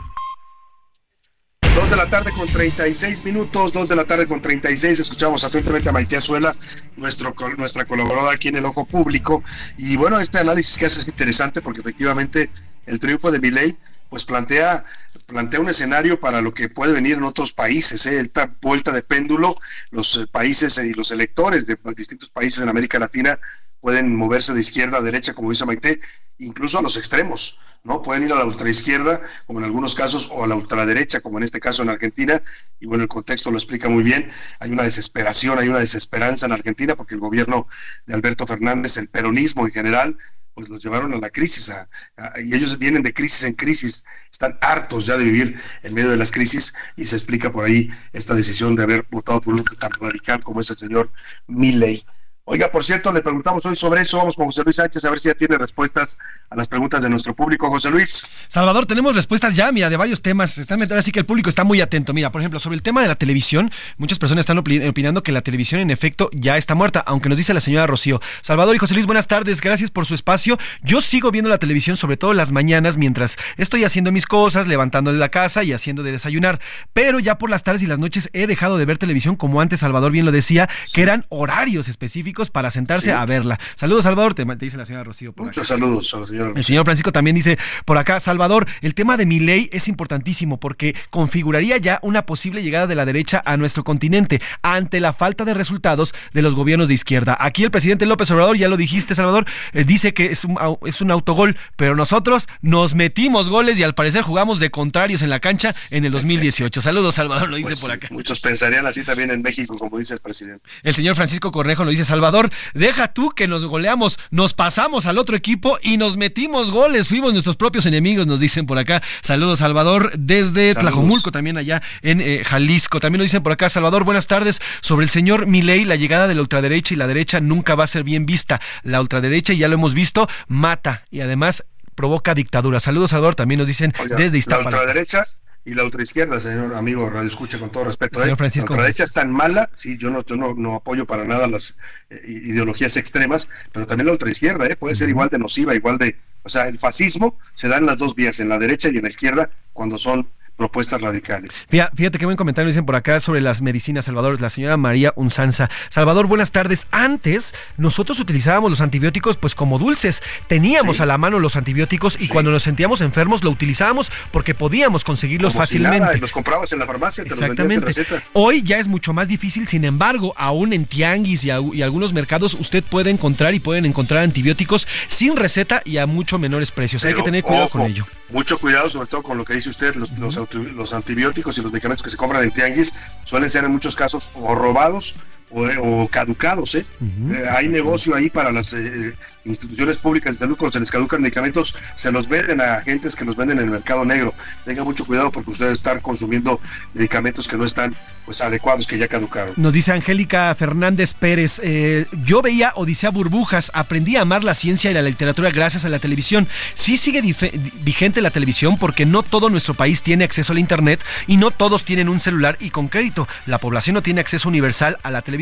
[1.77, 4.99] Dos de la tarde con 36 minutos, dos de la tarde con 36.
[4.99, 6.57] Escuchamos atentamente a Maite Azuela,
[6.97, 9.43] nuestro, nuestra colaboradora aquí en el Ojo Público.
[9.77, 12.51] Y bueno, este análisis que hace es interesante porque efectivamente
[12.87, 13.77] el triunfo de Milei
[14.09, 14.85] pues plantea,
[15.27, 18.21] plantea un escenario para lo que puede venir en otros países, ¿eh?
[18.21, 19.57] esta vuelta de péndulo,
[19.91, 23.39] los eh, países y los electores de distintos países en América Latina
[23.81, 25.99] pueden moverse de izquierda a derecha, como dice Maite,
[26.39, 28.03] incluso a los extremos, ¿no?
[28.03, 31.45] Pueden ir a la ultraizquierda, como en algunos casos, o a la ultraderecha, como en
[31.45, 32.43] este caso en Argentina,
[32.81, 34.29] y bueno, el contexto lo explica muy bien,
[34.59, 37.69] hay una desesperación, hay una desesperanza en Argentina, porque el gobierno
[38.07, 40.17] de Alberto Fernández, el peronismo en general,
[40.57, 44.05] pues los llevaron a la crisis, a- a- y ellos vienen de crisis en crisis,
[44.33, 47.91] están hartos ya de vivir en medio de las crisis, y se explica por ahí
[48.15, 51.13] esta decisión de haber votado por un tan radical como es el señor
[51.47, 52.07] Milley.
[52.49, 55.19] Oiga, por cierto, le preguntamos hoy sobre eso, vamos con José Luis Sánchez a ver
[55.19, 56.17] si ya tiene respuestas
[56.49, 57.69] a las preguntas de nuestro público.
[57.69, 58.25] José Luis.
[58.47, 60.57] Salvador, tenemos respuestas ya, mira, de varios temas.
[60.57, 62.15] Están metiendo, así que el público está muy atento.
[62.15, 65.33] Mira, por ejemplo, sobre el tema de la televisión, muchas personas están opi- opinando que
[65.33, 68.21] la televisión en efecto ya está muerta, aunque nos dice la señora Rocío.
[68.43, 70.57] Salvador y José Luis, buenas tardes, gracias por su espacio.
[70.85, 75.19] Yo sigo viendo la televisión, sobre todo las mañanas, mientras estoy haciendo mis cosas, levantándole
[75.19, 76.61] la casa y haciendo de desayunar.
[76.93, 79.81] Pero ya por las tardes y las noches he dejado de ver televisión, como antes
[79.81, 83.11] Salvador bien lo decía, que eran horarios específicos para sentarse Sí.
[83.11, 83.59] a verla.
[83.75, 85.33] Saludos, Salvador, te, te dice la señora Rocío.
[85.33, 85.81] por Muchos acá.
[85.81, 86.53] saludos señora.
[86.55, 90.59] El señor Francisco también dice por acá, Salvador, el tema de mi ley es importantísimo
[90.61, 95.45] porque configuraría ya una posible llegada de la derecha a nuestro continente ante la falta
[95.45, 97.37] de resultados de los gobiernos de izquierda.
[97.41, 100.57] Aquí el presidente López Obrador, ya lo dijiste, Salvador, eh, dice que es un,
[100.87, 105.31] es un autogol, pero nosotros nos metimos goles y al parecer jugamos de contrarios en
[105.31, 106.81] la cancha en el 2018.
[106.81, 108.09] Saludos, Salvador, lo dice Pues por acá.
[108.11, 110.63] Muchos pensarían así también en México, como dice el presidente.
[110.83, 112.26] El señor Francisco Cornejo nos dice, Salvador,
[112.75, 117.33] deja tú que nos goleamos, nos pasamos al otro equipo y nos metimos goles, fuimos
[117.33, 119.03] nuestros propios enemigos, nos dicen por acá.
[119.23, 120.77] Saludos, Salvador, desde Saludos.
[120.81, 123.01] Tlajomulco, también allá en eh, Jalisco.
[123.01, 124.61] También nos dicen por acá, Salvador, buenas tardes.
[124.81, 127.89] Sobre el señor Milei, la llegada de la ultraderecha y la derecha nunca va a
[127.89, 128.61] ser bien vista.
[128.83, 132.81] La ultraderecha, ya lo hemos visto, mata y además provoca dictadura.
[132.81, 134.77] Saludos, Salvador, también nos dicen Oiga, desde la Iztapalapa.
[134.77, 135.27] ultraderecha
[135.67, 138.21] y la ultraizquierda, señor amigo Radio Escucha, con todo respeto.
[138.21, 138.37] Señor ¿eh?
[138.37, 138.69] Francisco.
[138.69, 141.77] La ultraderecha es tan mala, sí, yo no, yo no, no apoyo para nada las
[142.09, 144.77] eh, ideologías extremas, pero también la ultraizquierda, ¿eh?
[144.77, 146.17] puede ser igual de nociva, igual de.
[146.45, 149.03] O sea, el fascismo se da en las dos vías, en la derecha y en
[149.03, 151.67] la izquierda, cuando son propuestas radicales.
[151.69, 154.41] Fíjate qué buen comentario dicen por acá sobre las medicinas, Salvador.
[154.41, 155.69] La señora María Unzanza.
[155.89, 156.87] Salvador, buenas tardes.
[156.91, 160.23] Antes, nosotros utilizábamos los antibióticos pues como dulces.
[160.47, 161.03] Teníamos Sí.
[161.03, 165.53] a la mano los antibióticos y cuando nos sentíamos enfermos lo utilizábamos porque podíamos conseguirlos
[165.53, 166.01] Como si fácilmente.
[166.01, 168.03] nada, los comprabas en la farmacia, te los vendías en Exactamente.
[168.17, 168.31] receta.
[168.33, 172.83] Hoy ya es mucho más difícil, sin embargo, aún en tianguis y, algunos mercados usted
[172.83, 177.05] puede encontrar y pueden encontrar antibióticos sin receta y a mucho menores precios.
[177.05, 178.07] Hay que tener cuidado ojo, con ello.
[178.29, 182.03] Mucho cuidado, sobre todo con lo que dice usted, los, los antibióticos y los medicamentos
[182.03, 182.93] que se compran en tianguis
[183.25, 185.15] suelen ser en muchos casos o robados
[185.51, 186.75] o, o caducados.
[186.75, 186.85] ¿eh?
[187.31, 189.15] Eh, hay negocio ahí para las eh,
[189.45, 193.25] instituciones públicas de salud, cuando se les caducan medicamentos, se los venden a agentes que
[193.25, 194.35] los venden en el mercado negro.
[194.65, 196.61] Tenga mucho cuidado porque ustedes están consumiendo
[196.95, 197.95] medicamentos que no están
[198.25, 199.55] pues adecuados, que ya caducaron.
[199.57, 204.91] Nos dice Angélica Fernández Pérez, eh, yo veía Odisea Burbujas, aprendí a amar la ciencia
[204.91, 206.49] y la literatura gracias a la televisión.
[206.75, 211.37] Sí sigue vigente la televisión porque no todo nuestro país tiene acceso al Internet y
[211.37, 213.29] no todos tienen un celular y con crédito.
[213.47, 215.36] La población no tiene acceso universal a la televisión,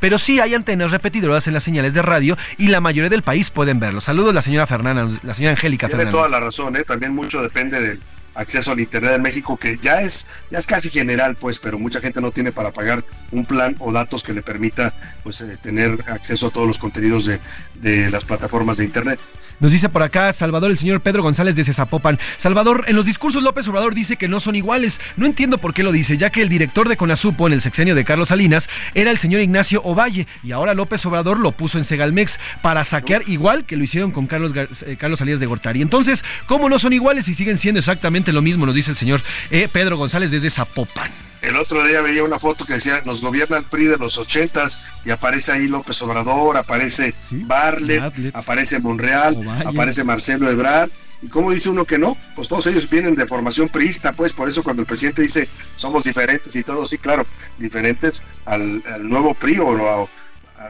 [0.00, 3.50] pero sí hay antenas repetidoras en las señales de radio y la mayoría del país
[3.50, 4.00] pueden verlo.
[4.00, 6.18] Saludos la señora Fernández, la señora Angélica Tiene Fernández.
[6.18, 6.84] toda la razón, ¿eh?
[6.84, 8.00] también mucho depende del
[8.34, 12.00] acceso al Internet en México, que ya es, ya es casi general, pues, pero mucha
[12.00, 14.92] gente no tiene para pagar un plan o datos que le permita
[15.22, 17.40] pues, eh, tener acceso a todos los contenidos de,
[17.74, 19.20] de las plataformas de Internet.
[19.60, 22.18] Nos dice por acá Salvador, el señor Pedro González de Zapopan.
[22.38, 25.00] Salvador, en los discursos López Obrador dice que no son iguales.
[25.16, 27.94] No entiendo por qué lo dice, ya que el director de Conasupo en el sexenio
[27.94, 31.84] de Carlos Salinas era el señor Ignacio Ovalle y ahora López Obrador lo puso en
[31.84, 35.82] Segalmex para saquear igual que lo hicieron con Carlos, eh, Carlos Salinas de Gortari.
[35.82, 38.66] Entonces, ¿cómo no son iguales y siguen siendo exactamente lo mismo?
[38.66, 41.10] Nos dice el señor eh, Pedro González desde Zapopan.
[41.42, 44.86] El otro día veía una foto que decía, nos gobierna el PRI de los ochentas
[45.04, 48.02] y aparece ahí López Obrador, aparece Barlet,
[48.32, 49.68] aparece Monreal, Ovalle.
[49.68, 50.88] aparece Marcelo Ebrard.
[51.20, 52.16] ¿Y cómo dice uno que no?
[52.34, 56.04] Pues todos ellos vienen de formación priista, pues por eso cuando el presidente dice somos
[56.04, 57.26] diferentes y todo, sí, claro,
[57.58, 60.10] diferentes al, al nuevo PRI o, o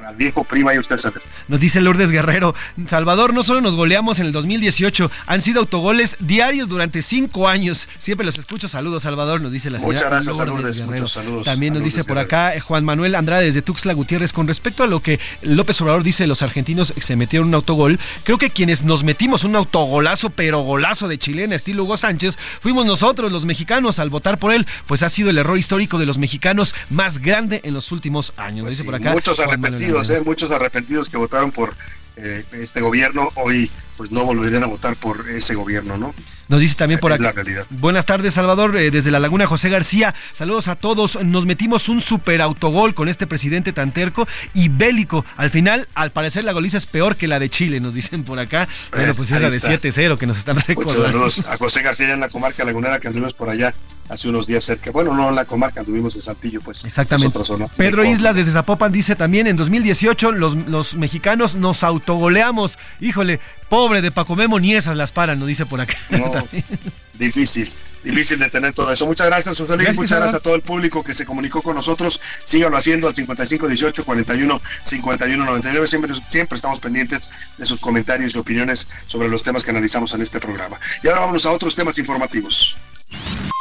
[0.02, 1.22] al viejo PRI, vaya usted a saber.
[1.48, 2.54] Nos dice Lourdes Guerrero,
[2.86, 7.88] Salvador, no solo nos goleamos en el 2018, han sido autogoles diarios durante cinco años.
[7.98, 8.68] Siempre los escucho.
[8.68, 10.92] Saludos, Salvador, nos dice la señora Muchas gracias, Lourdes Lourdes, Guerrero.
[10.92, 14.32] muchos saludos También nos dice por acá eh, Juan Manuel Andrade desde Tuxtla Gutiérrez.
[14.32, 17.98] Con respecto a lo que López Obrador dice, los argentinos se metieron un autogol.
[18.24, 22.86] Creo que quienes nos metimos un autogolazo, pero golazo de chilena, estilo Hugo Sánchez, fuimos
[22.86, 24.66] nosotros, los mexicanos, al votar por él.
[24.86, 28.64] Pues ha sido el error histórico de los mexicanos más grande en los últimos años.
[28.64, 29.12] Nos dice por acá.
[29.12, 31.74] muchos Juan arrepentidos, eh, muchos arrepentidos que votaron por
[32.16, 36.14] eh, este gobierno, hoy pues no volverían a votar por ese gobierno, ¿no?
[36.46, 37.22] Nos dice también por acá.
[37.22, 37.64] la realidad.
[37.70, 40.14] Buenas tardes, Salvador, eh, desde la Laguna José García.
[40.34, 41.18] Saludos a todos.
[41.24, 45.24] Nos metimos un super autogol con este presidente tan terco y bélico.
[45.38, 48.38] Al final, al parecer, la goliza es peor que la de Chile, nos dicen por
[48.38, 48.68] acá.
[48.92, 49.70] Bueno, pues ahí esa de está.
[50.02, 51.06] 7-0 que nos están Muchos recordando.
[51.06, 53.72] saludos a José García en la comarca lagunera que anduvimos por allá
[54.10, 54.90] hace unos días cerca.
[54.90, 56.84] Bueno, no en la comarca, anduvimos en Saltillo, pues.
[56.84, 57.38] Exactamente.
[57.78, 62.76] Pedro De- Islas desde Zapopan dice también, en 2018 los, los mexicanos nos autogoleamos.
[63.00, 63.40] Híjole,
[63.84, 65.94] pobre de Paco Memo, ni esas las paran, nos dice por acá.
[67.18, 67.70] difícil
[68.02, 69.06] difícil de tener todo eso.
[69.06, 69.94] Muchas gracias, José Luis.
[69.94, 72.20] Muchas gracias a todo el público que se comunicó con nosotros.
[72.44, 75.88] Síganlo haciendo al 5518 41 51 99.
[75.88, 80.20] Siempre, siempre estamos pendientes de sus comentarios y opiniones sobre los temas que analizamos en
[80.20, 80.78] este programa.
[81.02, 82.76] Y ahora vamos a otros temas informativos.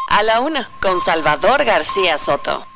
[0.09, 2.72] A la una, con Salvador García Soto.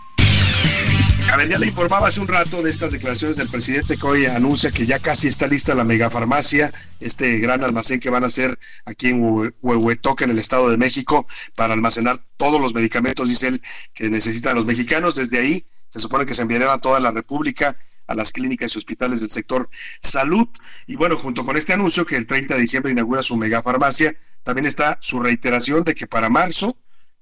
[1.29, 4.71] A ya le informaba hace un rato de estas declaraciones del presidente que hoy anuncia
[4.71, 9.09] que ya casi está lista la megafarmacia, este gran almacén que van a hacer aquí
[9.09, 13.61] en Huehuetoca, en el Estado de México, para almacenar todos los medicamentos, dice él,
[13.93, 15.15] que necesitan los mexicanos.
[15.15, 17.77] Desde ahí se supone que se enviarán a toda la República,
[18.07, 19.69] a las clínicas y hospitales del sector
[20.01, 20.47] salud.
[20.87, 24.65] Y bueno, junto con este anuncio que el 30 de diciembre inaugura su megafarmacia, también
[24.65, 26.77] está su reiteración de que para marzo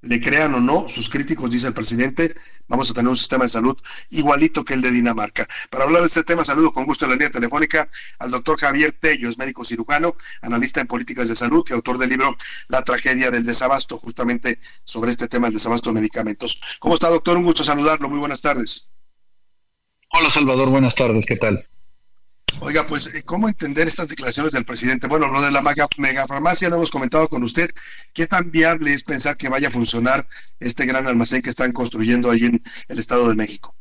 [0.06, 2.36] le crean o no sus críticos, dice el presidente,
[2.68, 3.76] vamos a tener un sistema de salud
[4.12, 5.48] igualito que el de Dinamarca.
[5.70, 8.94] Para hablar de este tema, saludo con gusto en la línea telefónica al doctor Javier
[8.94, 12.36] Tello, es médico cirujano, analista en políticas de salud y autor del libro
[12.68, 16.62] La tragedia del desabasto, justamente sobre este tema del desabasto de medicamentos.
[16.80, 17.38] ¿Cómo está, doctor?
[17.38, 18.08] Un gusto saludarlo.
[18.08, 18.90] Muy buenas tardes.
[20.12, 20.70] Hola, Salvador.
[20.70, 21.26] Buenas tardes.
[21.26, 21.68] ¿Qué tal?
[22.62, 25.08] Oiga, pues, eh, ¿cómo entender estas declaraciones del presidente?
[25.08, 25.62] Bueno, lo de la
[25.98, 27.70] megafarmacia lo hemos comentado con usted.
[28.14, 30.28] ¿Qué tan viable es pensar que vaya a funcionar
[30.60, 33.76] este gran almacén que están construyendo ahí en el Estado de México?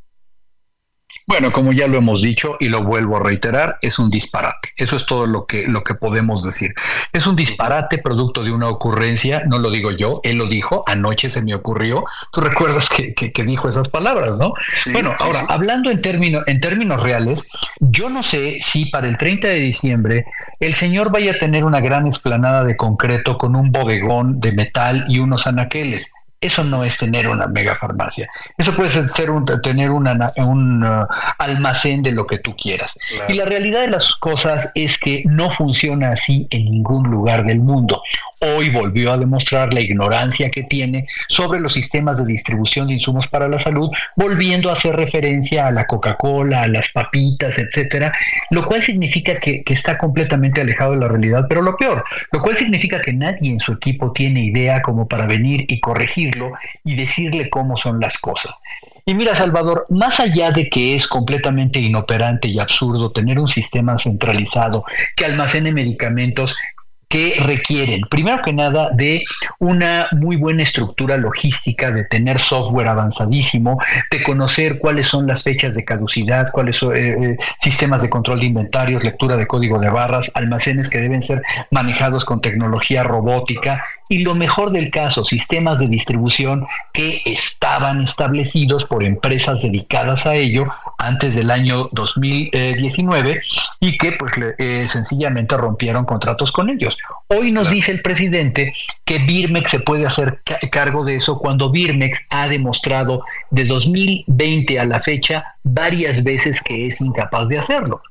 [1.27, 4.73] Bueno, como ya lo hemos dicho y lo vuelvo a reiterar, es un disparate.
[4.77, 6.75] Eso es todo lo que, lo que podemos decir.
[7.15, 11.31] Es un disparate producto de una ocurrencia, no lo digo yo, él lo dijo, anoche
[11.31, 12.05] se me ocurrió.
[12.31, 13.15] Tú recuerdas que,
[13.45, 14.53] dijo esas palabras, ¿no?
[14.93, 17.49] bueno, ahora, hablando en, términos en términos reales,
[17.81, 20.27] yo no sé si para el 30 de diciembre
[20.61, 25.07] el señor vaya a tener una gran explanada de concreto con un bodegón de metal
[25.09, 26.13] y unos anaqueles.
[26.45, 28.29] Eso no es tener una mega farmacia.
[28.59, 31.07] Eso puede ser un, tener un uh,
[31.39, 32.99] almacén de lo que tú quieras.
[33.29, 37.61] Y la realidad de las cosas es que no funciona así en ningún lugar del
[37.61, 38.03] mundo.
[38.45, 43.27] Hoy volvió a demostrar la ignorancia que tiene sobre los sistemas de distribución de insumos
[43.29, 48.13] para la salud, volviendo a hacer referencia a la Coca-Cola, a las papitas, etcétera,
[48.51, 52.43] lo cual significa que, que está completamente alejado de la realidad, pero lo peor, lo
[52.43, 56.35] cual significa que nadie en su equipo tiene idea como para venir y corregir
[56.85, 58.55] y decirle cómo son las cosas.
[59.07, 63.99] Y mira, Salvador, más allá de que es completamente inoperante y absurdo tener un sistema
[63.99, 64.85] centralizado
[65.15, 66.57] que almacene medicamentos
[67.15, 69.23] que requieren, primero que nada, de
[69.61, 73.79] una muy buena estructura logística, de tener software avanzadísimo,
[74.11, 78.41] de conocer cuáles son las fechas de caducidad, cuáles son eh, eh, sistemas de control
[78.41, 83.85] de inventarios, lectura de código de barras, almacenes que deben ser manejados con tecnología robótica
[84.09, 90.35] y lo mejor del caso, sistemas de distribución que estaban establecidos por empresas dedicadas a
[90.35, 90.67] ello
[90.99, 93.41] antes del año 2019
[93.81, 96.99] y que pues eh, sencillamente rompieron contratos con ellos.
[97.29, 98.73] Hoy nos dice el presidente
[99.05, 100.41] que Birmex se puede hacer
[100.71, 106.87] cargo de eso cuando Birmex ha demostrado de 2020 a la fecha varias veces que
[106.87, 108.03] es incapaz de hacerlo.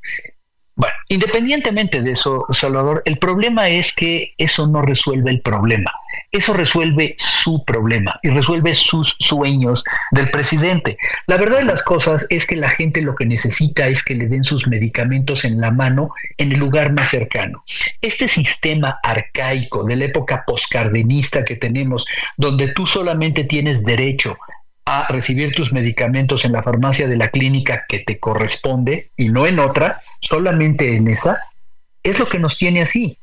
[0.76, 5.92] Bueno, independientemente de eso, Salvador, el problema es que eso no resuelve el problema.
[6.32, 10.98] Eso resuelve su problema y resuelve sus sueños del presidente.
[11.28, 14.28] La verdad de las cosas es que la gente lo que necesita es que le
[14.28, 17.64] den sus medicamentos en la mano en el lugar más cercano.
[18.02, 22.06] Este sistema arcaico de la época poscardenista que tenemos,
[22.36, 24.36] donde tú solamente tienes derecho
[24.86, 29.48] a recibir tus medicamentos en la farmacia de la clínica que te corresponde y no
[29.48, 31.42] en otra, solamente en esa,
[32.04, 33.18] es lo que nos tiene así.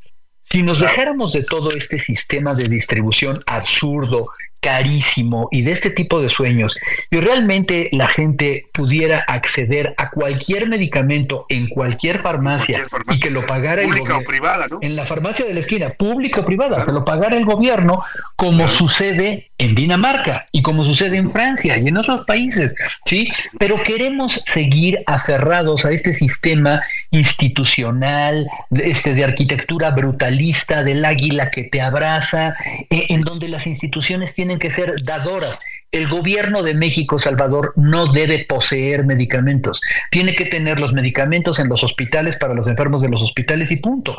[0.45, 4.31] Si nos dejáramos de todo este sistema de distribución absurdo
[4.61, 6.77] carísimo y de este tipo de sueños
[7.11, 13.47] y realmente la gente pudiera acceder a cualquier medicamento en cualquier farmacia, y que lo
[13.47, 14.79] pagara el gobierno privada, ¿no?
[14.83, 18.03] en la farmacia de la esquina, pública o privada, que lo pagara el gobierno
[18.37, 22.75] como sucede en Dinamarca y como sucede en Francia y en otros países,
[23.05, 23.29] ¿sí?
[23.59, 31.65] Pero queremos seguir aferrados a este sistema institucional, este de arquitectura brutalista del águila que
[31.65, 32.55] te abraza,
[32.89, 35.61] eh, en donde las instituciones tienen que ser dadoras.
[35.93, 39.81] El gobierno de México, Salvador, no debe poseer medicamentos.
[40.11, 43.77] Tiene que tener los medicamentos en los hospitales para los enfermos de los hospitales y
[43.77, 44.17] punto.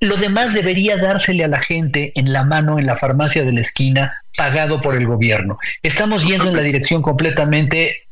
[0.00, 3.62] Lo demás debería dársele a la gente en la mano en la farmacia de la
[3.62, 5.58] esquina, pagado por el gobierno.
[5.82, 8.08] Estamos yendo en la dirección completamente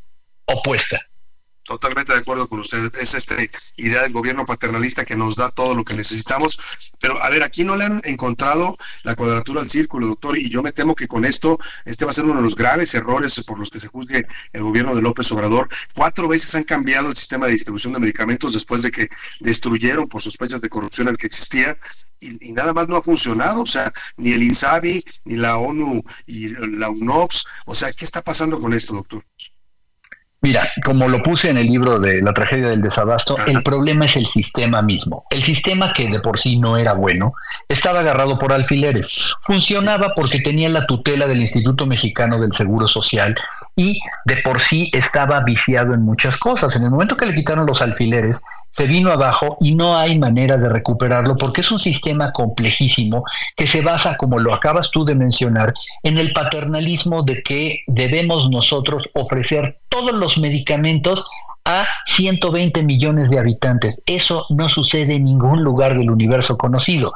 [0.47, 1.01] opuesta.
[1.65, 2.93] Totalmente de acuerdo con usted.
[3.01, 3.37] Es esta
[3.77, 6.59] idea del gobierno paternalista que nos da todo lo que necesitamos.
[6.99, 10.63] Pero a ver, aquí no le han encontrado la cuadratura al círculo, doctor, y yo
[10.63, 13.61] me temo que con esto este va a ser uno de los graves errores por
[13.61, 15.69] los que se juzgue el gobierno de López Obrador.
[15.95, 19.09] Cuatro veces han cambiado el sistema de distribución de medicamentos después de que
[19.39, 21.79] destruyeron por sospechas de corrupción el que existía
[22.19, 26.03] y, y, nada más no ha funcionado, o sea, ni el INSABI, ni la ONU
[26.27, 29.25] y la UNOPS, o sea, ¿qué está pasando con esto, doctor?
[30.43, 34.17] Mira, como lo puse en el libro de la tragedia del desabasto, el problema es
[34.17, 35.25] el sistema mismo.
[35.31, 37.33] El sistema que de por sí no era bueno,
[37.69, 39.37] estaba agarrado por alfileres.
[39.43, 43.37] Funcionaba porque tenía la tutela del Instituto Mexicano del Seguro Social
[43.77, 46.75] y de por sí estaba viciado en muchas cosas.
[46.75, 48.43] En el momento que le quitaron los alfileres,
[48.73, 53.25] se vino abajo y no hay manera de recuperarlo porque es un sistema complejísimo
[53.57, 58.51] que se basa, como lo acabas tú de mencionar, en el paternalismo de que debemos
[58.51, 61.27] nosotros ofrecer todos los medicamentos
[61.65, 64.03] a 120 millones de habitantes.
[64.07, 67.13] Eso no sucede en ningún lugar del universo conocido.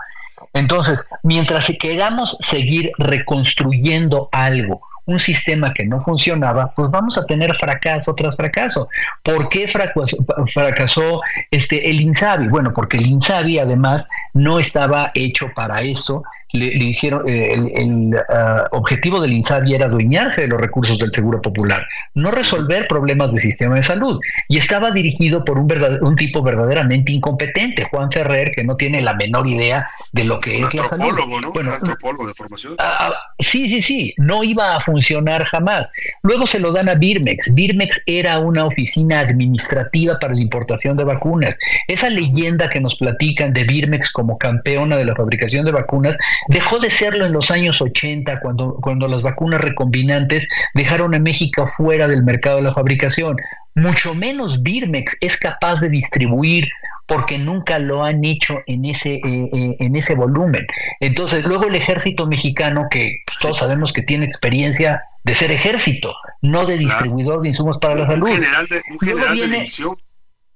[0.52, 7.54] Entonces, mientras queramos seguir reconstruyendo algo, un sistema que no funcionaba, pues vamos a tener
[7.56, 8.88] fracaso tras fracaso.
[9.22, 10.16] ¿Por qué fracasó,
[10.52, 11.20] fracasó
[11.50, 12.48] este, el INSABI?
[12.48, 16.22] Bueno, porque el INSABI además no estaba hecho para eso
[16.58, 20.98] le, le hicieron, eh, el, el uh, objetivo del INSABI era adueñarse de los recursos
[20.98, 24.20] del Seguro Popular, no resolver problemas del sistema de salud.
[24.48, 29.02] Y estaba dirigido por un, verdad, un tipo verdaderamente incompetente, Juan Ferrer, que no tiene
[29.02, 31.04] la menor idea de lo que un es la salud.
[31.04, 31.52] antropólogo, ¿no?
[31.52, 32.74] Bueno, un antropólogo de formación.
[32.78, 35.90] Ah, sí, sí, sí, no iba a funcionar jamás.
[36.22, 37.54] Luego se lo dan a Birmex.
[37.54, 41.56] Birmex era una oficina administrativa para la importación de vacunas.
[41.88, 46.16] Esa leyenda que nos platican de Birmex como campeona de la fabricación de vacunas
[46.48, 51.66] dejó de serlo en los años 80, cuando, cuando las vacunas recombinantes dejaron a México
[51.66, 53.36] fuera del mercado de la fabricación.
[53.74, 56.68] Mucho menos Birmex es capaz de distribuir
[57.06, 59.20] porque nunca lo han hecho en ese, eh,
[59.52, 60.66] eh, en ese volumen.
[60.98, 66.14] Entonces, luego el ejército mexicano, que pues, todos sabemos que tiene experiencia de ser ejército,
[66.42, 68.28] no de distribuidor de insumos para la un salud.
[68.28, 69.96] general de, un general de viene- división,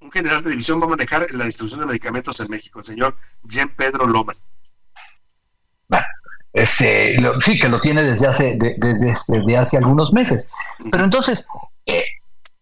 [0.01, 3.17] un general de división va a manejar la distribución de medicamentos en México, el señor
[3.45, 4.37] Jean Pedro Loman.
[6.53, 10.51] Este, sí, que lo tiene desde hace, de- desde, desde hace algunos meses.
[10.91, 11.47] Pero entonces,
[11.87, 12.05] eh,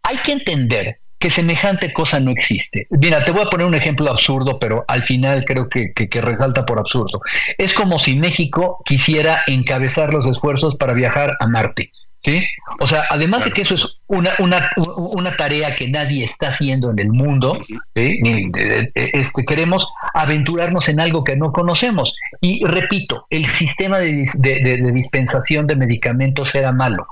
[0.03, 2.87] hay que entender que semejante cosa no existe.
[2.91, 6.65] Mira, te voy a poner un ejemplo absurdo, pero al final creo que- que resalta
[6.65, 7.21] por absurdo.
[7.57, 11.91] Es como si México quisiera encabezar los esfuerzos para viajar a Marte.
[12.21, 12.45] ¿Sí?
[12.81, 16.91] O sea, además de que eso es una, una, una tarea que nadie está haciendo
[16.91, 17.57] en el mundo,
[17.95, 18.19] ¿sí?
[18.25, 22.17] Eh, este, queremos aventurarnos en algo que no conocemos.
[22.41, 27.07] Y repito, el sistema de, dis- de- de- de dispensación de medicamentos era malo.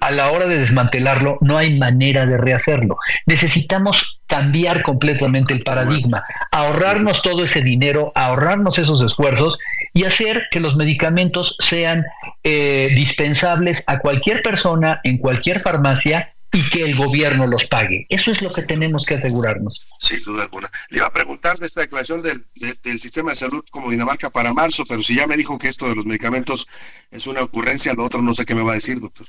[0.00, 2.98] A la hora de desmantelarlo, no hay manera de rehacerlo.
[3.26, 6.22] Necesitamos cambiar completamente el paradigma,
[6.52, 9.58] ahorrarnos todo ese dinero, ahorrarnos esos esfuerzos
[9.98, 12.04] y hacer que los medicamentos sean
[12.44, 18.06] eh, dispensables a cualquier persona en cualquier farmacia y que el gobierno los pague.
[18.08, 19.86] Eso es lo que tenemos que asegurarnos.
[20.00, 20.70] Sin duda alguna.
[20.88, 24.30] Le iba a preguntar de esta declaración del, de- del sistema de salud como Dinamarca
[24.30, 26.66] para marzo, pero si ya me dijo que esto de los medicamentos
[27.10, 29.26] es una ocurrencia, lo otro no sé qué me va a decir, doctor.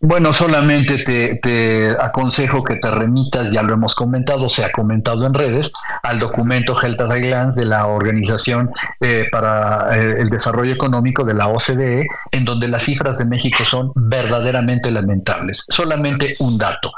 [0.00, 5.26] Bueno, solamente te, te aconsejo que te remitas, ya lo hemos comentado, se ha comentado
[5.26, 5.72] en redes,
[6.04, 8.70] al documento Health at a Glance de la Organización
[9.00, 13.64] eh, para eh, el Desarrollo Económico de la OCDE, en donde las cifras de México
[13.64, 15.64] son verdaderamente lamentables.
[15.68, 16.92] Solamente un dato.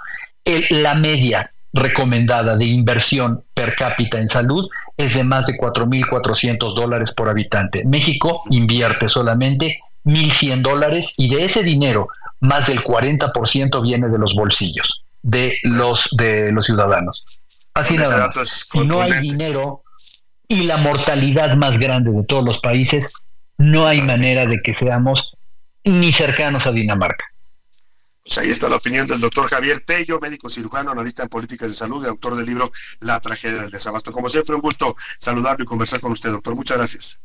[0.44, 4.68] El- la media recomendada de inversión per cápita en salud
[4.98, 7.82] es de más de 4.400 dólares por habitante.
[7.86, 12.08] México invierte solamente 1.100 dólares y de ese dinero
[12.40, 17.24] más del 40% viene de los bolsillos de los de los ciudadanos.
[17.74, 18.66] Así Con nada más.
[18.74, 19.82] no hay dinero
[20.48, 23.14] y la mortalidad más grande de todos los países,
[23.58, 25.36] no hay manera de que seamos
[25.84, 27.24] ni cercanos a Dinamarca.
[28.24, 31.74] Pues ahí está la opinión del doctor Javier Tello, médico cirujano, analista en políticas de
[31.74, 34.12] salud y autor del libro La tragedia del desabasto.
[34.12, 36.54] Como siempre, un gusto saludarlo y conversar con usted, doctor.
[36.54, 37.18] Muchas gracias.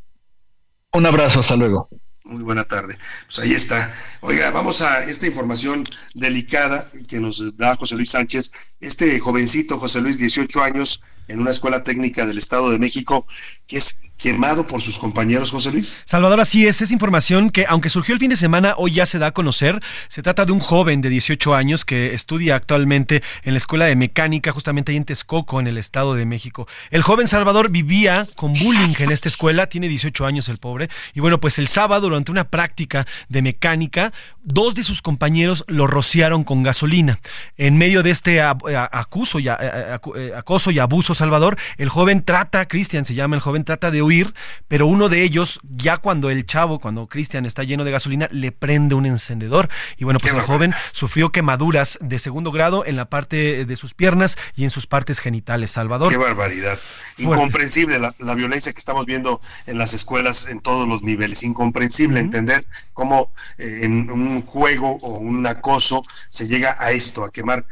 [0.92, 1.88] Un abrazo, hasta luego.
[2.26, 2.98] Muy buena tarde.
[3.26, 3.94] Pues ahí está.
[4.20, 8.50] Oiga, vamos a esta información delicada que nos da José Luis Sánchez.
[8.80, 13.28] Este jovencito, José Luis, 18 años, en una escuela técnica del Estado de México,
[13.68, 15.94] que es quemado por sus compañeros, José Luis.
[16.04, 19.18] Salvador, así es, es información que aunque surgió el fin de semana, hoy ya se
[19.18, 19.82] da a conocer.
[20.08, 23.96] Se trata de un joven de 18 años que estudia actualmente en la Escuela de
[23.96, 26.66] Mecánica, justamente ahí en Texcoco, en el Estado de México.
[26.90, 31.20] El joven Salvador vivía con bullying en esta escuela, tiene 18 años el pobre, y
[31.20, 34.12] bueno, pues el sábado, durante una práctica de mecánica,
[34.42, 37.18] dos de sus compañeros lo rociaron con gasolina.
[37.56, 43.04] En medio de este acuso y, eh, acoso y abuso, Salvador, el joven trata, Cristian
[43.04, 44.34] se llama el joven, trata de huir,
[44.68, 48.52] pero uno de ellos, ya cuando el chavo, cuando Cristian está lleno de gasolina, le
[48.52, 49.68] prende un encendedor.
[49.96, 53.94] Y bueno, pues el joven sufrió quemaduras de segundo grado en la parte de sus
[53.94, 56.10] piernas y en sus partes genitales, Salvador.
[56.10, 56.78] Qué barbaridad.
[57.18, 61.42] Incomprensible la, violencia que estamos viendo en las escuelas en todos los niveles.
[61.42, 67.30] Incomprensible entender cómo eh, en un juego o un acoso se llega a esto, a
[67.30, 67.66] quemar,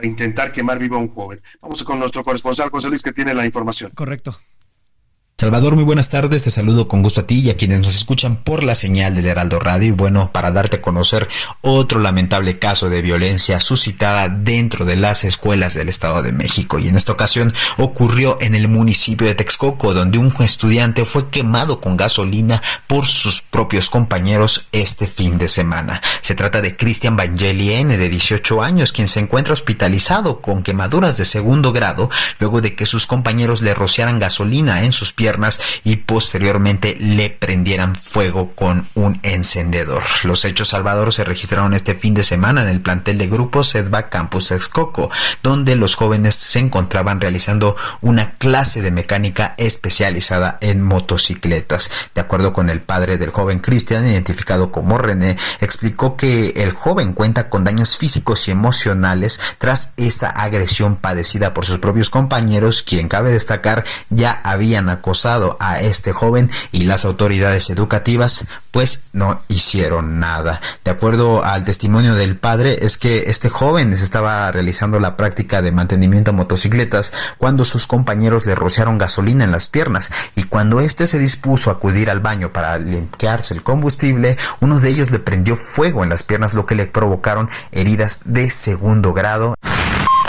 [0.00, 1.42] a intentar quemar vivo a un joven.
[1.60, 3.92] Vamos con nuestro corresponsal José Luis que tiene la información.
[3.94, 4.38] Correcto.
[5.38, 8.42] Salvador, muy buenas tardes, te saludo con gusto a ti y a quienes nos escuchan
[8.42, 9.88] por la señal del Heraldo Radio.
[9.88, 11.28] Y bueno, para darte a conocer
[11.60, 16.78] otro lamentable caso de violencia suscitada dentro de las escuelas del Estado de México.
[16.78, 21.82] Y en esta ocasión ocurrió en el municipio de Texcoco donde un estudiante fue quemado
[21.82, 26.00] con gasolina por sus propios compañeros este fin de semana.
[26.22, 31.18] Se trata de Cristian Vangeli N de 18 años quien se encuentra hospitalizado con quemaduras
[31.18, 32.08] de segundo grado
[32.38, 35.25] luego de que sus compañeros le rociaran gasolina en sus pies
[35.84, 40.02] y posteriormente le prendieran fuego con un encendedor.
[40.24, 44.08] Los hechos Salvador se registraron este fin de semana en el plantel de grupo Sedva
[44.08, 45.10] Campus Texcoco,
[45.42, 51.90] donde los jóvenes se encontraban realizando una clase de mecánica especializada en motocicletas.
[52.14, 57.12] De acuerdo con el padre del joven Cristian, identificado como René, explicó que el joven
[57.12, 63.08] cuenta con daños físicos y emocionales tras esta agresión padecida por sus propios compañeros, quien
[63.08, 65.15] cabe destacar ya habían acosado
[65.60, 70.60] a este joven y las autoridades educativas pues no hicieron nada.
[70.84, 75.72] De acuerdo al testimonio del padre es que este joven estaba realizando la práctica de
[75.72, 81.06] mantenimiento a motocicletas cuando sus compañeros le rociaron gasolina en las piernas y cuando éste
[81.06, 85.56] se dispuso a acudir al baño para limpiarse el combustible, uno de ellos le prendió
[85.56, 89.54] fuego en las piernas lo que le provocaron heridas de segundo grado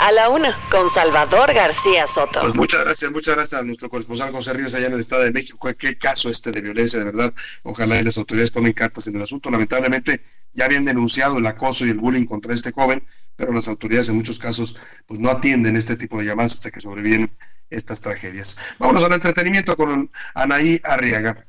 [0.08, 2.40] a la una con Salvador García Soto.
[2.40, 5.32] Pues muchas gracias, muchas gracias a nuestro corresponsal José Ríos allá en el Estado de
[5.32, 5.68] México.
[5.76, 7.34] Qué caso este de violencia, de verdad.
[7.62, 9.50] Ojalá y las autoridades tomen cartas en el asunto.
[9.50, 10.22] Lamentablemente
[10.54, 13.04] ya habían denunciado el acoso y el bullying contra este joven,
[13.36, 16.80] pero las autoridades en muchos casos pues no atienden este tipo de llamadas hasta que
[16.80, 17.30] sobreviven
[17.68, 18.56] estas tragedias.
[18.78, 21.44] Vámonos al entretenimiento con Anaí Arriaga.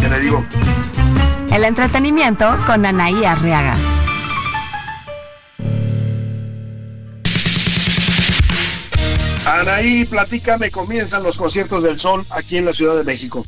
[0.00, 0.42] ¿Qué le digo?
[1.52, 3.99] El entretenimiento con Anaí Arriaga.
[9.44, 13.44] Anaí, platícame, comienzan los conciertos del sol aquí en la Ciudad de México.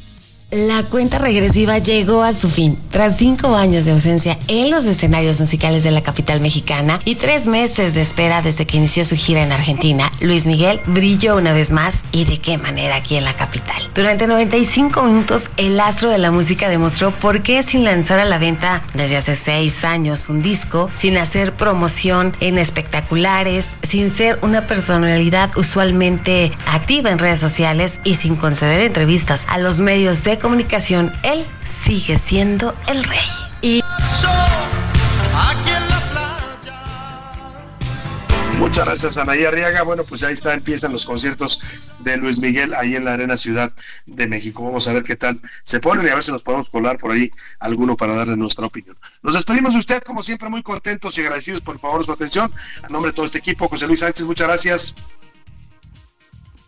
[0.52, 2.78] La cuenta regresiva llegó a su fin.
[2.90, 7.46] Tras cinco años de ausencia en los escenarios musicales de la capital mexicana y tres
[7.46, 11.72] meses de espera desde que inició su gira en Argentina, Luis Miguel brilló una vez
[11.72, 13.90] más y de qué manera aquí en la capital.
[13.94, 18.36] Durante 95 minutos, el astro de la música demostró por qué sin lanzar a la
[18.36, 24.66] venta desde hace seis años un disco, sin hacer promoción en espectaculares, sin ser una
[24.66, 31.12] personalidad usualmente activa en redes sociales y sin conceder entrevistas a los medios de comunicación,
[31.22, 33.18] él sigue siendo el rey.
[33.62, 33.80] Y...
[38.58, 39.82] Muchas gracias, Anaí Arriaga.
[39.82, 41.60] Bueno, pues ahí está, empiezan los conciertos
[42.00, 43.72] de Luis Miguel ahí en la Arena Ciudad
[44.06, 44.64] de México.
[44.64, 47.12] Vamos a ver qué tal se ponen y a ver si nos podemos colar por
[47.12, 48.96] ahí alguno para darle nuestra opinión.
[49.22, 52.52] Nos despedimos de usted, como siempre, muy contentos y agradecidos por favor su atención.
[52.82, 54.94] A nombre de todo este equipo, José Luis Sánchez, muchas gracias.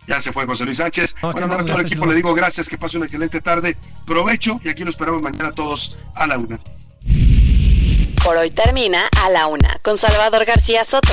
[0.07, 1.15] Ya se fue José Luis Sánchez.
[1.21, 3.77] bueno, a todo el equipo le digo gracias, que pase una excelente tarde.
[4.07, 6.59] Provecho y aquí lo esperamos mañana todos a la una.
[8.23, 11.13] Por hoy termina a la una con Salvador García Soto.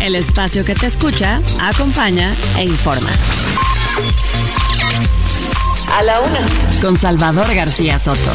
[0.00, 3.10] El espacio que te escucha, acompaña e informa.
[5.92, 6.46] A la una
[6.80, 8.34] con Salvador García Soto.